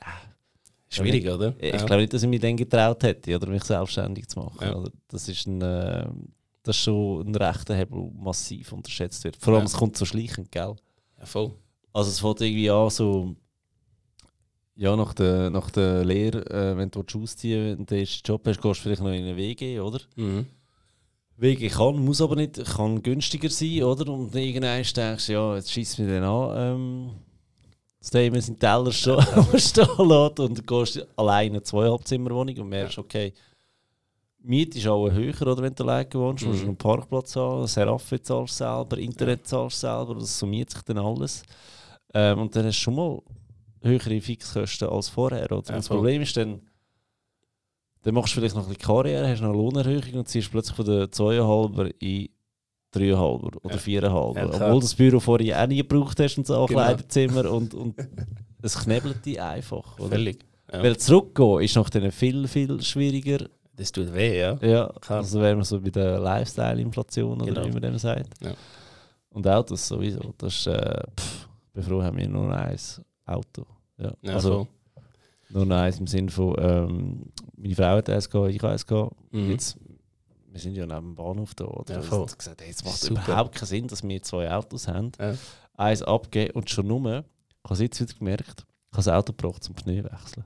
schwierig, 0.89 1.29
oder? 1.29 1.55
ich 1.59 1.73
ja. 1.75 1.85
glaube 1.85 2.01
nicht, 2.01 2.13
dass 2.15 2.23
ich 2.23 2.29
mich 2.29 2.41
dann 2.41 2.57
getraut 2.57 3.03
hätte, 3.05 3.37
oder 3.37 3.47
mich 3.49 3.63
selbstständig 3.65 4.27
zu 4.29 4.41
machen. 4.41 4.59
Ja. 4.63 4.83
Das 5.09 5.29
ist 5.29 5.47
ein, 5.47 5.61
äh, 5.63 6.09
das 6.63 6.77
ist 6.77 6.83
schon 6.83 7.29
ein 7.29 7.35
rechter 7.35 7.77
Hebel, 7.77 8.01
der 8.03 8.23
massiv 8.23 8.73
unterschätzt 8.73 9.23
wird. 9.25 9.37
Vor 9.37 9.53
allem, 9.55 9.63
Ja. 9.63 9.67
es 9.67 9.75
kommt 9.75 9.97
so 9.97 10.05
schleichend, 10.05 10.51
gell? 10.51 10.75
ja, 11.19 11.27
voll. 11.27 11.53
Also 11.93 12.11
es 12.11 12.21
fängt 12.21 12.41
irgendwie 12.41 12.71
an, 12.71 12.91
so 12.91 13.35
ja, 14.77 14.95
nach 14.95 15.13
der, 15.13 15.51
nach 15.51 15.71
der 15.71 16.05
Lehre, 16.05 16.47
äh, 16.51 16.77
wenn 16.77 16.91
du 16.91 17.01
ausziehen 17.01 17.77
willst, 17.79 17.91
den 17.91 17.99
ersten 17.99 18.23
Job 18.25 18.47
hast, 18.47 18.63
gehst 18.63 18.79
du 18.81 18.83
vielleicht 18.85 19.03
noch 19.03 19.09
in 19.11 19.25
eine 19.25 19.37
WG, 19.37 19.81
oder? 19.81 20.01
Mhm. 20.17 20.47
WG 21.41 21.69
kann, 21.69 22.05
muss 22.05 22.21
aber 22.21 22.35
nicht, 22.37 22.63
kann 22.65 23.01
günstiger 23.03 23.49
sein, 23.49 23.83
oder? 23.85 24.13
Und 24.13 24.35
irgendwann 24.35 24.83
denkst 24.83 25.27
du, 25.27 25.33
ja, 25.33 25.55
jetzt 25.57 25.71
schießt 25.71 25.99
mir 26.01 26.09
den 26.09 26.23
an, 26.25 26.53
ähm, 26.57 27.11
der 28.13 28.27
immer 28.27 28.41
seinen 28.41 28.59
Teller 28.59 28.91
schon 28.93 29.23
stehen 29.59 29.87
lässt 30.09 30.41
und 30.41 30.59
du 30.59 30.63
gehst 30.63 31.07
alleine 31.17 31.51
eine 31.57 31.63
Zweieinhalbzimmerwohnung 31.63 32.57
und 32.59 32.69
merkst, 32.69 32.99
okay, 32.99 33.33
Miete 34.41 34.79
ist 34.79 34.87
auch 34.87 35.09
höher, 35.11 35.35
oder, 35.43 35.63
wenn 35.63 35.75
du 35.75 35.83
alleine 35.85 36.09
wohnst, 36.15 36.45
du 36.45 36.49
musst 36.49 36.63
Mhm. 36.63 36.69
einen 36.69 36.77
Parkplatz 36.77 37.37
haben, 37.37 37.67
Seraphe 37.67 38.21
zahlst 38.23 38.55
du 38.61 38.65
selber, 38.65 38.99
Internet 38.99 39.47
zahlst 39.47 39.77
du 39.83 39.87
selber, 39.87 40.15
das 40.15 40.39
summiert 40.39 40.71
sich 40.71 40.83
dann 40.83 40.99
alles. 40.99 41.43
Ähm, 42.15 42.39
und 42.41 42.57
dann 42.57 42.67
hast 42.67 42.79
du 42.79 42.83
schon 42.83 42.95
mal 42.95 43.21
höhere 43.83 44.21
Fixkosten 44.21 44.89
als 44.89 45.09
vorher, 45.09 45.45
oder? 45.47 45.55
Ja, 45.55 45.59
und 45.59 45.69
das. 45.85 45.89
Problem 45.89 46.23
ist 46.23 46.37
dann, 46.37 46.63
dann 48.03 48.15
machst 48.15 48.35
du 48.35 48.41
vielleicht 48.41 48.55
noch 48.55 48.63
ein 48.63 48.69
bisschen 48.69 48.87
Karriere, 48.87 49.29
hast 49.29 49.41
noch 49.41 49.49
eine 49.49 49.59
Lohnerhöhung 49.59 50.15
und 50.15 50.29
ziehst 50.29 50.51
plötzlich 50.51 50.77
von 50.77 50.87
der 50.87 51.07
2,5er 51.11 51.95
in 52.01 52.29
3,5er 52.95 53.57
oder 53.65 53.75
Ja. 53.75 53.77
4,5er. 53.81 54.37
Ja. 54.39 54.47
Obwohl 54.47 54.71
du 54.75 54.81
das 54.81 54.95
Büro 54.95 55.21
vorher 55.21 55.63
auch 55.63 55.67
nie 55.67 55.77
gebraucht 55.79 56.19
hast 56.21 56.39
und 56.39 56.47
so 56.47 56.55
Genau. 56.67 56.81
Kleiderzimmer 56.81 57.51
und, 57.51 57.75
und 57.75 57.95
es 58.63 58.79
knebelt 58.79 59.25
dich 59.27 59.41
einfach. 59.41 59.99
Oder? 59.99 60.11
Völlig. 60.11 60.45
Ja. 60.73 60.83
Weil 60.83 60.97
zurückgehen 60.97 61.61
ist 61.63 61.77
nach 61.77 61.91
denen 61.91 62.13
viel, 62.13 62.47
viel 62.49 62.81
schwieriger 62.83 63.47
Das 63.77 63.93
tut 63.93 64.13
weh, 64.15 64.39
ja. 64.41 64.57
Ja, 64.63 64.93
Klar. 65.01 65.19
also 65.19 65.41
wären 65.41 65.59
wir 65.59 65.65
so 65.65 65.81
bei 65.81 65.91
der 65.91 66.19
Lifestyle-Inflation 66.19 67.41
oder 67.43 67.53
Genau. 67.53 67.67
wie 67.67 67.71
man 67.73 67.83
dem 67.83 67.99
sagt. 67.99 68.29
Ja. 68.43 68.53
Und 69.31 69.47
Autos 69.47 69.87
sowieso. 69.87 70.35
Das 70.39 70.55
ist, 70.55 70.67
äh, 70.67 71.03
pff, 71.19 71.49
froh, 71.87 72.03
haben 72.03 72.17
wir 72.17 72.29
nur 72.29 72.53
ein 72.55 72.77
Auto. 73.27 73.67
Ja. 73.99 74.13
Ja, 74.23 74.35
also. 74.35 74.67
Nur 75.51 75.71
eins 75.77 75.99
im 75.99 76.07
Sinne 76.07 76.31
von, 76.31 76.55
ähm, 76.59 77.23
meine 77.57 77.75
Frau 77.75 77.97
hat 77.97 78.11
eins 78.11 78.29
gehabt, 78.29 78.51
ich 78.51 78.59
habe 78.63 78.73
eins 78.73 78.87
gehabt. 78.87 79.15
Mhm. 79.33 79.51
Jetzt, 79.51 79.77
wir 80.51 80.61
sind 80.61 80.77
ja 80.77 80.87
neben 80.87 81.01
dem 81.09 81.15
Bahnhof 81.15 81.55
da. 81.55 81.65
Oder? 81.67 81.95
Ja, 81.95 82.01
Wir 82.01 82.03
voll. 82.05 82.19
haben 82.27 82.37
gesagt, 82.37 82.61
hey, 82.63 82.71
es 82.71 82.85
macht 82.85 82.97
Super. 83.01 83.23
überhaupt 83.25 83.55
keinen 83.55 83.67
Sinn, 83.69 83.87
dass 83.89 84.03
wir 84.03 84.23
zwei 84.23 84.51
Autos 84.51 84.89
haben. 84.89 85.13
Ja. 85.19 85.35
Eins 85.77 86.03
abgeben 86.03 86.53
und 86.55 86.69
schon 86.71 86.87
nur, 86.87 87.01
ich 87.01 87.65
habe 87.65 87.75
es 87.75 87.81
jetzt 87.81 88.01
wieder 88.01 88.15
gemerkt, 88.19 88.67
ich 88.91 88.97
habe 88.97 89.05
das 89.05 89.09
Auto 89.09 89.33
gebraucht 89.33 89.63
zum 89.65 89.75
Pneu 89.75 90.03
wechseln. 90.05 90.45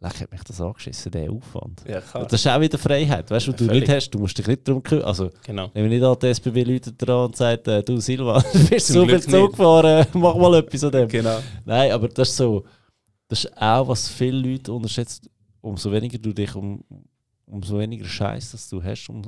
Leck 0.00 0.20
hat 0.20 0.30
mich 0.30 0.42
das 0.44 0.60
angeschissen, 0.60 1.10
der 1.10 1.30
Aufwand. 1.32 1.82
Ja. 1.88 2.02
Und 2.20 2.30
das 2.30 2.40
ist 2.40 2.46
auch 2.46 2.60
wieder 2.60 2.76
Freiheit, 2.76 3.30
weißt 3.30 3.46
du, 3.46 3.50
Ja, 3.52 3.56
du 3.56 3.64
völlig. 3.64 3.80
nicht 3.80 3.92
hast, 3.96 4.10
du 4.10 4.18
musst 4.18 4.36
dich 4.36 4.46
nicht 4.46 4.68
darum 4.68 4.82
kümmern. 4.82 5.06
Also, 5.06 5.30
Genau. 5.46 5.70
wenn 5.72 5.88
nicht 5.88 6.02
an 6.02 6.16
die 6.20 6.26
SBB-Leute 6.26 6.92
dran 6.92 7.26
und 7.26 7.36
sagt, 7.36 7.66
äh, 7.68 7.82
du 7.82 7.98
Silva, 7.98 8.42
du 8.52 8.68
bist 8.68 8.88
Zum 8.88 8.94
so 8.94 9.00
viel 9.06 9.08
Glück 9.20 9.22
Zug 9.22 9.32
nicht. 9.32 9.50
gefahren, 9.52 10.06
mach 10.12 10.36
mal 10.36 10.54
etwas 10.56 10.84
an 10.84 10.90
dem. 10.92 11.08
Genau. 11.08 11.38
Nein, 11.64 11.92
aber 11.92 12.08
das 12.08 12.28
ist 12.28 12.36
so, 12.36 12.64
das 13.28 13.44
ist 13.44 13.56
auch, 13.56 13.88
was 13.88 14.08
viele 14.08 14.38
Leute 14.38 14.72
unterschätzen. 14.72 15.28
Umso 15.60 15.90
weniger 15.90 16.18
du 16.18 16.32
dich 16.32 16.54
um, 16.54 16.84
umso 17.46 17.78
weniger 17.78 18.04
Scheiß, 18.04 18.52
das 18.52 18.68
du 18.68 18.82
hast, 18.82 19.08
um, 19.08 19.22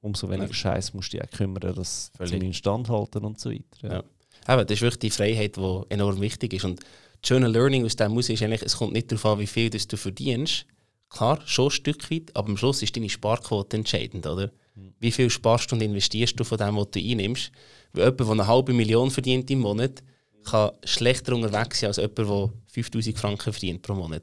umso 0.00 0.28
weniger 0.28 0.48
Ja. 0.48 0.54
Scheiß 0.54 0.92
musst 0.94 1.12
du 1.12 1.18
dich 1.18 1.26
auch 1.26 1.30
kümmern, 1.30 1.74
das 1.74 2.10
Völlig. 2.16 2.32
zum 2.32 2.42
Instand 2.42 2.88
halten 2.88 3.24
und 3.24 3.38
so 3.38 3.50
weiter. 3.50 3.62
Ja. 3.82 4.04
Aber 4.46 4.64
das 4.64 4.78
ist 4.78 4.82
wirklich 4.82 4.98
die 4.98 5.10
Freiheit, 5.10 5.56
die 5.56 5.82
enorm 5.88 6.20
wichtig 6.20 6.52
ist. 6.52 6.64
Und 6.64 6.80
das 6.80 7.28
schöne 7.28 7.48
Learning 7.48 7.84
aus 7.84 7.96
dem 7.96 8.12
muss 8.12 8.28
ist 8.28 8.42
eigentlich, 8.42 8.62
es 8.62 8.76
kommt 8.76 8.92
nicht 8.92 9.10
darauf 9.10 9.26
an, 9.26 9.38
wie 9.38 9.46
viel 9.46 9.70
das 9.70 9.86
du 9.86 9.96
verdienst. 9.96 10.66
Klar, 11.08 11.40
schon 11.46 11.66
ein 11.66 11.70
Stück 11.70 12.10
weit, 12.10 12.34
aber 12.34 12.48
am 12.48 12.56
Schluss 12.56 12.82
ist 12.82 12.96
deine 12.96 13.08
Sparquote 13.08 13.76
entscheidend, 13.76 14.26
oder? 14.26 14.50
Wie 14.98 15.12
viel 15.12 15.30
sparst 15.30 15.70
du 15.70 15.76
und 15.76 15.82
investierst 15.82 16.38
du 16.38 16.42
von 16.42 16.58
dem, 16.58 16.76
was 16.76 16.90
du 16.90 16.98
einnimmst? 16.98 17.52
Weil 17.92 18.04
jemand, 18.06 18.20
der 18.20 18.30
eine 18.30 18.46
halbe 18.48 18.72
Million 18.72 19.10
verdient 19.10 19.48
im 19.50 19.60
Monat, 19.60 20.02
kann 20.44 20.72
schlechter 20.84 21.34
unterwegs 21.34 21.80
sein 21.80 21.88
als 21.88 21.96
jemand, 21.96 22.18
der 22.18 22.50
5000 22.66 23.18
Franken 23.18 23.52
verdient 23.52 23.82
pro 23.82 23.94
Monat. 23.94 24.22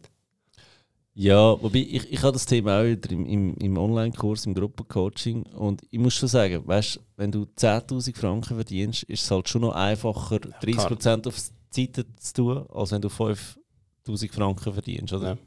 Ja, 1.13 1.62
wobei 1.62 1.79
ich, 1.79 2.12
ich 2.12 2.21
habe 2.23 2.34
das 2.34 2.45
Thema 2.45 2.79
auch 2.79 3.10
im, 3.10 3.25
im, 3.25 3.55
im 3.55 3.77
Online-Kurs, 3.77 4.45
im 4.45 4.53
Gruppencoaching 4.53 5.43
und 5.43 5.81
ich 5.89 5.99
muss 5.99 6.13
schon 6.13 6.29
sagen, 6.29 6.65
weißt, 6.65 6.99
wenn 7.17 7.31
du 7.31 7.43
10'000 7.57 8.15
Franken 8.15 8.55
verdienst, 8.55 9.03
ist 9.03 9.23
es 9.23 9.31
halt 9.31 9.49
schon 9.49 9.62
noch 9.62 9.73
einfacher, 9.73 10.38
30% 10.38 11.27
auf 11.27 11.36
die 11.75 11.81
Seite 11.81 12.05
zu 12.15 12.34
tun, 12.34 12.65
als 12.73 12.91
wenn 12.91 13.01
du 13.01 13.10
5'000 13.10 14.31
Franken 14.31 14.73
verdienst, 14.73 15.12
oder? 15.13 15.31
Ja. 15.31 15.38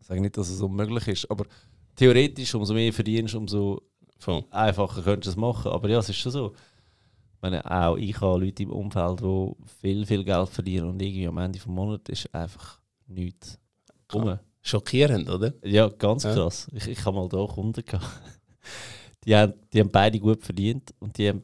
Ich 0.00 0.06
sage 0.06 0.20
nicht, 0.20 0.36
dass 0.36 0.50
es 0.50 0.60
unmöglich 0.60 1.08
ist, 1.08 1.30
aber 1.30 1.46
theoretisch, 1.96 2.54
umso 2.54 2.74
mehr 2.74 2.92
verdienst, 2.92 3.34
umso 3.34 3.80
Voll. 4.18 4.44
einfacher 4.50 5.02
könntest 5.02 5.26
du 5.26 5.30
es 5.30 5.36
machen. 5.36 5.72
Aber 5.72 5.88
ja, 5.88 5.98
es 5.98 6.08
ist 6.08 6.16
schon 6.16 6.32
so. 6.32 6.52
Meine, 7.44 7.70
auch 7.70 7.96
ich 7.98 8.18
habe 8.22 8.42
Leute 8.42 8.62
im 8.62 8.70
Umfeld, 8.70 9.20
die 9.20 9.52
viel, 9.82 10.06
viel 10.06 10.24
Geld 10.24 10.48
verdienen 10.48 10.88
und 10.88 11.02
irgendwie 11.02 11.26
am 11.26 11.36
Ende 11.36 11.58
des 11.58 11.66
Monats 11.66 12.08
ist 12.08 12.34
einfach 12.34 12.80
nichts 13.06 13.58
rum. 14.14 14.38
Schockierend, 14.62 15.28
oder? 15.28 15.52
Ja, 15.62 15.88
ganz 15.90 16.22
Ja. 16.24 16.32
krass. 16.32 16.68
Ich, 16.72 16.88
ich 16.88 17.04
habe 17.04 17.18
mal 17.18 17.28
da 17.28 17.44
Kunden 17.44 17.84
gehabt. 17.84 18.02
Die 19.26 19.36
haben, 19.36 19.52
die 19.72 19.80
haben 19.80 19.90
beide 19.90 20.18
gut 20.18 20.42
verdient 20.42 20.94
und 21.00 21.16
die 21.18 21.28
haben, 21.28 21.42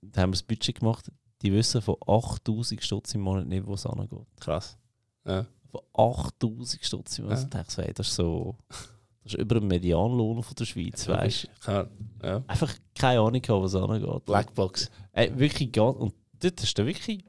die 0.00 0.20
haben 0.20 0.32
das 0.32 0.42
Budget 0.42 0.78
gemacht. 0.78 1.10
Die 1.42 1.52
wissen 1.52 1.82
von 1.82 1.96
8000 2.06 2.82
Stutz 2.82 3.14
im 3.14 3.20
Monat 3.22 3.46
nicht, 3.46 3.66
wo 3.66 3.74
es 3.74 3.84
angeht. 3.84 4.10
Krass. 4.40 4.78
Ja. 5.26 5.44
Von 5.70 5.80
8000 5.94 6.82
Stutz 6.84 7.18
im 7.18 7.24
Monat. 7.26 7.52
Ja. 7.52 7.60
Ich 7.60 7.70
so, 7.70 7.82
hey, 7.82 7.92
das 7.94 8.08
ist 8.08 8.14
so. 8.16 8.56
Das 9.26 9.34
ist 9.34 9.40
über 9.40 9.58
den 9.58 9.66
Medianlohn 9.66 10.40
von 10.40 10.54
der 10.54 10.64
Schweiz, 10.64 11.08
weißt 11.08 11.48
du? 11.66 11.88
Ja. 12.22 12.44
Einfach 12.46 12.72
keine 12.94 13.18
Ahnung 13.18 13.42
haben, 13.48 13.62
was 13.64 13.74
angeht. 13.74 14.24
Blackbox. 14.24 14.88
Ey, 15.10 15.36
wirklich 15.36 15.72
ganz. 15.72 15.96
Und 15.96 16.14
dort 16.40 16.62
hast 16.62 16.78
du 16.78 16.86
wirklich. 16.86 17.24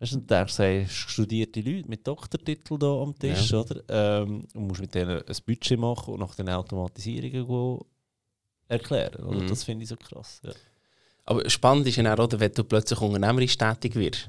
Weißt 0.00 0.14
du, 0.14 0.16
da 0.18 0.44
du 0.44 0.86
studierte 0.88 1.60
Leute 1.60 1.88
mit 1.88 2.04
Doktortitel 2.04 2.76
da 2.76 3.00
am 3.00 3.16
Tisch, 3.16 3.54
oder? 3.54 3.82
Ähm, 3.88 4.46
und 4.52 4.66
musst 4.66 4.80
mit 4.80 4.92
denen 4.92 5.22
ein 5.22 5.36
Budget 5.46 5.78
machen 5.78 6.14
und 6.14 6.20
nach 6.20 6.34
den 6.34 6.48
Automatisierungen 6.48 7.46
go 7.46 7.86
erklären. 8.66 9.22
Oder? 9.22 9.40
Mhm. 9.40 9.46
Das 9.46 9.62
finde 9.62 9.84
ich 9.84 9.88
so 9.90 9.96
krass. 9.96 10.40
Ja. 10.44 10.50
Aber 11.24 11.48
spannend 11.48 11.86
ist 11.86 11.96
ja 11.96 12.12
auch, 12.12 12.24
oder, 12.24 12.40
wenn 12.40 12.52
du 12.52 12.64
plötzlich 12.64 13.00
unternehmerisch 13.00 13.56
tätig 13.56 13.94
wirst. 13.94 14.28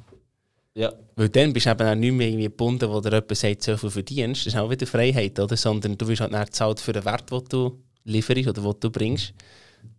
Ja. 0.76 0.94
Weil 1.16 1.30
dann 1.30 1.54
bist 1.54 1.66
du 1.66 1.72
eben 1.72 1.88
auch 1.88 1.96
nicht 1.96 2.12
mehr 2.14 2.28
irgendwie 2.28 2.46
gebunden, 2.46 2.90
wo 2.90 3.02
dir 3.02 3.12
jemand 3.12 3.36
sagt, 3.36 3.64
so 3.64 3.78
viel 3.78 3.90
verdienst. 3.90 4.46
Das 4.46 4.54
ist 4.54 4.60
auch 4.60 4.70
wieder 4.70 4.88
Freiheit, 4.88 5.40
oder? 5.40 5.58
Sondern 5.58 5.98
du 5.98 6.08
wirst 6.08 6.22
halt 6.22 6.34
dann 6.34 6.46
gezahlt 6.46 6.80
für 6.80 6.94
den 6.94 7.06
Wert, 7.06 7.32
den 7.32 7.44
du 7.50 7.80
lieferst 8.06 8.48
oder 8.48 8.62
den 8.62 8.80
du 8.80 8.90
bringst. 8.90 9.34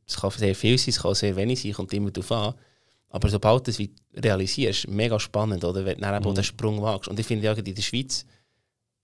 Es 0.07 0.17
kann 0.17 0.31
sehr 0.31 0.55
viel 0.55 0.79
sein, 0.79 0.91
es 0.91 1.03
kann 1.03 1.15
sehr 1.15 1.37
wenig 1.37 1.61
sein, 1.63 1.73
kommt 1.73 1.93
immer 1.93 2.11
darauf 2.11 2.33
an. 2.33 2.55
Aber 3.11 3.29
sobald 3.29 3.67
du 3.67 3.71
es 3.73 3.81
realisierst, 4.15 4.89
mega 4.89 5.19
spannend, 5.19 5.65
oder? 5.65 5.85
Wenn 5.85 5.97
du 5.97 6.01
dann 6.03 6.23
Mhm. 6.23 6.35
den 6.35 6.45
Sprung 6.45 6.81
wagst. 6.81 7.09
Und 7.09 7.19
ich 7.19 7.27
finde 7.27 7.45
ja, 7.45 7.53
in 7.53 7.65
der 7.65 7.83
Schweiz, 7.83 8.25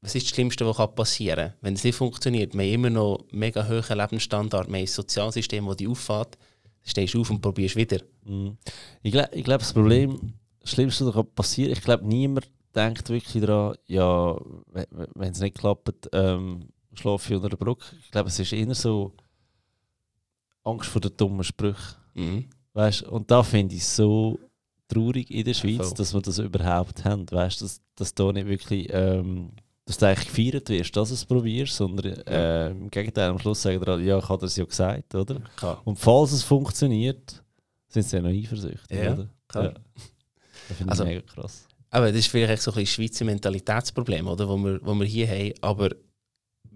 was 0.01 0.15
ist 0.15 0.27
das 0.27 0.35
Schlimmste, 0.35 0.65
was 0.67 0.95
passieren 0.95 1.49
kann? 1.49 1.55
Wenn 1.61 1.75
es 1.75 1.83
nicht 1.85 1.97
funktioniert, 1.97 2.55
wir 2.55 2.63
haben 2.63 2.73
immer 2.73 2.91
noch 2.91 3.25
mega 3.33 3.67
hohen 3.69 3.99
Lebensstandard, 3.99 4.69
wir 4.69 4.77
haben 4.77 4.83
ein 4.83 4.87
Sozialsystem, 4.87 5.67
das 5.67 5.77
dich 5.77 5.89
auffällt, 5.89 6.39
stehst 6.85 7.15
du 7.15 7.21
auf 7.21 7.31
und 7.31 7.41
probierst 7.41 7.75
wieder. 7.77 7.99
Mhm. 8.25 8.57
Ich 9.03 9.13
glaube, 9.13 9.31
ich 9.33 9.45
glaub, 9.45 9.59
das 9.59 9.73
Problem, 9.73 10.35
Schlimmste, 10.67 11.07
was 11.07 11.15
kann 11.15 11.27
passieren 11.35 11.73
ich 11.73 11.81
glaube, 11.83 12.07
niemand 12.07 12.49
denkt 12.75 13.09
wirklich 13.09 13.43
daran, 13.45 13.77
ja, 13.87 14.37
wenn- 14.67 15.31
es 15.33 15.41
nicht 15.41 15.57
klappt, 15.57 16.09
ähm, 16.13 16.69
schlafe 16.95 17.31
ich 17.33 17.37
unter 17.37 17.49
der 17.49 17.57
Brücke. 17.57 17.87
Ich 18.01 18.11
glaube, 18.11 18.29
es 18.29 18.39
ist 18.39 18.53
eher 18.53 18.75
so 18.75 19.13
Angst 20.65 20.89
vor 20.91 21.01
den 21.01 21.17
dummen 21.17 21.45
Sprüchen. 21.45 21.97
Mhm. 22.15 22.45
Weißt, 22.73 23.03
und 23.05 23.31
da 23.31 23.43
finde 23.43 23.75
ich 23.75 23.83
es 23.83 23.97
so 23.97 24.39
traurig 24.89 25.31
in 25.31 25.45
der 25.45 25.55
Schweiz, 25.55 25.95
dass 25.95 26.13
wir 26.13 26.21
das 26.21 26.39
überhaupt 26.39 27.05
haben. 27.05 27.25
Weißt, 27.31 27.63
dass, 27.63 27.81
dass 27.95 28.15
da 28.15 28.33
nicht 28.33 28.47
wirklich, 28.47 28.89
ähm, 28.93 29.53
dass 29.85 29.99
du 29.99 30.07
eigentlich 30.07 30.29
gefeiert 30.29 30.69
wirst, 30.69 30.97
dass 30.97 31.09
du 31.09 31.15
es 31.15 31.25
probierst, 31.25 31.75
sondern 31.77 32.13
äh, 32.27 32.71
im 32.71 32.91
Gegenteil, 32.91 33.31
am 33.31 33.39
Schluss 33.39 33.63
sagen 33.63 33.81
die, 33.85 34.05
ja, 34.05 34.19
ich 34.19 34.29
habe 34.29 34.41
das 34.41 34.57
ja 34.57 34.65
gesagt, 34.65 35.15
oder? 35.15 35.41
Klar. 35.57 35.81
Und 35.85 35.99
falls 35.99 36.33
es 36.33 36.43
funktioniert, 36.43 37.43
sind 37.89 38.03
sie 38.03 38.17
ja 38.17 38.23
noch 38.23 38.31
eifersüchtig, 38.31 38.99
Ja, 38.99 39.13
oder? 39.15 39.29
klar. 39.49 39.65
Ja. 39.65 39.75
Das 40.69 40.77
finde 40.77 40.85
ich 40.85 40.91
Also- 40.91 41.05
mega 41.05 41.21
krass. 41.23 41.67
Aber 41.91 42.09
das 42.09 42.17
ist 42.17 42.29
vielleicht 42.29 42.63
so 42.63 42.73
ein 42.73 42.79
bisschen 42.79 43.05
Schweizer 43.05 43.25
Mentalitätsproblem, 43.25 44.27
oder? 44.27 44.49
Wo, 44.49 44.57
wir, 44.57 44.81
wo 44.83 44.95
wir 44.95 45.07
hier 45.07 45.29
haben. 45.29 45.53
Aber 45.61 45.91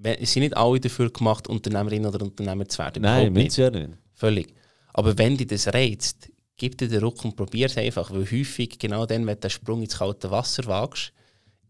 es 0.02 0.32
sind 0.32 0.42
nicht 0.42 0.56
alle 0.56 0.80
dafür 0.80 1.10
gemacht, 1.10 1.48
Unternehmerin 1.48 2.06
oder 2.06 2.22
Unternehmer 2.24 2.66
zu 2.66 2.78
werden. 2.78 3.02
Nein, 3.02 3.32
müssen 3.32 3.42
nicht. 3.42 3.52
sie 3.52 3.62
ja 3.62 3.70
nicht. 3.70 3.90
Völlig. 4.14 4.54
Aber 4.94 5.18
wenn 5.18 5.36
dich 5.36 5.48
das 5.48 5.66
reizt, 5.68 6.30
gib 6.56 6.78
dir 6.78 6.88
den 6.88 7.02
Ruck 7.02 7.24
und 7.24 7.36
probier 7.36 7.66
es 7.66 7.76
einfach. 7.76 8.10
Weil 8.10 8.30
häufig, 8.30 8.78
genau 8.78 9.04
dann, 9.04 9.26
wenn 9.26 9.34
du 9.34 9.40
den 9.40 9.50
Sprung 9.50 9.82
ins 9.82 9.98
kalte 9.98 10.30
Wasser 10.30 10.64
wagst, 10.66 11.12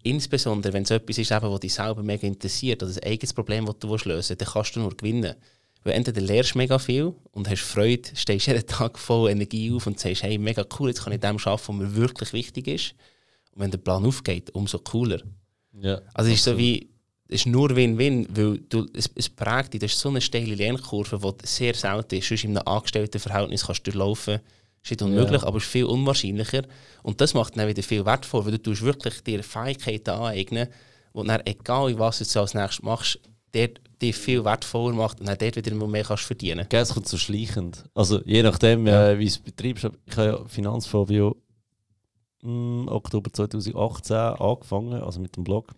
insbesondere 0.02 0.72
wenn 0.72 0.82
es 0.84 0.90
etwas 0.90 1.18
ist, 1.18 1.32
eben, 1.32 1.50
was 1.50 1.60
dich 1.60 1.74
selber 1.74 2.02
mega 2.02 2.26
interessiert, 2.26 2.82
oder 2.82 2.92
ein 2.92 3.10
eigenes 3.12 3.32
Problem, 3.32 3.66
das 3.66 3.78
du 3.78 3.88
lösen 3.88 4.08
willst, 4.08 4.30
dann 4.30 4.48
kannst 4.48 4.76
du 4.76 4.80
nur 4.80 4.96
gewinnen. 4.96 5.34
Weil 5.82 5.94
entweder 5.94 6.20
lernst 6.20 6.54
du 6.54 6.58
mega 6.58 6.78
viel 6.78 7.14
und 7.32 7.48
hast 7.48 7.62
Freude, 7.62 8.08
stehst 8.14 8.46
jeden 8.46 8.66
Tag 8.66 8.98
voll 8.98 9.30
Energie 9.30 9.72
auf 9.72 9.86
und 9.86 9.98
sagst, 9.98 10.22
hey, 10.22 10.36
mega 10.36 10.64
cool, 10.78 10.88
jetzt 10.90 11.04
kann 11.04 11.12
ich 11.12 11.20
dem 11.20 11.36
arbeiten, 11.38 11.48
was 11.68 11.68
mir 11.68 11.94
wirklich 11.96 12.32
wichtig 12.32 12.68
ist. 12.68 12.94
Und 13.52 13.62
wenn 13.62 13.70
der 13.70 13.78
Plan 13.78 14.04
aufgeht, 14.04 14.50
umso 14.54 14.78
cooler. 14.78 15.22
Ja. 15.80 16.00
Also 16.12 16.30
es 16.30 16.36
ist 16.38 16.44
so 16.44 16.58
wie, 16.58 16.90
es 17.28 17.40
ist 17.42 17.46
nur 17.46 17.74
Win-Win, 17.74 18.26
weil 18.30 18.58
du, 18.68 18.86
es, 18.92 19.08
es 19.14 19.28
prägt 19.28 19.72
dich, 19.72 19.80
das 19.80 19.92
ist 19.92 20.00
so 20.00 20.10
eine 20.10 20.20
steile 20.20 20.54
Lernkurve, 20.54 21.18
die 21.18 21.46
sehr 21.46 21.74
selten 21.74 22.16
ist. 22.16 22.28
Sonst 22.28 22.44
in 22.44 22.56
einem 22.58 22.66
Angestelltenverhältnis 22.68 23.64
kannst 23.66 23.86
du 23.86 23.90
durchlaufen, 23.90 24.40
ist 24.82 24.90
nicht 24.90 25.02
unmöglich, 25.02 25.40
Ja. 25.42 25.46
aber 25.48 25.56
es 25.58 25.64
ist 25.64 25.70
viel 25.70 25.84
unwahrscheinlicher. 25.84 26.62
Und 27.02 27.20
das 27.20 27.32
macht 27.34 27.56
dann 27.56 27.68
wieder 27.68 27.82
viel 27.82 28.04
wertvoll, 28.04 28.44
weil 28.44 28.52
du 28.52 28.62
tust 28.62 28.82
wirklich 28.82 29.22
dir 29.22 29.42
Fähigkeiten 29.42 30.10
aneignen, 30.10 30.68
die 31.14 31.26
dann, 31.26 31.40
egal 31.46 31.98
was 31.98 32.18
du 32.18 32.40
als 32.40 32.54
nächstes 32.54 32.82
machst, 32.82 33.18
dort 33.52 33.80
dich 34.00 34.16
viel 34.16 34.44
wertvoller 34.44 34.94
macht 34.94 35.20
und 35.20 35.28
dann 35.28 35.38
dort 35.38 35.56
wieder 35.56 35.74
mehr 35.74 36.04
kannst 36.04 36.24
verdienen. 36.24 36.66
Gell, 36.68 36.82
Es 36.82 36.94
kommt 36.94 37.08
so 37.08 37.16
schleichend. 37.16 37.84
Also 37.94 38.20
je 38.24 38.42
nachdem, 38.42 38.86
Ja. 38.86 39.10
äh, 39.10 39.18
wie 39.18 39.26
es 39.26 39.38
betreibst. 39.38 39.86
Ich 40.06 40.16
habe 40.16 40.26
ja 40.28 40.44
Finanzfabio 40.46 41.36
im 42.42 42.88
Oktober 42.88 43.32
2018 43.32 44.16
angefangen, 44.16 44.94
also 45.02 45.20
mit 45.20 45.36
dem 45.36 45.44
Blog. 45.44 45.72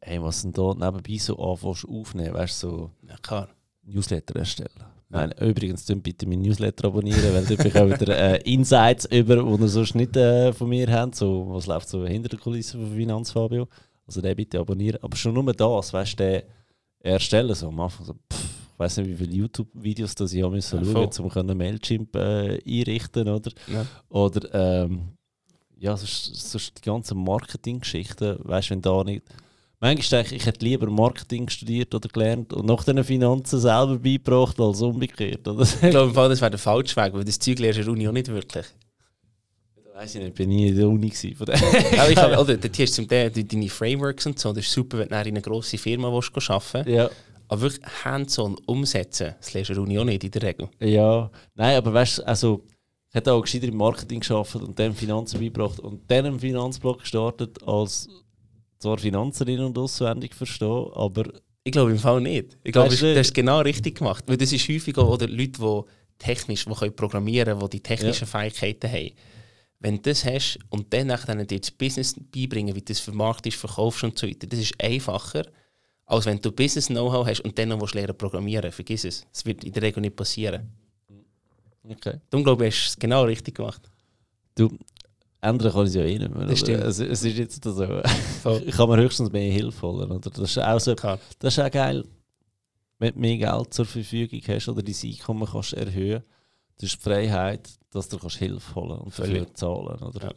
Hey, 0.00 0.22
was 0.22 0.42
denn 0.42 0.52
da 0.52 0.74
nebenbei 0.74 1.18
so 1.18 1.36
anfängst 1.36 1.86
aufnehmen, 1.88 2.34
weißt 2.34 2.62
du, 2.62 2.68
so 2.68 2.90
Ja, 3.08 3.16
klar. 3.20 3.48
Newsletter 3.82 4.36
erstellen. 4.36 4.84
Nein, 5.10 5.32
übrigens, 5.40 5.86
bitte 5.86 6.26
meinen 6.28 6.42
Newsletter 6.42 6.88
abonnieren, 6.88 7.32
weil 7.34 7.44
dort 7.46 7.62
bekommt 7.62 8.00
ihr 8.02 8.08
äh, 8.10 8.36
Insights 8.52 9.06
über, 9.06 9.36
die 9.42 9.62
ihr 9.62 9.68
sonst 9.68 9.94
nicht 9.94 10.14
äh, 10.16 10.52
von 10.52 10.68
mir 10.68 10.86
habt. 10.92 11.14
So, 11.16 11.46
was 11.48 11.66
läuft 11.66 11.88
so 11.88 12.06
hinter 12.06 12.28
der 12.28 12.38
Kulisse 12.38 12.78
von 12.78 12.94
Finanzfabio. 12.94 13.66
Also 14.06 14.20
den 14.20 14.36
bitte 14.36 14.58
abonnieren. 14.60 15.02
Aber 15.02 15.16
schon 15.16 15.32
nur 15.34 15.52
das, 15.52 15.92
weißt 15.92 16.20
du, 16.20 16.44
erstellen. 17.00 17.54
So 17.54 17.68
am 17.68 17.80
Anfang 17.80 18.06
so, 18.06 18.14
pff, 18.14 18.44
ich 18.74 18.78
weiß 18.78 18.98
nicht, 18.98 19.08
wie 19.10 19.16
viele 19.16 19.34
YouTube-Videos 19.34 20.14
das 20.14 20.32
ich 20.32 20.42
haben 20.42 20.52
müssen 20.52 20.78
Ja, 20.84 20.92
schauen, 20.92 21.32
voll. 21.32 21.50
um 21.50 21.56
Mailchimp 21.58 22.14
äh, 22.16 22.58
einrichten 22.66 23.28
oder 23.28 23.50
Ja. 23.72 23.86
oder 24.08 24.84
ähm, 24.84 25.08
ja, 25.78 25.96
sonst, 25.96 26.34
sonst 26.50 26.78
die 26.78 26.82
ganzen 26.82 27.22
Marketinggeschichten, 27.22 28.38
weißt 28.42 28.70
du, 28.70 28.74
wenn 28.74 28.82
da 28.82 29.04
nicht 29.04 29.22
Manchmal 29.80 30.22
denke 30.24 30.34
ich, 30.34 30.40
ich 30.42 30.46
hätte 30.46 30.64
lieber 30.64 30.90
Marketing 30.90 31.48
studiert 31.48 31.94
oder 31.94 32.08
gelernt 32.08 32.52
und 32.52 32.66
nach 32.66 32.82
den 32.82 33.04
Finanzen 33.04 33.60
selber 33.60 33.96
beigebracht 34.00 34.58
als 34.58 34.82
umgekehrt. 34.82 35.46
Oder? 35.46 35.62
Ich 35.62 35.90
glaube, 35.90 36.12
das 36.28 36.40
wäre 36.40 36.50
der 36.50 36.58
falsche 36.58 36.96
Weg, 36.96 37.12
weil 37.14 37.22
das 37.22 37.38
Zeug 37.38 37.60
lernst 37.60 37.78
du 37.78 37.82
in 37.82 37.86
der 37.86 37.92
Uni 37.94 38.08
auch 38.08 38.12
nicht 38.12 38.26
wirklich. 38.26 38.66
Weiß 39.98 40.14
ich 40.14 40.22
nicht, 40.22 40.36
bin 40.36 40.48
nie 40.48 40.68
in 40.68 40.76
der 40.76 40.88
Uni 40.88 41.08
gewesen. 41.08 41.34
Von 41.34 41.48
Aber 41.50 42.10
ich 42.10 42.16
habe, 42.22 42.38
oder, 42.38 42.56
dort 42.56 42.78
hast 42.78 42.92
du 42.92 43.02
zum 43.02 43.08
Teil 43.08 43.32
deine 43.32 43.68
Frameworks 43.68 44.26
und 44.26 44.38
so, 44.38 44.52
das 44.52 44.64
ist 44.64 44.72
super, 44.72 44.98
wenn 44.98 45.08
du 45.08 45.16
in 45.16 45.26
eine 45.26 45.42
grosse 45.42 45.76
Firma 45.76 46.12
willst, 46.12 46.50
arbeiten 46.50 46.88
ja. 46.88 47.10
Aber 47.48 47.62
wirklich 47.62 47.84
hands-on 48.04 48.56
umsetzen, 48.66 49.34
das 49.40 49.54
lernst 49.54 49.70
du 49.70 49.72
in 49.72 49.76
der 49.78 49.82
Uni 49.82 49.98
auch 49.98 50.04
nicht 50.04 50.22
in 50.22 50.30
der 50.30 50.42
Regel. 50.42 50.68
ja, 50.78 51.28
nein, 51.56 51.76
aber 51.78 51.92
weißt 51.92 52.18
du, 52.18 52.26
also 52.28 52.64
ich 53.08 53.14
hätte 53.16 53.32
auch 53.32 53.40
gescheiter 53.40 53.66
im 53.66 53.76
Marketing 53.76 54.20
geschafft 54.20 54.54
und 54.54 54.78
dann 54.78 54.94
Finanzen 54.94 55.40
beigebracht 55.40 55.80
und 55.80 56.08
dann 56.08 56.26
einen 56.26 56.38
Finanzblock 56.38 57.00
gestartet, 57.00 57.58
als 57.66 58.08
zwar 58.78 58.98
Finanzen 58.98 59.48
in- 59.48 59.64
und 59.64 59.76
auswendig 59.76 60.32
verstehen, 60.32 60.92
aber 60.94 61.24
Ich 61.64 61.72
glaube 61.72 61.90
im 61.90 61.98
Fall 61.98 62.20
nicht. 62.20 62.56
Ich 62.62 62.70
glaube, 62.70 62.90
Weißt 62.92 63.02
du 63.02 63.10
hast 63.16 63.26
es 63.26 63.32
genau 63.32 63.62
richtig 63.62 63.98
gemacht. 63.98 64.22
Weil 64.28 64.36
das 64.36 64.52
ist 64.52 64.68
häufig 64.68 64.96
auch, 64.96 65.10
oder 65.14 65.26
Leute, 65.26 65.58
die 65.60 65.82
technisch, 66.18 66.66
die 66.66 66.72
können 66.72 66.94
programmieren 66.94 67.58
können, 67.58 67.68
die 67.68 67.78
die 67.78 67.82
technischen 67.82 68.28
Fähigkeiten 68.28 68.92
haben. 68.92 69.10
Wenn 69.80 69.96
du 69.96 70.02
das 70.02 70.24
hast 70.24 70.58
und 70.70 70.92
dann 70.92 71.06
nachher 71.06 71.44
dir 71.44 71.60
das 71.60 71.70
Business 71.70 72.14
beibringen, 72.32 72.74
wie 72.74 72.80
du 72.80 72.86
das 72.92 73.00
vermarktest, 73.00 73.56
verkaufst 73.56 74.02
und 74.04 74.18
so 74.18 74.26
weiter, 74.26 74.46
das 74.46 74.58
ist 74.58 74.74
einfacher, 74.82 75.44
als 76.06 76.26
wenn 76.26 76.40
du 76.40 76.50
Business-Know-how 76.50 77.26
hast 77.26 77.40
und 77.40 77.56
dann 77.58 77.68
noch 77.68 77.92
lernen 77.92 78.16
programmieren. 78.16 78.72
Vergiss 78.72 79.04
es. 79.04 79.26
Das 79.32 79.44
wird 79.46 79.62
in 79.62 79.72
der 79.72 79.82
Regel 79.82 80.00
nicht 80.00 80.16
passieren. 80.16 80.68
okay. 81.84 82.18
Darum 82.30 82.44
glaube 82.44 82.66
ich, 82.66 82.74
hast 82.74 82.86
du 82.86 82.88
es 82.88 82.98
genau 82.98 83.24
richtig 83.24 83.56
gemacht. 83.56 83.82
Du, 84.56 84.76
ändern 85.40 85.72
kann 85.72 85.82
ich 85.82 85.88
es 85.88 85.94
ja 85.94 86.02
eh 86.02 86.18
nicht 86.18 86.34
mehr. 86.34 86.46
Das 86.46 86.58
stimmt. 86.58 86.82
Es, 86.82 86.98
es 86.98 87.22
ist 87.22 87.38
jetzt 87.38 87.62
so, 87.62 88.02
Voll. 88.42 88.62
ich 88.66 88.74
kann 88.74 88.88
mir 88.88 88.96
höchstens 88.96 89.30
mehr 89.30 89.52
Hilfe 89.52 89.86
holen. 89.86 90.10
Oder? 90.10 90.30
Das 90.30 90.38
ist 90.50 90.58
auch 90.58 90.80
so, 90.80 90.94
Klar. 90.94 91.18
das 91.38 91.56
ist 91.56 91.64
auch 91.64 91.70
geil, 91.70 92.04
wenn 92.98 93.14
du 93.14 93.20
mehr 93.20 93.36
Geld 93.36 93.74
zur 93.74 93.84
Verfügung 93.84 94.40
hast 94.48 94.68
oder 94.68 94.82
dein 94.82 94.96
Einkommen 95.04 95.48
kannst 95.48 95.74
erhöhen. 95.74 96.22
Das 96.80 96.90
ist 96.90 96.96
die 96.98 97.02
Freiheit, 97.10 97.68
dass 97.90 98.08
du 98.08 98.18
kannst 98.18 98.36
Hilfe 98.36 98.74
holen 98.74 98.98
und 98.98 99.08
dafür 99.08 99.24
Völlig. 99.26 99.56
zahlen. 99.56 100.02
Oder? 100.02 100.22
Ja. 100.22 100.28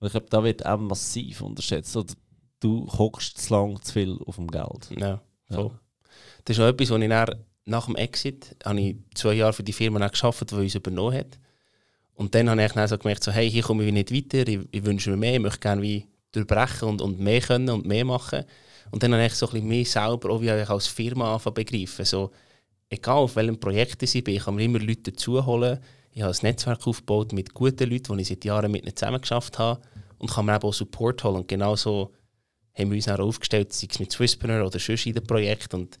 Und 0.00 0.06
ich 0.06 0.12
glaube, 0.12 0.26
da 0.30 0.42
wird 0.44 0.64
auch 0.66 0.78
massiv 0.78 1.40
unterschätzt. 1.42 1.96
Oder 1.96 2.14
du 2.60 2.86
hockst 2.98 3.38
zu 3.38 3.52
lang 3.54 3.80
zu 3.82 3.92
viel 3.92 4.18
auf 4.26 4.36
dem 4.36 4.48
Geld. 4.48 4.90
Ja, 4.98 5.20
Ja. 5.50 5.56
voll. 5.56 5.70
Das 6.44 6.56
ist 6.56 6.62
auch 6.62 6.68
etwas, 6.68 6.90
was 6.90 7.00
ich 7.02 7.08
dann, 7.08 7.44
nach 7.66 7.86
dem 7.86 7.96
Exit 7.96 8.56
habe 8.64 8.80
ich 8.80 8.96
zwei 9.14 9.34
Jahre 9.34 9.52
für 9.52 9.62
die 9.62 9.72
Firma 9.72 9.98
gearbeitet, 10.06 10.50
die 10.50 10.54
uns 10.56 10.74
übernommen 10.74 11.16
hat. 11.16 11.38
Und 12.14 12.34
dann 12.34 12.48
habe 12.50 12.64
ich 12.64 12.72
dann 12.72 12.86
so 12.88 12.98
gemerkt, 12.98 13.24
so, 13.24 13.32
hey, 13.32 13.50
hier 13.50 13.62
komme 13.62 13.84
ich 13.84 13.92
nicht 13.92 14.12
weiter, 14.12 14.46
ich, 14.48 14.60
ich 14.70 14.84
wünsche 14.84 15.10
mir 15.10 15.16
mehr, 15.16 15.34
ich 15.34 15.40
möchte 15.40 15.60
gerne 15.60 15.82
wie 15.82 16.06
durchbrechen 16.32 16.88
und, 16.88 17.00
und 17.02 17.18
mehr 17.18 17.40
können 17.40 17.70
und 17.70 17.86
mehr 17.86 18.04
machen. 18.04 18.44
Und 18.90 19.02
dann 19.02 19.12
habe 19.14 19.24
ich 19.26 19.34
so 19.34 19.46
ein 19.46 19.52
bisschen 19.52 19.68
mehr 19.68 19.84
selber 19.84 20.30
auch 20.30 20.40
wie 20.40 20.50
als 20.50 20.86
Firma 20.86 21.34
anfangen 21.34 21.56
zu 21.56 21.64
begreifen. 21.64 22.04
So, 22.04 22.30
egal 22.88 23.18
auf 23.18 23.36
welchem 23.36 23.58
Projekt 23.58 24.02
ich 24.02 24.24
bin, 24.24 24.34
ich 24.34 24.44
kann 24.44 24.54
mir 24.54 24.64
immer 24.64 24.78
Leute 24.78 25.12
dazuholen. 25.12 25.78
Ich 26.12 26.22
habe 26.22 26.32
ein 26.32 26.38
Netzwerk 26.42 26.86
aufgebaut 26.86 27.32
mit 27.32 27.54
guten 27.54 27.90
Leuten, 27.90 28.16
die 28.16 28.22
ich 28.22 28.28
seit 28.28 28.44
Jahren 28.44 28.70
mit 28.70 28.84
ihnen 28.84 28.94
zusammen 28.94 29.20
geschafft 29.20 29.58
habe. 29.58 29.80
Und 30.18 30.30
kann 30.30 30.46
mir 30.46 30.54
eben 30.54 30.64
auch 30.64 30.72
Support 30.72 31.24
holen. 31.24 31.36
Und 31.36 31.48
genau 31.48 31.76
so 31.76 32.12
haben 32.72 32.90
wir 32.90 32.96
uns 32.96 33.06
dann 33.06 33.20
aufgestellt, 33.20 33.72
sei 33.72 33.88
es 33.90 33.98
mit 33.98 34.12
Swisspreneur 34.12 34.64
oder 34.64 34.78
sonst 34.78 35.06
in 35.06 35.14
dem 35.14 35.26
Projekt. 35.26 35.74
Und 35.74 35.98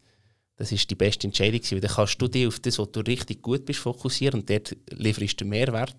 das 0.56 0.70
ist 0.70 0.88
die 0.88 0.94
beste 0.94 1.26
Entscheidung 1.26 1.60
weil 1.70 1.80
dann 1.80 1.90
kannst 1.90 2.22
du 2.22 2.28
dich 2.28 2.46
auf 2.46 2.60
das, 2.60 2.78
was 2.78 2.92
du 2.92 3.00
richtig 3.00 3.42
gut 3.42 3.64
bist, 3.64 3.80
fokussieren 3.80 4.40
und 4.40 4.50
dort 4.50 4.76
lieferst 4.90 5.40
du 5.40 5.44
Mehrwert. 5.44 5.96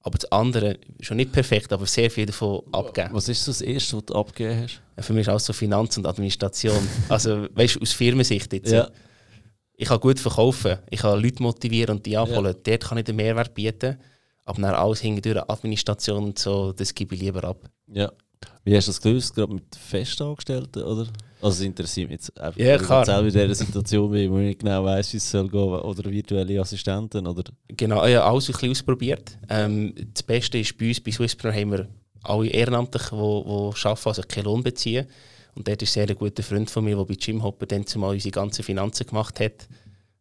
Aber 0.00 0.16
das 0.16 0.30
andere, 0.32 0.78
schon 1.00 1.18
nicht 1.18 1.32
perfekt, 1.32 1.72
aber 1.72 1.84
sehr 1.84 2.10
viel 2.10 2.24
davon 2.24 2.62
abgeben. 2.72 3.10
Was 3.12 3.28
ist 3.28 3.46
das 3.46 3.60
Erste, 3.60 3.96
was 3.96 4.04
du 4.06 4.14
abgegeben 4.14 4.62
hast? 4.62 4.80
Für 5.04 5.12
mich 5.12 5.22
ist 5.22 5.28
alles 5.28 5.44
so 5.44 5.52
Finanz 5.52 5.96
und 5.98 6.06
Administration. 6.06 6.88
also, 7.08 7.46
weißt 7.52 7.76
du, 7.76 7.80
aus 7.80 7.92
Firmensicht 7.92 8.52
jetzt. 8.52 8.72
Ja. 8.72 8.88
Ich 9.80 9.86
kann 9.88 10.00
gut 10.00 10.18
verkaufen, 10.18 10.78
ich 10.90 10.98
kann 11.00 11.22
Leute 11.22 11.40
motivieren 11.40 11.96
und 11.96 12.04
die 12.06 12.16
abholen. 12.16 12.54
Dort 12.64 12.84
kann 12.84 12.98
ich 12.98 13.04
den 13.04 13.14
Mehrwert 13.16 13.54
bieten. 13.54 13.96
Aber 14.44 14.60
dann 14.60 14.74
alles 14.74 15.00
hingedurch 15.00 15.48
Administration 15.48 16.24
und 16.24 16.38
so, 16.38 16.72
das 16.72 16.92
gebe 16.92 17.14
ich 17.14 17.20
lieber 17.20 17.44
ab. 17.44 17.70
Ja. 17.86 18.10
Wie 18.64 18.76
hast 18.76 18.88
du 18.88 18.90
das 18.90 19.00
gelöst? 19.00 19.34
Gerade 19.34 19.54
mit 19.54 19.76
Festangestellten, 19.76 20.82
oder? 20.82 21.06
Also 21.40 21.60
es 21.60 21.60
interessiert 21.60 22.08
mich 22.10 22.18
jetzt 22.20 22.40
einfach, 22.40 22.58
Ja, 22.58 22.76
klar. 22.76 23.04
selber 23.04 23.26
in 23.28 23.32
dieser 23.32 23.54
Situation 23.54 24.10
bin, 24.10 24.30
wo 24.32 24.38
ich 24.38 24.46
nicht 24.46 24.60
genau 24.60 24.84
weiss, 24.84 25.12
wie 25.12 25.18
es 25.18 25.30
soll 25.30 25.48
gehen, 25.48 25.60
oder 25.60 26.10
virtuelle 26.10 26.60
Assistenten, 26.60 27.26
oder? 27.26 27.44
Genau, 27.68 28.04
ja, 28.06 28.24
alles 28.24 28.48
ein 28.48 28.52
bisschen 28.52 28.70
ausprobiert. 28.72 29.38
Ähm, 29.48 29.94
das 30.12 30.24
Beste 30.24 30.58
ist, 30.58 30.76
bei 30.76 30.88
uns 30.88 31.00
bei 31.00 31.12
Swisspreneur 31.12 31.60
haben 31.60 31.70
wir 31.72 31.88
alle 32.24 32.48
Ehrenamtliche, 32.48 33.10
die, 33.10 33.16
die 33.16 33.86
arbeiten, 33.86 34.08
also 34.08 34.22
keinen 34.26 34.44
Lohn 34.44 34.62
beziehen. 34.64 35.06
Und 35.54 35.66
dort 35.68 35.82
ist 35.82 35.92
sehr 35.92 36.08
ein 36.08 36.16
guter 36.16 36.42
Freund 36.42 36.70
von 36.70 36.84
mir, 36.84 36.96
der 36.96 37.04
bei 37.04 37.14
Jim 37.14 37.42
Hopper 37.42 37.66
dann 37.66 37.86
zumal 37.86 38.14
unsere 38.14 38.32
ganzen 38.32 38.62
Finanzen 38.62 39.06
gemacht 39.06 39.40
hat. 39.40 39.68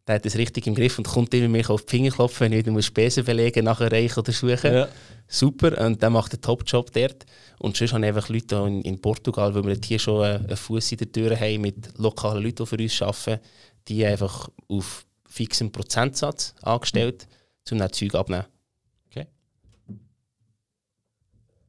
Der 0.07 0.15
hat 0.15 0.25
das 0.25 0.37
richtig 0.37 0.67
im 0.67 0.75
Griff 0.75 0.97
und 0.97 1.07
kommt 1.07 1.33
immer 1.33 1.49
mir 1.49 1.69
auf 1.69 1.85
die 1.85 1.97
Finger 1.97 2.11
klopfen, 2.11 2.45
wenn 2.45 2.53
ich 2.53 2.65
wieder 2.65 2.81
Spesen 2.81 3.25
belegen 3.25 3.65
nachher 3.65 3.91
reichen 3.91 4.19
oder 4.19 4.31
suchen. 4.31 4.73
Ja. 4.73 4.87
Super, 5.27 5.85
und 5.85 6.01
der 6.01 6.09
macht 6.09 6.33
einen 6.33 6.41
Top-Job 6.41 6.93
dort. 6.93 7.25
Und 7.59 7.75
sonst 7.75 7.91
habe 7.91 8.05
ich 8.05 8.07
einfach 8.07 8.29
Leute 8.29 8.57
auch 8.57 8.67
in, 8.67 8.81
in 8.83 9.01
Portugal, 9.01 9.53
weil 9.53 9.65
wir 9.65 9.77
hier 9.83 9.99
schon 9.99 10.23
einen, 10.23 10.45
einen 10.45 10.55
Fuß 10.55 10.93
in 10.93 10.97
der 10.99 11.11
Tür 11.11 11.37
haben 11.37 11.61
mit 11.61 11.97
lokalen 11.97 12.41
Leuten, 12.41 12.63
die 12.63 12.65
für 12.65 12.77
uns 12.81 13.01
arbeiten, 13.01 13.43
die 13.89 14.05
einfach 14.05 14.49
auf 14.69 15.05
fixen 15.27 15.71
Prozentsatz 15.71 16.55
angestellt, 16.61 17.27
um 17.69 17.77
dann 17.77 17.91
Zeug 17.91 18.15
abnehmen. 18.15 18.45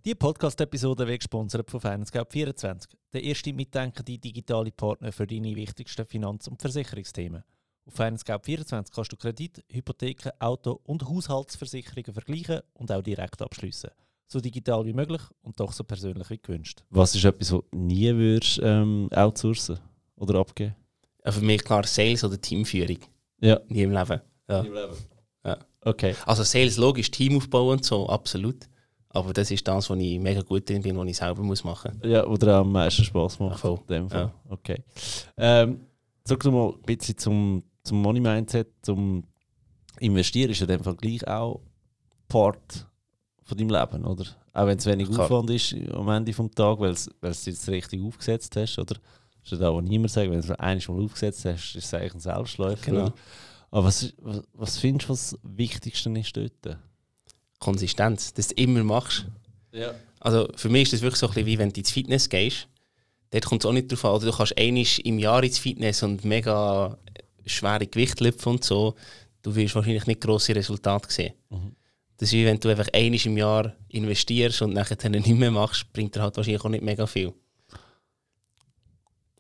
Die 0.05 0.15
Podcast-Episode 0.15 1.09
wird 1.09 1.21
gesponsert 1.21 1.69
von 1.69 1.81
FinanceGap24, 1.81 2.89
der 3.13 3.23
erste 3.25 3.53
mitdenkende 3.53 4.17
digitale 4.17 4.71
Partner 4.71 5.11
für 5.11 5.27
deine 5.27 5.57
wichtigsten 5.57 6.07
Finanz- 6.07 6.47
und 6.47 6.61
Versicherungsthemen. 6.63 7.43
Auf 7.85 7.99
FinanceGap24 7.99 8.95
kannst 8.95 9.13
du 9.13 9.17
Kredit, 9.17 9.65
Hypotheken, 9.69 10.31
Auto- 10.39 10.81
und 10.85 11.03
Haushaltsversicherungen 11.09 12.13
vergleichen 12.13 12.61
und 12.75 12.93
auch 12.93 13.03
direkt 13.03 13.43
abschließen. 13.43 13.91
So 14.29 14.41
digital 14.41 14.87
wie 14.87 14.93
möglich 14.93 15.23
und 15.43 15.59
doch 15.59 15.73
so 15.73 15.83
persönlich 15.83 16.31
wie 16.31 16.39
gewünscht. 16.39 16.85
Was 16.91 17.17
ist 17.17 17.25
etwas, 17.25 17.53
was 17.53 17.61
du 17.61 17.77
nie 17.77 18.15
würdest 18.15 18.61
ähm, 18.63 19.09
outsourcen 19.13 19.81
oder 20.15 20.39
abgeben? 20.39 20.77
Ja, 21.25 21.33
Für 21.33 21.41
mich 21.41 21.65
klar 21.65 21.85
Sales 21.85 22.23
oder 22.23 22.41
Teamführung. 22.41 22.99
Ja. 23.41 23.61
Nie 23.69 23.83
im 23.83 23.91
Leben. 23.91 24.21
Ja. 24.49 24.65
Ja. 25.45 25.59
Okay. 25.81 26.15
Also 26.25 26.45
Sales 26.45 26.77
logisch, 26.77 27.11
Teamaufbau 27.11 27.73
und 27.73 27.85
so, 27.85 28.09
absolut. 28.09 28.69
Aber 29.11 29.33
das 29.33 29.51
ist 29.51 29.67
das, 29.67 29.89
wo 29.89 29.95
ich 29.95 30.19
mega 30.19 30.43
gut 30.43 30.69
drin 30.69 30.83
bin, 30.83 30.97
was 30.97 31.07
ich 31.07 31.17
selber 31.17 31.43
muss 31.43 31.65
machen 31.65 32.01
Ja, 32.05 32.27
oder 32.27 32.59
am 32.59 32.73
meisten 32.73 33.05
Spaß 33.05 33.41
macht. 33.41 33.61
Voll. 33.61 33.79
In 33.89 33.95
dem 33.95 34.11
Fall. 34.11 34.21
Ja. 34.21 34.35
Okay. 34.51 34.83
Ähm, 35.37 35.81
zurück 36.25 36.45
noch 36.45 36.53
mal 36.53 36.73
ein 36.75 36.83
bisschen 36.83 37.17
zum, 37.17 37.63
zum 37.83 38.03
Money 38.03 38.21
Mindset, 38.21 38.69
zum 38.83 39.25
Investieren 40.01 40.51
ist 40.51 40.61
in 40.61 40.69
dem 40.69 40.83
Fall 40.83 40.95
gleich 40.95 41.27
auch 41.27 41.61
Part 42.29 42.87
von 43.45 43.57
deinem 43.57 43.71
Leben, 43.71 44.05
oder? 44.05 44.25
Auch 44.53 44.67
wenn 44.67 44.79
es 44.79 44.87
wenig 44.87 45.09
Klar. 45.09 45.25
Aufwand 45.25 45.51
ist 45.51 45.75
am 45.93 46.09
Ende 46.09 46.33
des 46.33 46.51
Tages, 46.55 47.11
weil 47.21 47.31
du 47.31 47.37
es 47.37 47.47
jetzt 47.47 47.69
richtig 47.69 48.03
aufgesetzt 48.03 48.55
hast, 48.57 48.79
oder? 48.79 48.95
Das 48.95 49.53
ist 49.53 49.53
ja 49.53 49.59
da, 49.59 49.73
wo 49.73 49.81
niemand 49.81 50.11
sagt, 50.11 50.31
wenn 50.31 50.41
du 50.41 50.47
es 50.47 50.51
einmal 50.51 51.05
aufgesetzt 51.05 51.45
hast, 51.47 51.75
ist 51.75 51.85
es 51.85 51.95
eigentlich 51.95 52.15
ein 52.15 52.21
Selbstläufer. 52.21 52.85
Genau. 52.85 53.03
oder? 53.05 53.15
Aber 53.71 53.87
was, 53.87 54.13
was, 54.19 54.43
was 54.53 54.79
findest 54.79 55.09
du, 55.09 55.13
was 55.13 55.31
das 55.31 55.41
Wichtigste 55.43 56.11
ist 56.19 56.37
dort? 56.37 56.79
Konsistenz, 57.59 58.33
dass 58.35 58.49
du 58.49 58.55
immer 58.55 58.85
machst. 58.85 59.27
Ja. 59.73 59.95
Also 60.21 60.49
für 60.57 60.69
mich 60.69 60.85
ist 60.85 60.95
das 60.95 61.03
wirklich 61.03 61.21
so 61.21 61.27
ein 61.27 61.35
bisschen 61.35 61.47
wie 61.47 61.59
wenn 61.59 61.73
du 61.73 61.81
ins 61.81 61.91
Fitness 61.91 62.29
gehst. 62.29 62.69
Dort 63.31 63.45
kommt 63.45 63.63
es 63.63 63.67
auch 63.67 63.73
nicht 63.73 63.91
drauf 63.91 64.05
an. 64.05 64.13
Oder 64.13 64.27
du 64.27 64.33
kannst 64.33 64.59
einmal 64.59 64.87
im 65.05 65.19
Jahr 65.19 65.43
ins 65.45 65.59
Fitness 65.59 66.03
und 66.03 66.25
mega 66.25 66.99
schwere 67.47 67.87
Gewichte 67.87 68.25
lüpfen 68.25 68.51
und 68.51 68.65
so. 68.65 68.95
Du 69.43 69.55
wirst 69.55 69.75
wahrscheinlich 69.75 70.07
nicht 70.07 70.21
grosse 70.21 70.55
Resultate 70.55 71.11
sehen. 71.13 71.35
Mhm. 71.51 71.77
Das 72.17 72.31
ist 72.31 72.33
wie 72.33 72.45
wenn 72.45 72.59
du 72.59 72.69
einfach 72.69 72.89
einmal 72.93 73.21
im 73.25 73.37
Jahr 73.37 73.75
investierst 73.89 74.63
und 74.63 74.75
nachher 74.75 74.97
dann 74.97 75.13
nicht 75.13 75.29
mehr 75.29 75.53
machst, 75.53 75.93
bringt 75.93 76.17
dir 76.17 76.23
halt 76.23 76.37
wahrscheinlich 76.37 76.65
auch 76.65 76.69
nicht 76.69 76.83
mega 76.83 77.07
viel. 77.07 77.33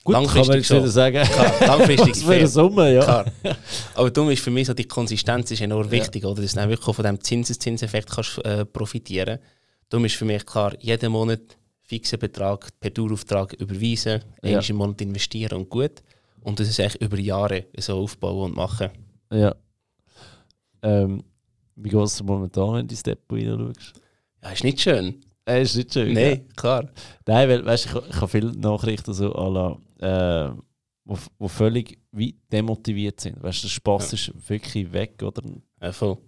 Gut, 0.05 0.15
kann 0.15 0.25
man 0.25 0.35
Langfristig 0.35 0.55
jetzt 0.57 0.67
schon. 0.69 0.77
wieder 0.79 0.89
sagen. 0.89 1.23
Klar, 1.25 1.67
langfristig 1.79 2.17
fair. 2.25 2.47
Summe, 2.49 2.95
ja. 2.95 3.03
Klar. 3.03 3.27
Aber 3.95 4.11
darum 4.11 4.31
ist 4.31 4.43
für 4.43 4.51
mich 4.51 4.67
so 4.67 4.75
die 4.75 4.85
Konsistenz 4.85 5.51
ist 5.51 5.61
enorm 5.61 5.91
wichtig, 5.91 6.25
oder? 6.25 6.41
Dass 6.43 6.53
du 6.53 6.57
dann 6.61 6.69
wirklich 6.71 6.95
von 6.95 7.03
diesem 7.03 7.21
Zinseszinseffekt 7.21 8.11
kannst, 8.11 8.39
äh, 8.45 8.65
profitieren 8.65 9.39
Darum 9.91 10.05
ist 10.05 10.17
für 10.17 10.25
mich 10.27 10.45
klar, 10.45 10.75
jeden 10.81 11.11
Monat 11.13 11.41
fixen 11.83 12.19
Betrag 12.19 12.69
per 12.79 12.91
Dauerauftrag 12.91 13.55
überweisen, 13.55 14.23
Ja. 14.43 14.61
im 14.61 14.77
Monat 14.77 15.01
investieren 15.01 15.59
und 15.59 15.71
gut. 15.71 16.03
Und 16.43 16.61
das 16.61 16.69
ist 16.69 16.79
eigentlich 16.81 17.01
über 17.03 17.19
Jahre 17.19 17.65
so 17.79 17.99
aufbauen 17.99 18.51
und 18.51 18.57
machen. 18.57 18.91
Ja. 19.33 19.55
Ähm, 20.83 21.23
wie 21.77 21.89
geht 21.89 22.01
es 22.01 22.23
momentan, 22.23 22.75
wenn 22.75 22.87
du 22.89 22.93
ins 22.93 23.03
Depot 23.03 23.39
hineinschaust? 23.39 23.95
Ja, 24.43 24.51
ist 24.51 24.65
nicht 24.65 24.81
schön. 24.81 25.21
Äh, 25.49 25.63
ist 25.63 25.77
nicht 25.77 25.93
schön. 25.93 26.13
Nein, 26.13 26.47
klar. 26.57 26.89
Nein, 27.27 27.49
weil, 27.49 27.65
weißt, 27.65 27.87
ich, 27.87 27.95
ich 28.11 28.17
habe 28.17 28.29
viele 28.29 28.53
Nachrichten 28.53 29.13
so 29.15 29.33
à 29.35 29.49
la, 30.01 30.49
äh, 30.51 30.53
wo, 31.05 31.17
wo 31.39 31.49
völlig 31.49 31.99
wie 32.13 32.37
demotiviert 32.53 33.19
sind. 33.21 33.43
Weißt, 33.43 33.65
der 33.65 33.69
Spaß 33.69 34.13
Ja. 34.13 34.15
ist 34.17 34.49
wirklich 34.51 34.93
weg. 34.93 35.23
Oder? 35.23 35.43
Ja, 35.83 35.93
voll. 35.93 36.19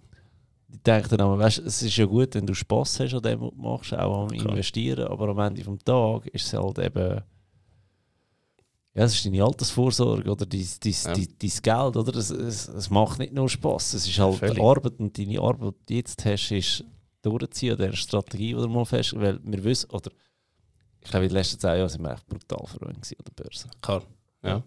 Die 0.67 0.79
denken 0.81 1.09
dann 1.09 1.21
aber, 1.21 1.37
weißt, 1.39 1.59
es 1.59 1.81
ist 1.83 1.97
ja 1.97 2.05
gut, 2.05 2.33
wenn 2.33 2.45
du 2.47 2.53
Spaß 2.53 3.01
hast 3.01 3.13
an 3.13 3.21
dem, 3.21 3.41
was 3.41 3.49
du 3.51 3.55
machst, 3.61 3.93
auch 3.93 4.21
am 4.23 4.27
Klar. 4.29 4.49
Investieren, 4.51 5.07
aber 5.07 5.27
am 5.29 5.39
Ende 5.39 5.61
des 5.61 5.83
Tages 5.83 6.31
ist 6.33 6.45
es 6.47 6.53
halt 6.53 6.79
eben 6.79 7.21
ja, 8.93 9.03
es 9.05 9.13
ist 9.13 9.25
deine 9.25 9.41
Altersvorsorge 9.43 10.29
oder 10.29 10.45
dein, 10.45 10.67
dein, 10.83 10.91
Ja. 10.91 11.13
dein, 11.13 11.27
dein 11.39 11.49
Geld, 11.61 11.95
oder? 11.97 12.15
Es, 12.17 12.29
es, 12.29 12.67
es 12.67 12.89
macht 12.89 13.19
nicht 13.19 13.31
nur 13.33 13.47
Spass, 13.47 13.93
es 13.93 14.05
ist 14.05 14.19
halt 14.19 14.35
Völlig. 14.35 14.61
Arbeit 14.61 14.99
und 14.99 15.17
deine 15.17 15.39
Arbeit, 15.39 15.75
die 15.87 15.93
du 15.93 15.93
jetzt 15.95 16.25
hast, 16.25 16.51
ist 16.51 16.83
durchziehen 17.21 17.73
an 17.73 17.77
dieser 17.77 17.95
Strategie, 17.95 18.53
die 18.53 18.61
du 18.61 18.67
mal 18.67 18.85
fest, 18.85 19.13
weil 19.15 19.39
wir 19.43 19.63
wissen, 19.63 19.89
oder 19.89 20.11
ich 21.03 21.09
glaube, 21.09 21.25
in 21.25 21.29
den 21.29 21.37
letzten 21.37 21.59
zehn 21.59 21.77
Jahren 21.77 21.89
sind 21.89 22.03
wir 22.03 22.13
echt 22.13 22.27
brutal 22.27 22.67
verloren 22.67 22.95
an 22.95 23.01
der 23.01 23.43
Börse. 23.43 23.69
Klar. 23.81 24.03
Ja. 24.43 24.63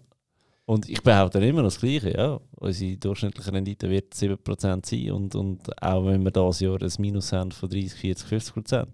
Und 0.65 0.89
ich 0.89 1.01
behaupte 1.01 1.39
immer 1.39 1.61
noch 1.61 1.67
das 1.67 1.79
Gleiche, 1.79 2.11
ja. 2.11 2.39
Unsere 2.55 2.97
durchschnittliche 2.97 3.53
Rendite 3.53 3.89
wird 3.89 4.13
7% 4.13 4.85
sein 4.85 5.11
und, 5.11 5.35
und 5.35 5.81
auch 5.81 6.05
wenn 6.05 6.23
wir 6.23 6.31
dieses 6.31 6.59
Jahr 6.59 6.81
ein 6.81 6.91
Minus 6.97 7.31
haben 7.31 7.51
von 7.51 7.69
30, 7.69 7.93
40, 7.93 8.27
50%. 8.27 8.87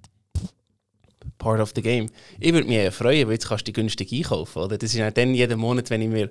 Part 1.37 1.61
of 1.61 1.71
the 1.73 1.81
game. 1.81 2.07
Ich 2.39 2.53
würde 2.53 2.67
mich 2.67 2.93
freuen, 2.93 3.25
weil 3.27 3.33
jetzt 3.33 3.47
kannst 3.47 3.61
du 3.61 3.71
die 3.71 3.73
günstig 3.73 4.11
einkaufen. 4.11 4.59
Oder? 4.59 4.77
Das 4.77 4.93
ist 4.93 5.01
auch 5.01 5.11
dann 5.11 5.33
jeden 5.33 5.59
Monat, 5.59 5.89
wenn 5.89 6.01
ich 6.01 6.09
mir 6.09 6.29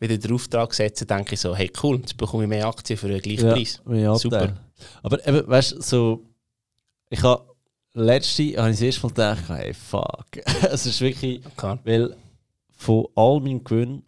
wieder 0.00 0.16
den 0.16 0.32
Auftrag 0.32 0.72
setze, 0.72 1.04
denke 1.04 1.34
ich 1.34 1.40
so, 1.40 1.54
hey 1.54 1.70
cool, 1.82 1.98
jetzt 1.98 2.16
bekomme 2.16 2.44
ich 2.44 2.48
mehr 2.48 2.66
Aktien 2.66 2.98
für 2.98 3.08
den 3.08 3.20
gleichen 3.20 3.50
Preis. 3.50 3.82
Ja, 3.88 4.14
Super. 4.14 4.40
Super. 4.40 4.60
Aber 5.02 5.26
eben, 5.26 5.46
weißt 5.46 5.72
du, 5.72 5.82
so, 5.82 6.24
ich 7.10 7.22
habe 7.22 7.44
letzte, 7.94 8.56
habe 8.56 8.70
ich 8.70 8.76
das 8.76 8.82
erste 8.82 9.02
Mal 9.02 9.08
gedacht, 9.08 9.48
hey, 9.48 9.74
fuck. 9.74 10.26
es 10.70 10.86
ist 10.86 11.00
wirklich, 11.00 11.42
Klar. 11.56 11.78
weil 11.84 12.16
von 12.70 13.06
all 13.14 13.40
meinem 13.40 13.64
Gewinn 13.64 14.02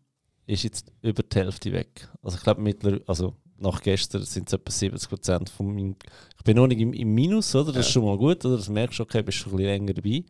ist 0.47 0.65
jetzt 0.65 0.93
über 1.03 1.23
die 1.23 1.39
Hälfte 1.39 1.73
weg. 1.73 2.09
Also 2.23 2.37
ich 2.37 2.43
glaube 2.43 2.61
mittlerweile, 2.61 3.03
also 3.07 3.35
nach 3.59 3.83
gestern 3.83 4.25
sind 4.25 4.49
es 4.49 4.55
etwa 4.55 4.71
70% 4.71 5.51
von 5.51 5.75
meinem, 5.75 5.97
ich 6.37 6.45
bin 6.45 6.57
noch 6.57 6.67
nicht 6.67 6.81
im, 6.81 6.93
im 6.93 7.15
Minus, 7.15 7.55
oder? 7.55 7.73
Das 7.73 7.87
ist 7.87 7.93
schon 7.93 8.05
mal 8.05 8.17
gut, 8.17 8.45
oder? 8.45 8.57
Das 8.57 8.69
merkst 8.69 8.99
du, 8.99 9.03
okay, 9.03 9.23
bist 9.23 9.39
schon 9.39 9.53
ein 9.53 9.57
bisschen 9.57 9.71
länger 9.71 9.93
dabei. 9.95 10.25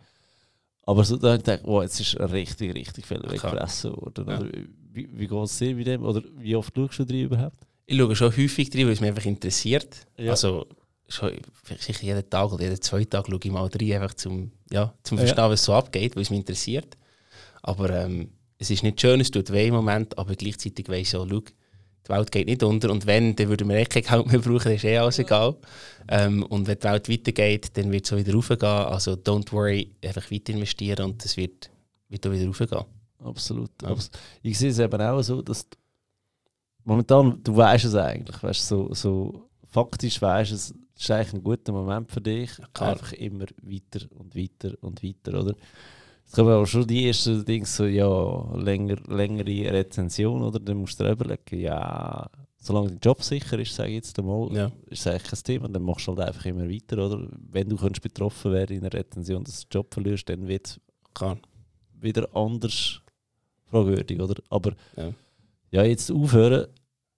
Aber 0.83 1.05
so, 1.05 1.17
da 1.17 1.29
habe 1.29 1.39
ich 1.39 1.45
gedacht, 1.45 1.63
wow, 1.65 1.83
jetzt 1.83 2.01
ist 2.01 2.19
richtig, 2.19 2.75
richtig 2.75 3.07
viel 3.07 3.23
weggefressen 3.23 3.93
worden. 3.93 4.29
Ja. 4.29 4.41
Oder 4.41 4.51
wie, 4.93 5.09
wie 5.13 5.27
geht 5.27 5.45
es 5.45 5.59
dir 5.59 5.77
bei 5.77 5.85
dem? 5.85 6.03
Oder 6.03 6.23
wie 6.37 6.57
oft 6.57 6.75
schaust 6.75 6.99
du 6.99 7.05
drin 7.05 7.25
überhaupt? 7.27 7.59
Ich 7.87 7.97
schaue 7.97 8.17
schon 8.17 8.37
häufig 8.37 8.71
drin, 8.71 8.87
weil 8.87 8.95
es 8.95 9.01
mich 9.01 9.11
einfach 9.11 9.25
interessiert. 9.25 10.07
Ja. 10.17 10.33
Also 10.33 10.67
schon, 11.13 11.33
sicher 11.79 12.03
jeden 12.03 12.29
Tag 12.31 12.53
oder 12.53 12.65
jeden 12.65 12.81
zwei 12.81 13.05
Tage 13.05 13.31
schaue 13.31 13.41
ich 13.43 13.51
mal 13.51 13.67
rein, 13.67 13.93
einfach 13.93 14.15
zum, 14.15 14.53
ja, 14.71 14.95
zum 15.03 15.19
Ja. 15.19 15.25
Verstehen, 15.25 15.51
was 15.51 15.65
so 15.65 15.75
abgeht, 15.75 16.17
weil 16.17 16.23
es 16.23 16.31
mich 16.31 16.41
interessiert. 16.41 16.97
Aber 17.63 17.91
ähm, 17.91 18.31
es 18.59 18.71
ist 18.71 18.83
nicht 18.83 19.01
schön, 19.01 19.21
es 19.21 19.31
tut 19.31 19.51
weh 19.53 19.69
im 19.69 19.75
Moment, 19.75 20.17
aber 20.19 20.35
gleichzeitig 20.35 20.89
weiss 20.89 21.09
ich 21.09 21.17
auch, 21.17 21.27
schau, 21.29 21.41
die 21.41 22.09
Welt 22.09 22.33
geht 22.33 22.47
nicht 22.47 22.63
unter 22.63 22.91
und 22.91 23.07
wenn, 23.07 23.37
dann 23.37 23.49
würden 23.49 23.69
wir 23.69 23.77
echt 23.77 23.91
kein 23.91 24.03
Geld 24.03 24.27
mehr 24.27 24.41
brauchen, 24.41 24.73
ist 24.73 24.85
eh 24.85 24.97
alles 24.99 25.19
egal. 25.19 25.57
Ähm, 26.09 26.43
und 26.45 26.67
wenn 26.67 26.79
die 26.79 26.85
Welt 26.85 27.09
weitergeht, 27.09 27.77
dann 27.77 27.93
wird 27.93 28.07
es 28.07 28.13
auch 28.13 28.17
wieder 28.17 28.35
raufgehen. 28.35 28.65
Also 28.65 29.13
don't 29.13 29.53
worry, 29.53 29.95
einfach 30.05 30.31
weiter 30.31 30.53
investieren 30.53 31.05
und 31.05 31.25
es 31.25 31.37
wird, 31.37 31.71
wird 32.09 32.27
auch 32.27 32.33
wieder 32.33 32.47
raufgehen. 32.47 32.85
Absolut. 33.23 33.71
Ja. 33.83 33.95
Ich 34.43 34.59
sehe 34.59 34.71
es 34.71 34.79
eben 34.79 35.01
auch 35.01 35.23
so, 35.23 35.43
dass 35.43 35.67
momentan, 36.85 37.41
du 37.43 37.57
weißt 37.57 37.85
es 37.85 37.95
eigentlich, 37.95 38.43
weißt, 38.43 38.67
so, 38.67 38.93
so 38.95 39.49
faktisch 39.69 40.21
weißt 40.21 40.53
es, 40.53 40.75
es 41.01 41.05
ist 41.05 41.11
eigentlich 41.13 41.33
ein 41.33 41.43
guter 41.43 41.73
Moment 41.73 42.11
für 42.13 42.21
dich, 42.21 42.51
klar. 42.75 42.91
einfach 42.91 43.13
immer 43.15 43.47
weiter 43.63 44.07
und 44.19 44.37
weiter 44.37 44.75
und 44.83 45.03
weiter, 45.03 45.41
oder? 45.41 45.55
Es 46.27 46.33
kommen 46.33 46.53
auch 46.53 46.67
schon 46.67 46.87
die 46.87 47.07
ersten 47.09 47.43
Dinge 47.45 47.65
so, 47.67 47.87
ja, 47.87 48.55
länger, 48.55 48.97
längere 49.09 49.73
Rezension, 49.73 50.43
oder? 50.43 50.61
Dann 50.61 50.77
musst 50.77 51.01
du 51.01 51.05
dir 51.05 51.13
überlegen, 51.13 51.59
ja, 51.59 52.29
solange 52.59 52.89
dein 52.91 52.99
Job 53.01 53.23
sicher 53.23 53.59
ist, 53.59 53.75
sage 53.75 53.89
ich 53.89 53.95
jetzt 53.97 54.19
einmal, 54.19 54.53
Ja. 54.53 54.71
ist 54.91 55.07
eigentlich 55.07 55.23
kein 55.31 55.43
Thema, 55.43 55.69
dann 55.71 55.83
machst 55.83 56.07
du 56.07 56.15
halt 56.15 56.29
einfach 56.29 56.45
immer 56.45 56.69
weiter, 56.69 56.99
oder? 56.99 57.27
Wenn 57.51 57.69
du 57.71 57.77
könntest 57.77 58.03
betroffen 58.03 58.53
werden 58.53 58.77
in 58.77 58.83
einer 58.85 58.93
Rezension, 58.93 59.43
dass 59.43 59.61
du 59.63 59.67
den 59.69 59.71
Job 59.79 59.93
verlierst, 59.95 60.29
dann 60.29 60.47
wird 60.47 60.67
es 60.67 60.81
wieder 62.01 62.29
anders 62.37 63.01
fragwürdig, 63.71 64.21
oder? 64.21 64.35
Aber 64.51 64.73
Ja. 64.97 65.13
ja, 65.71 65.85
jetzt 65.85 66.13
aufhören 66.13 66.67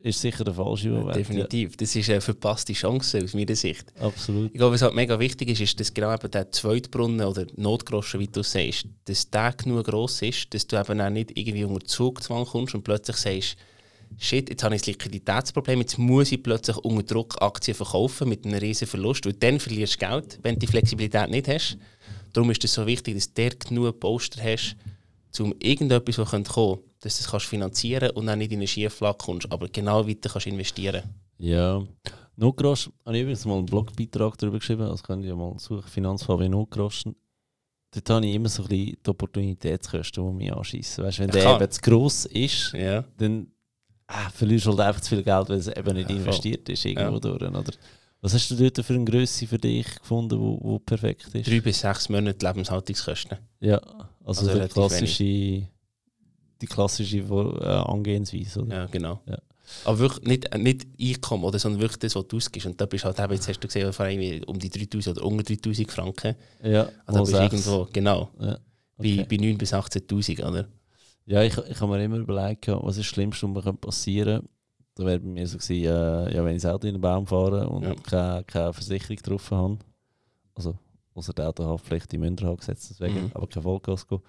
ist 0.03 0.21
sicher 0.21 0.45
der 0.45 0.55
falsche 0.55 0.91
Moment. 0.91 1.17
Definitiv. 1.17 1.77
Das 1.77 1.95
ist 1.95 2.11
eine 2.11 2.21
verpasste 2.21 2.73
Chance 2.73 3.21
aus 3.23 3.35
meiner 3.35 3.55
Sicht. 3.55 3.93
Ja, 3.99 4.07
absolut. 4.07 4.51
Ich 4.53 4.59
glaube, 4.59 4.75
was 4.75 4.83
halt 4.83 4.95
mega 4.95 5.19
wichtig 5.19 5.51
ist, 5.51 5.61
ist, 5.61 5.79
dass 5.79 5.95
genau 5.95 6.13
eben 6.13 6.31
der 6.31 6.51
Zweitbrunnen 6.51 7.25
oder 7.25 7.47
Notgroschen, 7.57 8.21
wie 8.21 8.27
du 8.27 8.43
sagst, 8.43 8.87
dass 9.05 9.31
der 9.31 9.53
genug 9.53 9.87
gross 9.87 10.23
ist, 10.23 10.53
dass 10.53 10.67
du 10.67 10.77
eben 10.77 11.01
auch 11.01 11.11
nicht 11.11 11.39
irgendwie 11.39 11.65
unter 11.65 11.87
Zugzwang 11.87 12.45
kommst 12.45 12.75
und 12.75 12.83
plötzlich 12.83 13.17
sagst, 13.17 13.57
shit, 14.19 14.51
jetzt 14.51 14.65
habe 14.65 14.75
ich 14.75 14.83
ein 14.83 14.87
Liquiditätsproblem, 14.87 15.81
jetzt 15.81 15.99
muss 15.99 16.33
ich 16.33 16.43
plötzlich 16.43 16.77
unter 16.79 17.03
Druck 17.03 17.41
Aktien 17.41 17.77
verkaufen 17.77 18.29
mit 18.29 18.45
einem 18.45 18.59
riesen 18.59 18.89
Verlust, 18.89 19.25
weil 19.25 19.35
dann 19.35 19.61
verlierst 19.61 20.03
du 20.03 20.07
Geld, 20.07 20.39
wenn 20.43 20.55
du 20.55 20.61
die 20.61 20.67
Flexibilität 20.67 21.31
nicht 21.31 21.49
hast. 21.49 21.79
Darum 22.33 22.51
ist 22.51 22.65
es 22.65 22.75
so 22.75 22.87
wichtig, 22.87 23.15
dass 23.15 23.33
du 23.33 23.49
genug 23.69 24.01
Poster 24.01 24.43
hast, 24.43 24.77
um 25.39 25.55
irgendetwas, 25.61 26.19
was 26.19 26.31
kommen 26.31 26.45
könnte, 26.45 26.83
dass 27.03 27.17
du 27.17 27.23
das 27.23 27.31
kannst 27.31 27.47
finanzieren 27.47 28.11
und 28.11 28.27
dann 28.27 28.39
nicht 28.39 28.53
in 28.53 28.59
eine 28.61 28.67
Schieflage 28.67 29.19
kommst, 29.19 29.51
aber 29.53 29.69
genau 29.69 30.07
weiter 30.09 30.31
kannst 30.31 30.47
investieren. 30.47 31.03
Ja. 31.39 31.83
Notgrosch, 32.37 32.89
habe 33.05 33.17
ich 33.17 33.23
übrigens 33.23 33.45
mal 33.45 33.57
einen 33.59 33.67
Blogbeitrag 33.67 34.39
darüber 34.39 34.59
geschrieben, 34.59 34.87
das 34.87 35.03
könnt 35.03 35.23
ihr 35.25 35.31
ja 35.31 35.37
mal 35.37 35.59
suchen, 35.59 35.83
Finanzfabrik 35.89 36.51
Notgroschen. 36.51 37.15
Dort 37.95 38.09
habe 38.09 38.27
ich 38.27 38.35
immer 38.35 38.49
so 38.49 38.63
ein 38.63 38.69
bisschen 38.69 38.97
die 39.05 39.11
Opportunitätskosten, 39.11 40.25
die 40.27 40.45
mich 40.45 40.53
anschießen. 40.53 41.05
Weißt 41.05 41.19
du, 41.19 41.23
wenn 41.23 41.29
Ja, 41.31 41.35
der 41.45 41.57
eben 41.63 41.71
zu 41.71 41.81
gross 41.83 42.25
ist, 42.25 42.73
Ja. 42.73 43.05
dann 43.19 43.49
ah, 44.07 44.31
verlierst 44.31 44.65
du 44.67 44.71
halt 44.71 44.81
einfach 44.81 45.03
zu 45.03 45.11
viel 45.11 45.23
Geld, 45.23 45.49
weil 45.51 45.59
es 45.59 45.69
eben 45.69 45.95
nicht 45.95 46.09
Ja, 46.09 46.17
voll. 46.17 46.25
investiert 46.25 46.69
ist 46.71 46.85
irgendwo 46.87 47.15
Ja. 47.15 47.21
durch. 47.21 47.43
Oder? 47.43 47.65
Was 48.23 48.33
hast 48.35 48.51
du 48.51 48.55
dort 48.55 48.87
für 48.87 48.95
eine 48.95 49.05
Größe 49.05 49.47
für 49.47 49.59
dich 49.59 49.97
gefunden, 49.97 50.39
wo, 50.41 50.59
wo 50.63 50.79
perfekt 50.79 51.35
ist? 51.35 51.47
Drei 51.51 51.61
bis 51.61 51.81
sechs 51.81 52.09
Monate 52.09 52.47
Lebenshaltungskosten. 52.47 53.37
Ja, 53.61 53.79
also, 54.25 54.47
Also 54.47 54.55
der 54.59 54.69
klassische, 54.69 55.67
die 56.63 56.67
klassische 56.67 57.19
äh, 57.19 57.65
Angehensweise, 57.67 58.63
oder? 58.63 58.75
Ja, 58.77 58.87
genau. 58.87 59.21
Ja. 59.27 59.39
Aber 59.85 59.99
wirklich 60.01 60.27
nicht, 60.27 60.59
nicht 60.59 60.87
Einkommen, 61.01 61.45
oder, 61.45 61.59
sondern 61.59 61.81
wirklich 61.81 61.99
das, 61.99 62.15
was 62.15 62.27
du 62.29 62.37
ausgibst. 62.37 62.67
Und 62.67 62.81
da 62.81 62.87
bist 62.87 63.05
halt 63.05 63.19
eben, 63.19 63.33
jetzt 63.33 63.49
hast 63.49 63.61
du 63.61 63.67
gesehen, 63.69 63.93
vor 63.93 64.05
allem 64.07 64.43
um 64.45 64.59
die 64.59 64.69
3000 64.71 65.17
oder 65.19 65.27
unter 65.27 65.43
3000 65.45 65.91
Franken. 65.91 66.35
Ja, 66.63 66.89
Also 67.07 67.19
da 67.19 67.21
bist 67.21 67.33
du 67.33 67.37
sechs. 67.37 67.67
irgendwo, 67.67 67.89
genau, 67.93 68.31
Ja, 68.41 68.59
bei, 68.97 69.21
okay. 69.21 69.27
bei 69.29 69.37
9 69.37 69.59
bis 69.59 69.73
18'000, 69.73 70.45
oder? 70.47 70.69
ja 71.27 71.43
ich, 71.43 71.57
ich 71.57 71.81
habe 71.81 71.93
mir 71.97 72.05
immer 72.05 72.17
überlegt, 72.19 72.69
was 72.69 72.97
ist 72.97 72.99
das 72.99 73.07
Schlimmste, 73.07 73.55
was 73.55 73.65
mir 73.65 73.73
passieren 73.75 74.41
könnte. 74.41 74.49
Da 74.95 75.07
wäre 75.07 75.21
bei 75.21 75.27
mir 75.29 75.47
so 75.47 75.57
gewesen, 75.57 75.85
äh, 75.87 76.35
ja, 76.35 76.45
wenn 76.45 76.57
ich 76.57 76.63
das 76.63 76.71
Auto 76.73 76.87
in 76.87 76.95
den 76.95 77.01
Baum 77.01 77.27
fahre 77.27 77.67
und 77.69 77.83
Ja. 77.85 77.95
keine, 77.95 78.45
keine 78.45 78.73
Versicherung 78.75 79.17
drauf 79.17 79.51
habe, 79.51 79.79
also 80.55 80.75
außer 81.15 81.33
die 81.33 81.41
Autohaftpflicht, 81.43 82.13
die 82.13 82.19
Münder 82.19 82.47
habe 82.47 82.57
gesetzt, 82.59 82.89
deswegen, 82.91 83.25
Mhm. 83.27 83.31
aber 83.33 83.47
kein 83.47 83.63
Vollkasko, 83.63 84.21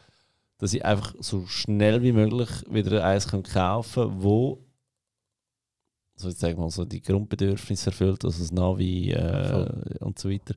dass 0.64 0.74
ich 0.74 0.86
einfach 0.86 1.14
so 1.20 1.46
schnell 1.46 2.02
wie 2.04 2.14
möglich 2.14 2.50
wieder 2.70 3.04
eins 3.04 3.28
kann 3.28 3.44
kaufen 3.44 4.04
kann, 4.10 4.24
wo 4.24 4.64
so 6.16 6.30
ich 6.30 6.36
sag 6.38 6.58
mal, 6.58 6.70
so 6.70 6.86
die 6.86 7.02
Grundbedürfnisse 7.02 7.88
erfüllt, 7.90 8.24
also 8.24 8.40
das 8.40 8.52
Navi 8.52 9.12
äh, 9.12 9.98
und 10.00 10.18
so 10.18 10.30
weiter. 10.30 10.56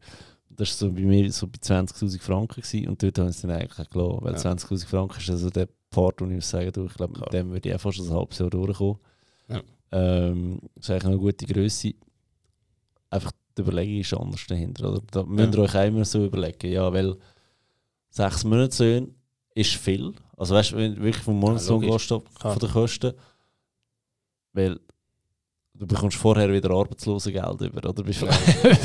Das 0.49 0.69
war 0.81 0.89
so 0.89 0.93
bei 0.95 1.01
mir 1.01 1.33
so 1.33 1.49
bei 1.49 1.59
20'000 1.59 2.21
Franken 2.21 2.61
gewesen, 2.61 2.89
und 2.89 3.03
dort 3.03 3.19
habe 3.19 3.31
ich 3.31 3.37
es 3.37 3.43
dann 3.43 3.51
eigentlich 3.51 3.91
gelassen, 3.91 4.19
weil 4.23 4.35
Ja. 4.35 4.39
20'000 4.39 4.87
Franken 4.87 5.19
ist 5.19 5.31
also 5.31 5.51
der 5.51 5.69
Part, 5.91 6.21
wo 6.21 6.27
ich 6.27 6.33
muss 6.35 6.49
sagen, 6.51 6.71
du, 6.73 6.85
ich 6.87 6.95
glaube, 6.95 7.15
Klar. 7.15 7.27
mit 7.27 7.33
dem 7.33 7.51
würde 7.51 7.69
ich 7.69 7.75
auch 7.75 7.81
fast 7.81 7.99
ein 8.01 8.11
halbes 8.11 8.39
Jahr 8.39 8.51
durchkommen. 8.51 8.99
Ja. 9.49 9.63
Ähm, 9.91 10.61
das 10.77 10.85
ist 10.85 10.91
eigentlich 10.91 11.05
eine 11.07 11.19
gute 11.19 11.47
Größe. 11.47 11.95
Einfach 13.11 13.33
die 13.57 13.63
Überlegung 13.63 14.01
ist 14.01 14.15
anders 14.15 14.47
dahinter. 14.47 14.91
Oder? 14.93 15.03
Da 15.11 15.23
müsst 15.25 15.55
ihr 15.55 15.59
Ja. 15.59 15.65
euch 15.65 15.75
auch 15.75 15.85
immer 15.89 16.05
so 16.05 16.25
überlegen, 16.27 16.71
ja, 16.71 16.93
weil 16.93 17.17
sechs 18.11 18.45
Monatslöhne 18.45 19.09
ist 19.57 19.75
viel. 19.75 20.13
Also 20.37 20.55
weißt 20.55 20.73
du, 20.73 20.77
wenn 20.77 20.95
du 20.95 21.03
wirklich 21.03 21.25
vom 21.25 21.41
Monatslohn 21.41 21.83
logisch. 21.83 22.09
gehst, 22.09 22.23
von 22.39 22.59
den 22.59 22.71
Kosten, 22.71 23.13
weil 24.53 24.79
du 25.75 25.87
bekommst 25.87 26.19
vorher 26.19 26.53
wieder 26.53 26.71
Arbeitslosengeld 26.71 27.61
über, 27.63 27.89
oder? 27.89 28.03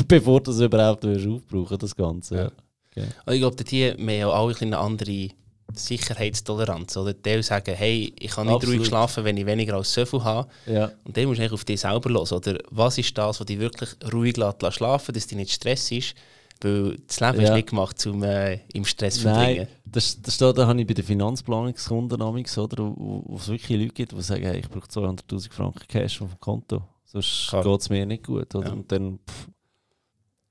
Bevor, 0.07 0.41
du 0.41 0.51
es 0.51 0.59
überhaupt 0.59 1.05
aufbrauchen 1.05 1.77
das 1.77 1.95
Ganze. 1.95 2.35
Ja. 2.35 2.51
Ja. 2.95 3.03
Also 3.25 3.35
ich 3.35 3.39
glaube, 3.39 3.97
wir 3.97 4.23
haben 4.23 4.31
auch 4.31 4.47
alle 4.47 4.55
eine 4.61 4.77
andere 4.77 5.29
Sicherheitstoleranz. 5.73 6.97
Oder? 6.97 7.13
Die 7.13 7.43
sagen, 7.43 7.75
hey, 7.75 8.13
ich 8.17 8.31
kann 8.31 8.47
nicht 8.47 8.55
Absolut. 8.55 8.79
ruhig 8.79 8.87
schlafen, 8.87 9.23
wenn 9.23 9.37
ich 9.37 9.45
weniger 9.45 9.75
als 9.75 9.93
so 9.93 10.05
viel 10.05 10.23
habe. 10.23 10.49
Ja. 10.65 10.91
Und 11.03 11.15
dann 11.15 11.25
musst 11.25 11.39
du 11.39 11.53
auf 11.53 11.65
dich 11.65 11.79
selber 11.79 12.09
los. 12.09 12.31
Oder 12.31 12.57
was 12.69 12.97
ist 12.97 13.17
das, 13.17 13.39
was 13.39 13.47
dich 13.47 13.59
wirklich 13.59 13.89
ruhig 14.13 14.37
lässt, 14.37 14.61
lässt 14.61 14.77
schlafen 14.77 15.13
dass 15.13 15.27
dich 15.27 15.37
nicht 15.37 15.51
Stress 15.51 15.91
ist? 15.91 16.15
Weil 16.63 16.97
das 17.07 17.19
Leben 17.19 17.39
ist 17.41 17.49
Ja. 17.49 17.55
nicht 17.55 17.69
gemacht, 17.69 18.05
um 18.05 18.23
äh, 18.23 18.59
im 18.73 18.85
Stress 18.85 19.15
zu 19.15 19.21
verbringen. 19.21 19.67
das, 19.85 20.21
das 20.21 20.35
steht, 20.35 20.57
da 20.57 20.67
habe 20.67 20.79
ich 20.81 20.87
bei 20.87 20.93
den 20.93 21.05
Finanzplanungskunden 21.05 22.21
oder, 22.21 22.83
wo, 22.95 23.23
wo 23.25 23.35
es 23.35 23.47
wirklich 23.47 23.79
Leute 23.81 23.93
gibt, 23.93 24.11
die 24.11 24.21
sagen, 24.21 24.43
hey, 24.43 24.59
ich 24.59 24.69
brauche 24.69 24.87
200'000 24.87 25.51
Franken 25.51 25.87
Cash 25.87 26.21
auf 26.21 26.29
dem 26.29 26.39
Konto, 26.39 26.83
sonst 27.05 27.49
geht 27.51 27.79
es 27.81 27.89
mir 27.89 28.05
nicht 28.05 28.25
gut. 28.25 28.53
Oder? 28.55 28.67
Ja. 28.67 28.73
Und 28.73 28.91
dann, 28.91 29.19
pff, 29.19 29.47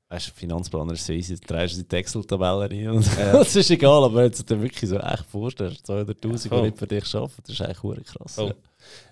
weißt 0.09 0.29
du, 0.29 0.33
Finanzplaner 0.33 0.93
ist 0.93 1.07
so 1.07 1.13
easy, 1.13 1.37
du 1.37 1.47
drehst 1.47 1.91
die 1.91 1.97
Excel-Tabelle 1.97 2.69
rein 2.71 2.89
und 2.91 3.07
das 3.17 3.55
ist 3.57 3.71
egal, 3.71 4.05
aber 4.05 4.17
wenn 4.17 4.33
du 4.33 4.43
dir 4.43 4.61
wirklich 4.61 4.91
so 4.91 4.99
echt 4.99 5.25
vorstellst, 5.27 5.89
200'000, 5.89 6.43
die 6.43 6.49
voll. 6.49 6.63
nicht 6.63 6.79
für 6.79 6.87
dich 6.87 7.15
arbeiten, 7.15 7.43
das 7.47 7.55
ist 7.55 7.63
eigentlich 7.63 8.07
krass. 8.07 8.35
Voll. 8.35 8.55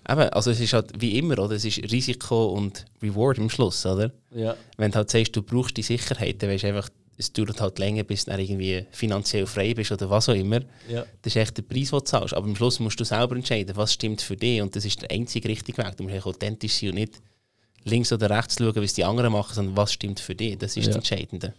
Eben, 0.09 0.21
also 0.21 0.51
es 0.51 0.59
ist 0.59 0.73
halt 0.73 0.91
wie 0.99 1.17
immer, 1.17 1.39
oder? 1.39 1.55
Es 1.55 1.65
ist 1.65 1.77
Risiko 1.91 2.47
und 2.47 2.85
Reward 3.01 3.37
im 3.37 3.49
Schluss, 3.49 3.85
oder? 3.85 4.11
Ja. 4.33 4.55
Wenn 4.77 4.91
du 4.91 4.97
halt 4.97 5.09
sagst, 5.09 5.35
du 5.35 5.41
brauchst 5.41 5.77
die 5.77 5.83
Sicherheit, 5.83 6.41
dann 6.41 6.49
weißt 6.49 6.63
du 6.63 6.67
einfach, 6.67 6.89
es 7.17 7.33
dauert 7.33 7.59
halt 7.59 7.77
länger, 7.79 8.03
bis 8.03 8.25
du 8.25 8.31
irgendwie 8.31 8.85
finanziell 8.91 9.45
frei 9.45 9.73
bist 9.73 9.91
oder 9.91 10.09
was 10.09 10.29
auch 10.29 10.33
immer. 10.33 10.61
Ja. 10.87 11.05
Das 11.21 11.35
ist 11.35 11.35
echt 11.35 11.57
der 11.57 11.63
Preis, 11.63 11.89
den 11.89 11.99
du 11.99 12.05
zahlst. 12.05 12.33
Aber 12.33 12.47
am 12.47 12.55
Schluss 12.55 12.79
musst 12.79 12.99
du 12.99 13.03
selber 13.03 13.35
entscheiden, 13.35 13.75
was 13.75 13.93
stimmt 13.93 14.21
für 14.21 14.37
dich. 14.37 14.61
Und 14.61 14.73
das 14.75 14.85
ist 14.85 15.01
der 15.01 15.11
einzige 15.11 15.49
richtige 15.49 15.77
Weg. 15.83 15.97
Du 15.97 16.05
musst 16.05 16.25
authentisch 16.25 16.79
sein 16.79 16.89
und 16.89 16.95
nicht 16.95 17.21
links 17.83 18.13
oder 18.13 18.29
rechts 18.29 18.57
schauen, 18.57 18.83
es 18.83 18.93
die 18.93 19.03
anderen 19.03 19.33
machen, 19.33 19.53
sondern 19.53 19.75
was 19.75 19.91
stimmt 19.91 20.21
für 20.21 20.33
dich. 20.33 20.57
Das 20.57 20.77
ist 20.77 20.85
ja. 20.85 20.93
das 20.93 20.95
Entscheidende. 20.95 21.53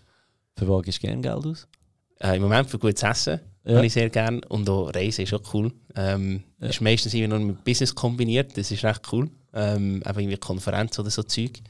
Für 0.57 0.67
was 0.67 0.83
gibst 0.83 1.03
du 1.03 1.07
gerne 1.07 1.21
Geld 1.21 1.45
aus? 1.45 1.69
Äh, 2.23 2.37
Im 2.37 2.43
Moment 2.43 2.69
für 2.71 2.79
gutes 2.79 3.03
Essen 3.03 3.41
ja. 3.65 3.77
habe 3.77 3.87
ich 3.87 3.93
sehr 3.93 4.11
gerne. 4.11 4.41
Und 4.49 4.69
auch 4.69 4.95
Reisen 4.95 5.25
ist 5.25 5.35
auch 5.35 5.55
cool. 5.55 5.73
Ähm, 5.97 6.43
ja. 6.61 6.69
ist 6.69 6.81
meistens 6.81 7.15
irgendwie 7.15 7.39
noch 7.39 7.45
mit 7.45 7.65
Business 7.65 7.95
kombiniert. 7.95 8.57
Das 8.57 8.71
ist 8.71 8.85
recht 8.85 9.03
cool. 9.13 9.31
Ähm, 9.53 10.03
aber 10.05 10.21
irgendwie 10.21 10.37
Konferenz 10.37 10.99
oder 10.99 11.11
so 11.11 11.23
Zeug. 11.23 11.61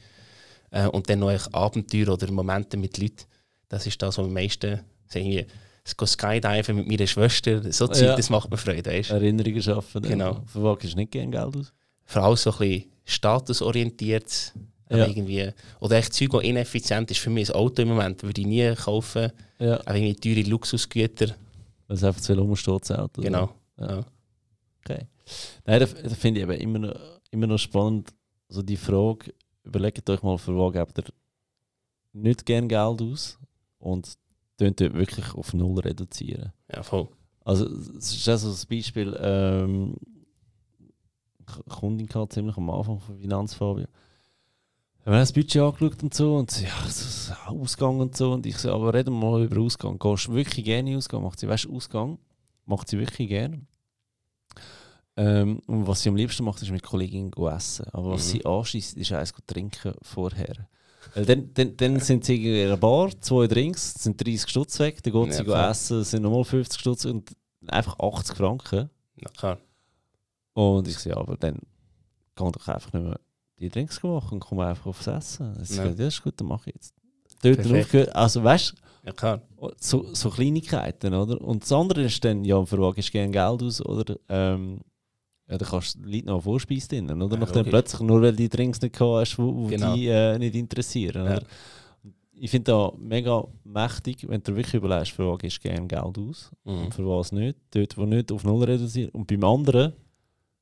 Äh, 0.71 0.87
und 0.87 1.09
dann 1.09 1.19
noch 1.19 1.53
Abenteuer 1.53 2.09
oder 2.09 2.31
Momente 2.31 2.77
mit 2.77 2.97
Leuten. 2.97 3.25
Das 3.69 3.87
ist 3.87 4.01
das, 4.01 4.17
was 4.17 4.25
am 4.25 4.33
meisten 4.33 4.81
irgendwie 5.13 5.45
das 5.83 6.11
Skydiven 6.11 6.75
mit 6.75 6.87
meiner 6.87 7.07
Schwester, 7.07 7.71
so 7.71 7.87
Zeug, 7.87 8.07
ja. 8.07 8.15
das 8.15 8.29
macht 8.29 8.51
mir 8.51 8.57
Freude. 8.57 8.89
Weißt? 8.89 9.11
Erinnerungen 9.11 9.61
schaffen. 9.61 10.03
Genau. 10.03 10.43
Für 10.45 10.63
was 10.63 10.79
du 10.79 10.95
nicht 10.95 11.11
gerne 11.11 11.31
Geld 11.31 11.55
aus? 11.55 11.73
Vor 12.05 12.23
allem 12.23 12.35
so 12.35 12.51
ein 12.51 12.57
bisschen 12.57 12.91
statusorientiert. 13.05 14.53
Ja. 14.91 15.07
Irgendwie, 15.07 15.51
oder 15.79 15.97
echt 15.97 16.13
Zeug, 16.13 16.31
das 16.31 16.43
ineffizient 16.43 17.09
ist 17.11 17.19
für 17.19 17.29
mich. 17.29 17.49
Ein 17.49 17.55
Auto 17.55 17.81
im 17.81 17.89
Moment 17.89 18.21
würde 18.23 18.41
ich 18.41 18.47
nie 18.47 18.73
kaufen. 18.75 19.31
Ja. 19.59 19.79
Auch 19.81 19.93
irgendwie 19.93 20.15
teure 20.15 20.47
Luxusgüter. 20.49 21.27
Weil 21.87 21.97
es 21.97 22.03
einfach 22.03 22.21
zu 22.21 22.35
viel 22.35 22.79
das 22.79 22.91
Auto. 22.91 23.21
Genau. 23.21 23.53
Ja. 23.77 24.05
Okay. 24.83 25.07
Nein, 25.65 25.79
das, 25.79 25.93
das 25.93 26.13
finde 26.15 26.41
ich 26.41 26.43
eben 26.43 26.59
immer 26.59 26.79
noch, 26.79 26.99
immer 27.29 27.47
noch 27.47 27.57
spannend. 27.57 28.13
Also 28.49 28.61
die 28.61 28.77
Frage, 28.77 29.33
überlegt 29.63 30.09
euch 30.09 30.21
mal, 30.23 30.37
für 30.37 30.55
was 30.57 30.73
gebt 30.73 30.97
ihr 30.97 31.13
nicht 32.13 32.45
gerne 32.45 32.67
Geld 32.67 33.01
aus 33.01 33.39
und 33.79 34.17
dort 34.57 34.79
wirklich 34.79 35.33
auf 35.33 35.53
Null 35.53 35.79
reduzieren. 35.79 36.51
Ja, 36.73 36.83
voll. 36.83 37.07
Also, 37.43 37.65
es 37.65 38.13
ist 38.13 38.29
also 38.29 38.49
ein 38.49 38.67
Beispiel, 38.69 39.17
ähm, 39.19 39.95
Kundin 41.69 42.07
ziemlich 42.29 42.55
am 42.57 42.69
Anfang 42.69 42.99
von 42.99 43.17
Finanzfabio. 43.17 43.87
Wir 45.03 45.13
haben 45.13 45.19
das 45.21 45.33
Budget 45.33 45.61
angeschaut 45.61 46.03
und 46.03 46.13
so 46.13 46.35
und 46.35 46.51
sie, 46.51 46.65
ja, 46.65 46.87
so, 46.87 47.33
Ausgang 47.47 47.99
und 47.99 48.15
so. 48.15 48.33
Und 48.33 48.45
ich 48.45 48.57
so, 48.57 48.71
aber 48.71 48.93
reden 48.93 49.13
wir 49.13 49.31
mal 49.31 49.43
über 49.43 49.59
Ausgang. 49.59 49.97
Gehst 49.97 50.27
du 50.27 50.33
wirklich 50.33 50.63
gerne 50.63 50.95
Ausgang? 50.95 51.23
Macht 51.23 51.39
sie, 51.39 51.47
weißt 51.47 51.65
du, 51.65 51.75
Ausgang 51.75 52.19
macht 52.65 52.87
sie 52.87 52.99
wirklich 52.99 53.27
gerne. 53.27 53.61
Ähm, 55.17 55.59
und 55.65 55.87
was 55.87 56.01
sie 56.01 56.09
am 56.09 56.15
liebsten 56.15 56.43
macht, 56.43 56.61
ist 56.61 56.71
mit 56.71 56.83
Kolleginnen 56.83 57.33
essen. 57.33 57.85
Aber 57.91 58.11
was 58.11 58.27
mhm. 58.27 58.29
sie 58.29 58.45
anschießt, 58.45 58.97
ist 58.97 59.11
eins 59.11 59.33
trinken 59.47 59.93
vorher. 60.03 60.67
Weil 61.15 61.25
dann, 61.25 61.53
dann, 61.53 61.75
dann 61.77 61.99
sind 61.99 62.23
sie 62.23 62.61
in 62.61 62.67
einer 62.67 62.77
Bar, 62.77 63.09
zwei 63.19 63.47
Drinks, 63.47 63.95
sind 63.95 64.23
30 64.23 64.49
Stutz 64.49 64.79
weg, 64.79 65.01
dann 65.01 65.13
geht 65.13 65.27
ja, 65.27 65.33
sie 65.33 65.43
klar. 65.43 65.71
essen, 65.71 66.03
sind 66.03 66.21
nochmal 66.21 66.43
50 66.43 66.79
Stutz 66.79 67.05
und 67.05 67.31
einfach 67.67 67.99
80 67.99 68.37
Franken. 68.37 68.89
Ja, 69.15 69.29
klar. 69.35 69.57
Und 70.53 70.87
ich 70.87 70.97
sage, 70.97 71.15
ja, 71.15 71.17
aber 71.17 71.37
dann 71.37 71.57
kann 72.35 72.51
doch 72.51 72.67
einfach 72.67 72.93
nicht 72.93 73.03
mehr 73.03 73.19
die 73.61 73.69
Drinks 73.69 74.01
machen 74.03 74.35
und 74.35 74.39
komme 74.41 74.65
einfach 74.65 74.87
aufs 74.87 75.07
Essen. 75.07 75.55
Das, 75.57 75.75
ja. 75.75 75.87
das 75.87 75.99
ist 75.99 76.23
gut, 76.23 76.33
dann 76.37 76.47
mache 76.47 76.69
ich 76.69 76.75
jetzt. 76.75 76.93
Dort 77.41 78.15
also 78.15 78.43
weißt 78.43 78.71
du, 78.71 78.75
ja, 79.05 79.13
klar. 79.13 79.41
So, 79.77 80.13
so 80.13 80.29
Kleinigkeiten, 80.29 81.13
oder? 81.13 81.41
Und 81.41 81.63
das 81.63 81.71
andere 81.71 82.03
ist 82.03 82.23
dann, 82.23 82.43
ja, 82.43 82.63
für 82.65 82.77
was 82.79 82.95
gibst 82.95 83.09
du 83.09 83.13
gerne 83.13 83.31
Geld 83.31 83.63
aus, 83.63 83.83
oder? 83.83 84.15
Ähm, 84.29 84.79
ja, 85.49 85.57
dann 85.57 85.67
kannst 85.67 85.95
du 85.95 86.07
Leute 86.07 86.27
noch 86.27 86.41
Vorspeise 86.41 86.87
drinnen, 86.87 87.21
oder? 87.21 87.35
Ja, 87.35 87.41
Nachdem 87.41 87.65
plötzlich, 87.65 88.01
nur 88.01 88.21
weil 88.21 88.35
die 88.35 88.47
Drinks 88.47 88.81
nicht 88.81 88.97
gehabt 88.97 89.21
hast, 89.21 89.39
wo, 89.39 89.67
genau. 89.67 89.95
die 89.95 90.07
äh, 90.07 90.37
nicht 90.37 90.55
interessieren. 90.55 91.25
Ja. 91.25 91.39
Ich 92.33 92.49
finde 92.49 92.71
das 92.71 92.91
mega 92.97 93.43
mächtig, 93.63 94.27
wenn 94.27 94.41
du 94.41 94.55
wirklich 94.55 94.75
überlegst, 94.75 95.11
für 95.11 95.31
was 95.31 95.39
gibst 95.39 95.57
du 95.57 95.69
gerne 95.69 95.87
Geld 95.87 96.17
aus 96.17 96.51
mhm. 96.63 96.85
und 96.85 96.93
für 96.93 97.05
was 97.05 97.31
nicht. 97.31 97.57
Dort, 97.71 97.97
wo 97.97 98.05
nicht, 98.05 98.31
auf 98.31 98.43
Null 98.43 98.63
reduzieren. 98.63 99.09
Und 99.11 99.27
beim 99.27 99.43
anderen 99.43 99.93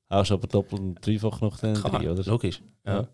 hast 0.09 0.31
aber 0.31 0.47
doppelt 0.47 0.81
und 0.81 1.05
dreifach 1.05 1.41
noch 1.41 1.59
den 1.59 1.77
oder? 1.77 2.23
Logisch, 2.23 2.61
ja. 2.85 3.01
ja. 3.01 3.07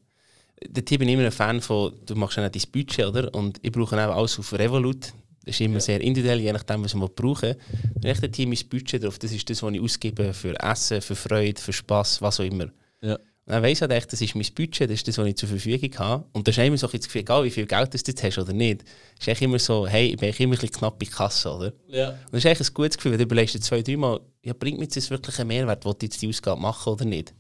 Der 0.68 0.86
Tipp 0.86 1.00
bin 1.00 1.10
immer 1.10 1.26
ein 1.26 1.32
Fan 1.32 1.60
von, 1.60 1.94
du 2.06 2.16
machst 2.16 2.38
ja 2.38 2.48
dein 2.48 2.62
Budget, 2.72 3.06
oder? 3.06 3.34
Und 3.34 3.60
ich 3.62 3.72
brauche 3.72 3.96
auch 3.96 4.16
alles 4.16 4.40
auf 4.40 4.54
Revolut. 4.54 5.14
Das 5.44 5.56
ist 5.56 5.62
immer 5.62 5.76
ja. 5.76 5.80
sehr 5.82 6.02
individuell, 6.02 6.40
je 6.40 6.54
nachdem, 6.54 6.84
was 6.84 6.96
wir 6.96 7.08
brauchen. 7.10 7.56
Dann 7.96 8.12
richte 8.12 8.32
Team 8.32 8.50
mein 8.50 8.70
Budget 8.70 9.04
drauf. 9.04 9.20
Das 9.20 9.32
ist 9.32 9.48
das, 9.50 9.62
was 9.62 9.74
ich 9.74 9.82
ausgebe 9.82 10.34
für 10.34 10.60
Essen, 10.60 11.02
für 11.02 11.16
Freude, 11.16 11.62
für 11.62 11.74
Spass, 11.74 12.22
was 12.22 12.40
auch 12.40 12.46
immer. 12.46 12.70
Ja. 13.02 13.20
Dann 13.48 13.62
weiss 13.62 13.80
ich 13.80 13.88
halt 13.88 14.12
das 14.12 14.22
ist 14.22 14.34
mein 14.34 14.48
Budget, 14.56 14.90
das 14.90 14.96
ist 14.96 15.08
das, 15.08 15.20
was 15.20 15.28
ich 15.28 15.38
zur 15.38 15.50
Verfügung 15.50 16.00
habe. 16.00 16.26
Und 16.34 16.48
da 16.48 16.50
ist 16.50 16.58
immer 16.58 16.78
so 16.78 16.88
das 16.88 17.02
Gefühl, 17.02 17.22
egal 17.22 17.44
wie 17.44 17.52
viel 17.52 17.68
Geld 17.68 17.94
du 17.94 17.98
jetzt 17.98 18.24
hast 18.24 18.40
oder 18.40 18.54
nicht, 18.54 18.84
ist 19.20 19.28
eigentlich 19.28 19.42
immer 19.44 19.60
so, 19.60 19.86
hey, 19.86 20.08
ich 20.08 20.18
bin 20.18 20.30
immer 20.30 20.56
ein 20.56 20.60
bisschen 20.60 20.72
knapp 20.72 21.02
in 21.02 21.10
Kasse, 21.10 21.52
oder? 21.52 21.74
Ja. 21.88 22.10
Und 22.10 22.18
das 22.32 22.40
ist 22.40 22.46
eigentlich 22.48 22.70
ein 22.70 22.74
gutes 22.74 22.98
Gefühl, 22.98 23.12
weil 23.12 23.18
du 23.20 23.24
überlegst 23.26 23.54
dir 23.54 23.60
zwei, 23.60 23.84
dreimal, 23.84 24.20
ja, 24.42 24.54
bringt 24.54 24.80
mir 24.80 24.86
jetzt 24.86 25.10
wirklich 25.12 25.38
einen 25.40 25.50
Mehrwert, 25.50 25.86
wollte 25.86 26.08
ich 26.08 26.12
jetzt 26.12 26.22
die 26.24 26.30
Ausgabe 26.30 26.60
machen 26.60 26.94
oder 26.94 27.06
nicht? 27.06 27.36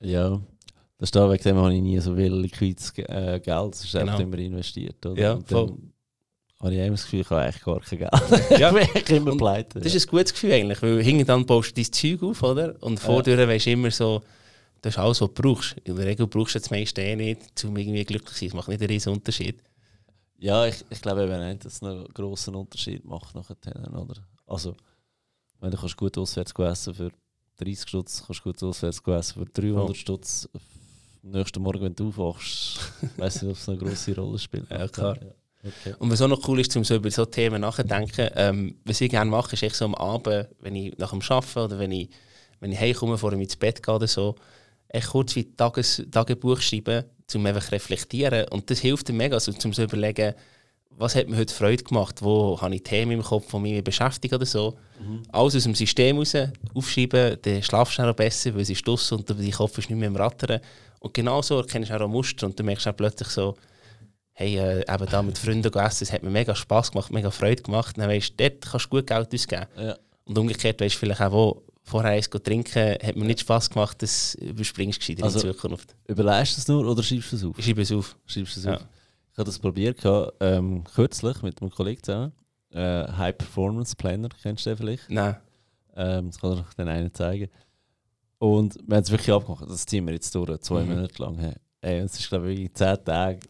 Ja. 0.00 0.40
Das 0.98 1.08
ist 1.08 1.16
da, 1.16 1.28
wegen 1.28 1.42
dem 1.42 1.56
habe 1.56 1.74
ich 1.74 1.82
nie 1.82 1.98
so 1.98 2.14
viel 2.14 2.34
liquides 2.34 2.92
äh, 2.98 3.40
Geld, 3.40 3.72
das 3.72 3.84
ist 3.84 3.92
genau. 3.92 4.18
immer 4.20 4.38
investiert, 4.38 5.04
oder? 5.04 5.20
Ja, 5.20 5.38
voll 5.44 5.76
habe 6.62 6.74
ich 6.74 6.80
immer 6.80 6.90
das 6.90 7.02
Gefühl, 7.02 7.20
ich 7.20 7.30
habe 7.30 7.40
eigentlich 7.40 7.64
gar 7.64 7.80
kein 7.80 7.98
Geld. 7.98 8.50
ja, 8.60 8.76
ich 8.76 9.04
bin 9.04 9.16
immer 9.16 9.36
pleite. 9.36 9.80
Das 9.80 9.94
ist 9.94 10.06
ein 10.06 10.10
gutes 10.10 10.32
Gefühl 10.32 10.52
eigentlich, 10.52 10.80
weil 10.80 11.02
hinten 11.02 11.26
dann 11.26 11.44
baust 11.44 11.76
du 11.76 11.82
dein 11.82 11.92
Zeug 11.92 12.22
auf, 12.22 12.42
oder? 12.42 12.76
Und 12.80 13.00
vorher 13.00 13.36
ja. 13.36 13.48
weisst 13.48 13.66
du 13.66 13.70
immer 13.70 13.90
so, 13.90 14.22
das 14.82 14.94
ist 14.94 14.98
alles, 14.98 15.20
was 15.20 15.32
du 15.32 15.42
brauchst. 15.42 15.76
In 15.84 15.96
der 15.96 16.06
Regel 16.06 16.26
brauchst 16.26 16.56
du 16.56 16.58
das 16.58 16.70
meiste 16.70 17.00
eh 17.00 17.14
nicht, 17.14 17.64
um 17.64 17.76
irgendwie 17.76 18.04
glücklich 18.04 18.34
zu 18.34 18.38
sein. 18.38 18.48
Das 18.48 18.54
macht 18.54 18.68
nicht 18.68 18.80
einen 18.80 18.90
riesen 18.90 19.12
Unterschied. 19.12 19.62
Ja, 20.38 20.66
ich, 20.66 20.84
ich 20.90 21.00
glaube 21.00 21.22
eben 21.22 21.48
nicht, 21.48 21.64
dass 21.64 21.74
es 21.74 21.82
einen 21.82 22.04
grossen 22.12 22.56
Unterschied 22.56 23.04
macht 23.04 23.34
nachher, 23.36 23.56
oder? 23.94 24.14
Also, 24.44 24.74
wenn 25.60 25.70
du 25.70 25.76
kannst 25.76 25.96
gut 25.96 26.18
auswärts 26.18 26.52
essen 26.58 26.94
für 26.94 27.12
30 27.58 27.88
Stutz, 27.88 28.24
kannst 28.26 28.40
du 28.40 28.50
gut 28.50 28.60
auswärts 28.60 29.00
essen 29.06 29.46
für 29.46 29.52
300 29.52 29.90
oh. 29.90 29.94
Stutz. 29.94 30.48
Am 31.22 31.30
nächsten 31.30 31.62
Morgen, 31.62 31.82
wenn 31.82 31.94
du 31.94 32.08
aufwachst, 32.08 32.80
weiß 33.18 33.42
nicht, 33.42 33.52
ob 33.52 33.56
es 33.56 33.68
eine 33.68 33.78
grosse 33.78 34.16
Rolle 34.16 34.38
spielt. 34.40 34.68
Ja, 34.68 34.88
klar. 34.88 35.16
Ja. 35.22 35.30
Okay. 35.64 35.94
Und 36.00 36.10
was 36.10 36.20
auch 36.20 36.26
noch 36.26 36.48
cool 36.48 36.58
ist, 36.58 36.76
um 36.76 36.82
so 36.82 36.96
über 36.96 37.08
so 37.12 37.24
Themen 37.24 37.60
nachzudenken, 37.60 38.30
ähm, 38.34 38.80
was 38.84 39.00
ich 39.00 39.12
gerne 39.12 39.30
mache, 39.30 39.52
ist 39.52 39.62
echt 39.62 39.76
so 39.76 39.84
am 39.84 39.94
Abend, 39.94 40.48
wenn 40.58 40.74
ich 40.74 40.98
nach 40.98 41.10
dem 41.10 41.22
Arbeiten 41.22 41.58
oder 41.60 41.78
wenn 41.78 41.92
ich, 41.92 42.10
wenn 42.58 42.72
ich 42.72 42.80
heimkomme, 42.80 43.16
vor 43.16 43.32
ich 43.32 43.38
ins 43.38 43.54
Bett 43.54 43.80
gehe 43.80 43.94
oder 43.94 44.08
so, 44.08 44.34
kurz 45.00 45.34
wie 45.36 45.44
Tages, 45.44 46.02
Tagebuch 46.10 46.60
schreiben, 46.60 47.04
um 47.34 47.46
einfach 47.46 47.72
reflektieren. 47.72 48.46
Und 48.48 48.70
das 48.70 48.80
hilft 48.80 49.08
mir 49.08 49.14
mega, 49.14 49.34
also, 49.34 49.52
um 49.52 49.72
zu 49.72 49.82
überlegen, 49.82 50.34
was 50.90 51.14
hat 51.14 51.28
mir 51.28 51.38
heute 51.38 51.54
Freude 51.54 51.82
gemacht, 51.82 52.22
wo 52.22 52.60
habe 52.60 52.74
ich 52.74 52.82
Themen 52.82 53.12
im 53.12 53.22
Kopf, 53.22 53.50
die 53.50 53.58
mich 53.58 53.82
beschäftigen 53.84 54.34
oder 54.34 54.46
so. 54.46 54.76
Mhm. 55.00 55.22
Alles 55.32 55.56
aus 55.56 55.62
dem 55.62 55.74
System 55.74 56.18
raus, 56.18 56.34
aufschreiben, 56.74 57.38
dann 57.40 57.62
schlafst 57.62 57.98
du 57.98 58.02
auch 58.02 58.14
besser, 58.14 58.54
weil 58.54 58.62
es 58.62 58.70
ist 58.70 58.86
draussen 58.86 59.18
und 59.18 59.30
dein 59.30 59.50
Kopf 59.50 59.78
ist 59.78 59.88
nicht 59.88 59.98
mehr 59.98 60.08
im 60.08 60.16
Rattern. 60.16 60.60
Und 61.00 61.14
genau 61.14 61.42
so 61.42 61.58
erkennst 61.58 61.90
du 61.90 62.00
auch 62.00 62.08
Muster 62.08 62.46
und 62.46 62.58
du 62.58 62.62
merkst 62.62 62.86
auch 62.86 62.96
plötzlich 62.96 63.28
so, 63.28 63.56
hey, 64.34 64.58
äh, 64.58 64.80
eben 64.80 65.06
da 65.10 65.22
mit 65.22 65.38
Freunden 65.38 65.62
gegessen, 65.62 66.04
es 66.04 66.12
hat 66.12 66.22
mir 66.22 66.30
mega 66.30 66.54
Spass 66.54 66.92
gemacht, 66.92 67.10
mega 67.10 67.30
Freude 67.30 67.62
gemacht. 67.62 67.96
Dann 67.98 68.08
weißt 68.08 68.30
du, 68.30 68.48
dort 68.48 68.60
kannst 68.60 68.86
du 68.86 68.90
gut 68.90 69.06
Geld 69.06 69.34
ausgeben. 69.34 69.66
Ja. 69.76 69.96
Und 70.24 70.38
umgekehrt 70.38 70.80
weißt 70.80 70.94
du 70.94 70.98
vielleicht 70.98 71.20
auch, 71.20 71.32
wo 71.32 71.62
vorher 71.82 72.12
eins 72.12 72.30
trinken, 72.30 72.96
hat 73.02 73.16
mir 73.16 73.24
nicht 73.24 73.40
Spass 73.40 73.68
gemacht, 73.68 74.02
das 74.02 74.34
überspringst 74.36 74.98
du 74.98 75.00
gescheiter 75.00 75.24
also, 75.24 75.46
in 75.46 75.54
Zukunft. 75.54 75.94
Überlegst 76.06 76.56
du 76.56 76.60
es 76.60 76.68
nur 76.68 76.86
oder 76.86 77.02
schreibst 77.02 77.32
du 77.32 77.36
es 77.36 77.44
auf? 77.44 77.58
Ich 77.58 77.64
schreibe 77.64 77.82
es 77.82 77.92
auf. 77.92 78.16
Schreibst 78.26 78.56
es 78.56 78.64
ja. 78.64 78.74
auf. 78.74 78.86
Ich 79.32 79.38
habe 79.38 79.46
das 79.46 79.58
probiert, 79.58 80.00
ähm, 80.40 80.84
kürzlich 80.94 81.42
mit 81.42 81.60
einem 81.60 81.70
Kollegen 81.70 82.02
zusammen. 82.02 82.32
Äh, 82.70 83.06
High 83.12 83.36
Performance 83.36 83.96
Planner, 83.96 84.28
kennst 84.42 84.66
du 84.66 84.70
den 84.70 84.76
vielleicht? 84.76 85.10
Nein. 85.10 85.36
Ähm, 85.96 86.26
das 86.26 86.38
kann 86.38 86.64
ich 86.68 86.74
dir 86.74 86.86
einen 86.86 87.12
zeigen. 87.12 87.50
Und 88.38 88.76
wir 88.86 88.96
haben 88.96 89.02
es 89.04 89.10
wirklich 89.10 89.32
abgemacht. 89.32 89.68
Das 89.68 89.86
ziehen 89.86 90.06
wir 90.06 90.14
jetzt 90.14 90.34
durch, 90.34 90.60
zwei 90.60 90.82
mhm. 90.82 90.94
Monate 90.94 91.22
lang. 91.22 91.38
Hey, 91.80 91.98
es 92.00 92.18
ist, 92.18 92.28
glaube 92.28 92.52
ich, 92.52 92.72
zehn 92.74 92.96
Tage 93.04 93.40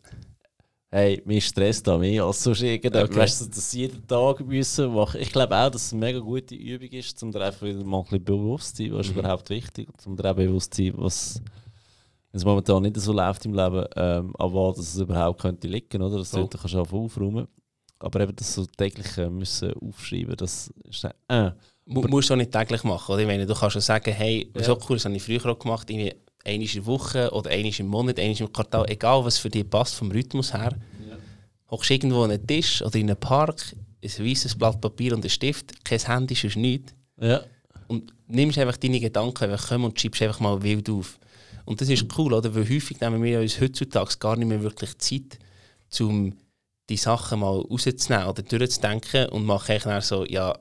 hey, 0.93 1.23
mir 1.25 1.41
stresst 1.41 1.87
da 1.87 1.97
mehr 1.97 2.25
als 2.25 2.43
sonst 2.43 2.63
irgendetwas. 2.63 3.05
Okay. 3.05 3.17
Weißt 3.17 3.41
du, 3.41 3.47
das 3.47 3.73
jeden 3.73 4.07
Tag 4.07 4.41
müssen 4.41 4.93
machen. 4.93 5.21
Ich 5.21 5.33
glaube 5.33 5.57
auch, 5.57 5.71
dass 5.71 5.87
es 5.87 5.93
eine 5.93 6.01
mega 6.01 6.19
gute 6.19 6.55
Übung 6.55 6.89
ist, 6.89 7.21
um 7.23 7.33
dir 7.33 7.41
einfach 7.41 7.67
wieder 7.67 7.83
mal 7.83 7.99
ein 7.99 8.05
bisschen 8.05 8.25
bewusst 8.25 8.77
zu 8.77 8.83
sein, 8.83 8.93
was 8.93 9.07
ist 9.07 9.15
mhm. 9.15 9.21
überhaupt 9.21 9.49
wichtig, 9.49 9.89
um 10.05 10.17
dir 10.17 10.31
auch 10.31 10.37
bewusst 10.37 10.75
zu 10.75 10.85
sein, 10.85 10.93
was 10.97 11.41
es 12.33 12.45
momentan 12.45 12.83
nicht 12.83 12.99
so 12.99 13.13
läuft 13.13 13.45
im 13.47 13.55
Leben, 13.55 13.87
ähm, 13.97 14.35
aber 14.39 14.75
dass 14.77 14.95
es 14.95 15.01
überhaupt 15.01 15.41
könnte 15.41 15.67
liegen, 15.67 16.03
oder? 16.03 16.19
Das 16.19 16.35
oh. 16.35 16.47
du 16.47 16.59
kannst 16.59 16.75
einfach 16.75 16.93
aufräumen. 16.93 17.49
Aber 17.99 18.21
eben 18.21 18.37
das 18.37 18.53
so 18.53 18.67
täglich 18.67 19.17
äh, 19.17 19.31
müssen 19.31 19.73
aufschreiben, 19.75 20.37
das 20.37 20.73
ist 20.85 21.05
äh. 21.29 21.53
Du 21.87 22.01
musst 22.03 22.31
du 22.31 22.35
auch 22.35 22.39
nicht 22.39 22.53
täglich 22.53 22.85
machen, 22.85 23.13
oder? 23.13 23.23
Ich 23.23 23.27
meine, 23.27 23.47
du 23.47 23.55
kannst 23.55 23.73
schon 23.73 23.83
sagen, 23.83 24.13
hey, 24.13 24.51
ja. 24.55 24.63
so 24.63 24.79
cool, 24.89 24.97
das 24.97 25.05
habe 25.05 25.17
ich 25.17 25.23
früher 25.23 25.45
auch 25.47 25.59
gemacht, 25.59 25.89
irgendwie 25.89 26.15
einmal 26.45 26.67
in 26.67 26.73
der 26.73 26.87
Woche 26.87 27.31
oder 27.33 27.51
einmal 27.51 27.73
im 27.79 27.87
Monat, 27.87 28.19
einmal 28.19 28.41
im 28.41 28.53
Quartal, 28.53 28.89
egal 28.89 29.25
was 29.25 29.39
für 29.39 29.49
dich 29.49 29.69
passt 29.69 29.95
vom 29.95 30.11
Rhythmus 30.11 30.53
her. 30.53 30.77
Ja. 31.09 31.17
Hockst 31.71 31.91
irgendwo 31.91 32.23
an 32.23 32.31
einen 32.31 32.47
Tisch 32.47 32.83
oder 32.83 32.97
in 32.97 33.11
einem 33.11 33.21
Park, 33.21 33.75
ein 34.03 34.11
weißes 34.11 34.57
Blatt 34.57 34.81
Papier 34.81 35.15
und 35.15 35.25
ein 35.25 35.31
Stift, 35.31 35.85
kein 35.85 36.01
Handy, 36.01 36.35
ist 36.35 36.57
nichts. 36.57 36.93
Ja. 37.21 37.43
Und 37.89 38.13
nimmst 38.27 38.59
einfach 38.59 38.77
deine 38.77 39.01
Gedanken 39.01 39.45
einfach 39.45 39.69
kommen 39.69 39.85
und 39.85 40.01
schiebst 40.01 40.23
einfach 40.23 40.41
mal 40.41 40.63
wild 40.63 40.89
auf. 40.91 41.19
Und 41.65 41.81
das 41.81 41.89
ist 41.89 42.07
cool, 42.19 42.33
oder? 42.33 42.55
Weil 42.55 42.69
häufig 42.69 43.01
nehmen 43.01 43.23
wir 43.23 43.41
uns 43.41 43.61
heutzutage 43.61 44.17
gar 44.19 44.37
nicht 44.37 44.49
mehr 44.49 44.63
wirklich 44.63 44.97
Zeit, 44.99 45.39
um 46.01 46.35
die 46.89 46.97
Sachen 46.97 47.41
mal 47.41 47.61
rauszunehmen 47.61 48.29
oder 48.29 48.43
durchzudenken 48.43 49.29
und 49.29 49.45
mache 49.45 49.75
ich 49.75 49.83
dann 49.85 50.03
so, 50.03 50.25
ja, 50.25 50.59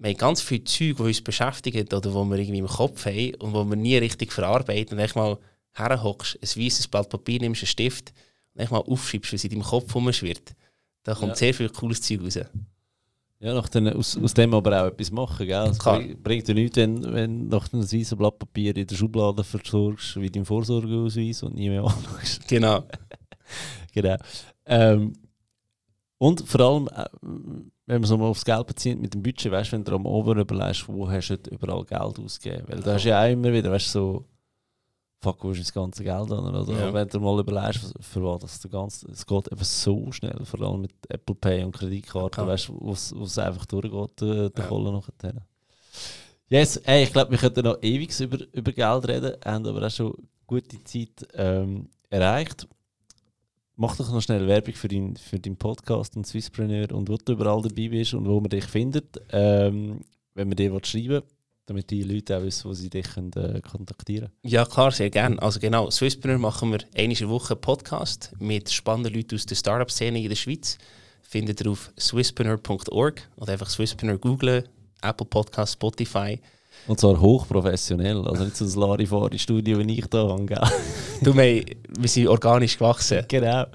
wir 0.00 0.10
haben 0.10 0.16
ganz 0.16 0.40
viele 0.40 0.64
Zeug, 0.64 0.96
die 0.96 1.02
uns 1.02 1.20
beschäftigen 1.20 1.86
oder 1.86 2.00
die 2.00 2.08
wir 2.12 2.38
irgendwie 2.38 2.58
im 2.58 2.66
Kopf 2.66 3.04
haben 3.06 3.34
und 3.36 3.52
die 3.52 3.70
wir 3.70 3.76
nie 3.76 3.96
richtig 3.98 4.32
verarbeiten. 4.32 4.98
Und 4.98 5.14
mal 5.14 5.38
herhockst, 5.72 6.38
ein 6.42 6.62
weißes 6.64 6.88
Blatt 6.88 7.08
Papier 7.08 7.38
nimmst, 7.40 7.62
einen 7.62 7.66
Stift 7.68 8.12
und 8.54 8.70
mal 8.70 8.78
aufschreibst, 8.78 9.32
was 9.32 9.44
in 9.44 9.50
deinem 9.50 9.62
Kopf 9.62 9.94
rumschwirrt. 9.94 10.54
Da 11.02 11.14
kommt 11.14 11.30
Ja. 11.30 11.36
sehr 11.36 11.54
viel 11.54 11.68
cooles 11.68 12.00
Zeug 12.02 12.22
raus. 12.22 12.38
Ja, 13.42 13.54
nach 13.54 13.68
den, 13.70 13.88
aus, 13.88 14.18
aus 14.18 14.34
dem 14.34 14.52
aber 14.52 14.82
auch 14.82 14.86
etwas 14.88 15.10
machen, 15.10 15.46
gell? 15.46 15.68
Es 15.68 15.78
Klar. 15.78 15.98
bring- 15.98 16.22
bringt 16.22 16.46
dir 16.48 16.54
nichts, 16.54 16.76
wenn, 16.76 17.02
wenn 17.14 17.48
nach 17.48 17.72
einem 17.72 17.82
weißen 17.90 18.18
Blatt 18.18 18.38
Papier 18.38 18.76
in 18.76 18.86
der 18.86 18.94
Schublade 18.96 19.42
versorgst, 19.44 20.20
wie 20.20 20.28
dein 20.28 20.44
Vorsorgeausweis 20.44 21.42
und 21.44 21.54
nie 21.54 21.70
mehr 21.70 21.84
anschaust. 21.84 22.40
Genau. 22.48 22.84
genau. 23.94 24.16
Ähm, 24.66 25.14
und 26.18 26.46
vor 26.46 26.60
allem, 26.60 26.88
äh, 26.88 27.06
wenn 27.90 28.00
man 28.02 28.08
so 28.08 28.16
mal 28.16 28.26
aufs 28.26 28.44
Geld 28.44 28.66
bezieht 28.66 29.00
mit 29.00 29.14
dem 29.14 29.22
Budget, 29.22 29.50
weißt 29.50 29.72
du, 29.72 29.76
wenn 29.76 29.84
du 29.84 29.94
am 29.94 30.06
Ober 30.06 30.36
überlegst, 30.36 30.86
wo 30.88 31.10
hast 31.10 31.28
du 31.30 31.34
überall 31.50 31.84
Geld 31.84 32.18
ausgegeben? 32.18 32.64
Weil 32.68 32.80
da 32.80 32.94
hast 32.94 33.04
du 33.04 33.08
ja 33.08 33.22
auch 33.24 33.28
immer 33.30 33.52
wieder, 33.52 33.70
weißt 33.72 33.86
du, 33.86 33.90
so, 33.90 34.24
fuck, 35.20 35.42
wo 35.44 35.50
ist 35.50 35.60
das 35.60 35.72
ganze 35.72 36.04
Geld 36.04 36.30
an? 36.30 36.54
Oder 36.54 36.72
Ja. 36.72 36.94
wenn 36.94 37.08
du 37.08 37.20
mal 37.20 37.38
überlegst, 37.40 37.92
für 38.00 38.22
was 38.22 38.40
das 38.60 38.70
ganze, 38.70 39.10
es 39.10 39.26
geht 39.26 39.48
eben 39.52 39.64
so 39.64 40.12
schnell, 40.12 40.38
vor 40.44 40.62
allem 40.62 40.82
mit 40.82 40.92
Apple 41.08 41.34
Pay 41.34 41.64
und 41.64 41.72
Kreditkarten, 41.76 42.30
Klar. 42.30 42.46
weißt 42.46 42.68
du, 42.68 42.76
wo 42.80 42.92
es 42.92 43.12
es 43.12 43.38
einfach 43.38 43.66
durchgeht, 43.66 44.22
äh, 44.22 44.50
der 44.50 44.64
Ja. 44.64 44.68
Kohle 44.68 44.92
nachher. 44.92 45.46
Yes, 46.48 46.76
ey, 46.78 47.04
ich 47.04 47.12
glaube, 47.12 47.30
wir 47.32 47.38
könnten 47.38 47.64
noch 47.64 47.78
ewig 47.82 48.18
über, 48.20 48.38
über 48.52 48.72
Geld 48.72 49.08
reden, 49.08 49.36
haben 49.44 49.66
aber 49.66 49.86
auch 49.86 49.90
schon 49.90 50.14
gute 50.46 50.82
Zeit 50.84 51.26
ähm, 51.34 51.88
erreicht. 52.08 52.66
Mach 53.82 53.96
doch 53.96 54.12
noch 54.12 54.20
schnell 54.20 54.46
Werbung 54.46 54.74
für 54.74 54.88
deinen 54.88 55.16
für 55.16 55.38
deinen 55.38 55.56
Podcast 55.56 56.14
und 56.14 56.26
Swisspreneur 56.26 56.92
und 56.92 57.08
wo 57.08 57.16
du 57.16 57.32
überall 57.32 57.62
dabei 57.62 57.88
bist 57.88 58.12
und 58.12 58.28
wo 58.28 58.38
man 58.38 58.50
dich 58.50 58.66
findet, 58.66 59.18
ähm, 59.32 60.02
wenn 60.34 60.48
man 60.48 60.56
dir 60.58 60.78
schreiben 60.84 61.08
will, 61.08 61.22
damit 61.64 61.88
die 61.88 62.02
Leute 62.02 62.36
auch 62.36 62.42
wissen, 62.42 62.68
wo 62.68 62.74
sie 62.74 62.90
dich 62.90 63.08
können, 63.08 63.32
äh, 63.32 63.62
kontaktieren 63.62 64.28
Ja, 64.42 64.66
klar, 64.66 64.90
sehr 64.90 65.08
gerne. 65.08 65.40
Also 65.40 65.60
genau, 65.60 65.88
Swisspreneur 65.88 66.36
machen 66.36 66.72
wir 66.72 66.80
einmal 66.94 67.30
Woche 67.30 67.56
Podcast 67.56 68.34
mit 68.38 68.70
spannenden 68.70 69.14
Leuten 69.14 69.36
aus 69.36 69.46
der 69.46 69.54
Startup-Szene 69.54 70.20
in 70.20 70.28
der 70.28 70.36
Schweiz. 70.36 70.76
Findet 71.22 71.62
ihr 71.62 71.70
auf 71.70 71.90
swisspreneur.org 71.98 73.30
oder 73.36 73.52
einfach 73.54 73.70
Swisspreneur 73.70 74.18
googlen, 74.18 74.68
Apple 75.00 75.24
Podcast, 75.24 75.72
Spotify. 75.72 76.38
Und 76.86 76.98
zwar 76.98 77.20
hochprofessionell, 77.20 78.26
also 78.26 78.44
nicht 78.44 78.56
so 78.56 78.64
das 78.64 78.76
Larifari-Studio, 78.76 79.78
wie 79.78 79.98
ich 79.98 80.06
da 80.06 80.28
habe. 80.28 80.46
gell? 80.46 80.60
Du, 81.22 81.36
wir, 81.36 81.64
wir 81.98 82.08
sind 82.08 82.28
organisch 82.28 82.78
gewachsen. 82.78 83.24
genau. 83.28 83.66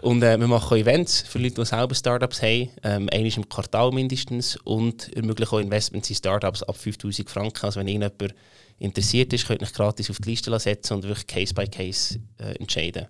Und 0.00 0.22
äh, 0.22 0.38
wir 0.38 0.46
machen 0.46 0.64
auch 0.64 0.76
Events 0.76 1.22
für 1.22 1.38
Leute, 1.38 1.56
die 1.56 1.64
selber 1.64 1.94
Startups 1.94 2.42
haben. 2.42 2.70
Ähm, 2.82 3.08
einmal 3.12 3.32
im 3.36 3.48
Quartal 3.48 3.90
mindestens. 3.90 4.56
Und 4.64 5.14
ermöglichen 5.16 5.54
auch 5.54 5.60
Investments 5.60 6.10
in 6.10 6.16
Startups 6.16 6.62
ab 6.62 6.76
5000 6.76 7.28
Franken. 7.28 7.64
Also 7.64 7.80
wenn 7.80 7.88
irgendjemand 7.88 8.34
interessiert 8.78 9.32
ist, 9.32 9.46
könnt 9.46 9.62
ihr 9.62 9.66
euch 9.66 9.72
gratis 9.72 10.10
auf 10.10 10.18
die 10.18 10.30
Liste 10.30 10.56
setzen 10.58 10.94
und 10.94 11.02
wirklich 11.04 11.26
Case 11.26 11.54
by 11.54 11.66
Case 11.66 12.18
äh, 12.38 12.54
entscheiden. 12.58 13.06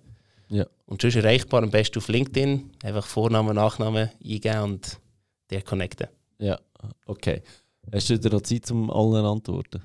Ja. 0.49 0.65
Und 0.87 1.01
sonst 1.01 1.15
erreichbar 1.15 1.61
am 1.61 1.69
besten 1.69 1.99
auf 1.99 2.07
LinkedIn. 2.07 2.71
Einfach 2.83 3.05
Vorname, 3.05 3.53
Nachname 3.53 4.11
eingeben 4.23 4.61
und 4.61 4.99
der 5.51 5.61
connecten. 5.61 6.07
Ja, 6.39 6.59
okay. 7.05 7.43
Hast 7.93 8.09
du 8.09 8.13
wieder 8.15 8.29
noch 8.29 8.41
Zeit, 8.41 8.69
um 8.71 8.89
allen 8.91 9.25
antworten? 9.25 9.81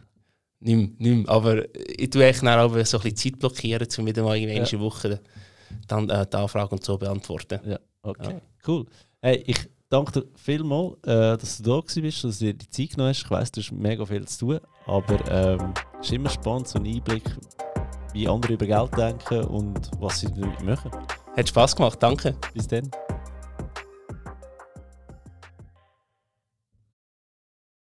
Nicht 0.60 0.76
mehr, 0.76 0.88
nicht 0.98 1.26
mehr. 1.26 1.28
Aber 1.28 1.64
ich 1.76 2.10
tue 2.10 2.24
echt 2.24 2.42
dann 2.42 2.58
aber 2.58 2.84
so 2.84 2.98
ein 2.98 3.02
bisschen 3.02 3.16
Zeit 3.16 3.38
blockieren, 3.38 3.86
um 3.98 4.06
wieder 4.06 4.22
mal 4.22 4.36
irgendwie 4.36 4.76
Ja. 4.76 4.80
Woche 4.80 5.20
dann, 5.88 6.08
äh, 6.08 6.26
die 6.26 6.36
Anfrage 6.36 6.70
und 6.70 6.84
so 6.84 6.96
beantworten. 6.96 7.60
Ja, 7.64 7.78
okay. 8.02 8.34
Ja. 8.34 8.40
Cool. 8.66 8.86
Hey, 9.20 9.42
ich 9.46 9.58
danke 9.88 10.20
dir 10.20 10.26
vielmals, 10.34 10.94
äh, 11.04 11.36
dass 11.36 11.58
du 11.58 11.62
da 11.62 11.80
bist, 12.00 12.24
dass 12.24 12.38
du 12.38 12.44
dir 12.46 12.54
die 12.54 12.68
Zeit 12.70 12.90
genommen 12.90 13.10
hast. 13.10 13.22
Ich 13.24 13.30
weiss, 13.30 13.52
du 13.52 13.60
hast 13.60 13.72
mega 13.72 14.04
viel 14.04 14.26
zu 14.26 14.46
tun, 14.46 14.60
aber 14.86 15.30
ähm, 15.30 15.74
es 16.00 16.06
ist 16.06 16.12
immer 16.12 16.30
spannend, 16.30 16.68
so 16.68 16.78
einen 16.78 16.94
Einblick, 16.94 17.24
wie 18.12 18.28
andere 18.28 18.54
über 18.54 18.66
Geld 18.66 18.96
denken 18.96 19.44
und 19.44 19.90
was 19.98 20.20
sie 20.20 20.26
damit 20.26 20.62
machen. 20.62 20.90
Hat 21.36 21.48
Spass 21.48 21.74
gemacht, 21.74 22.02
danke. 22.02 22.34
Bis 22.52 22.68
dann. 22.68 22.90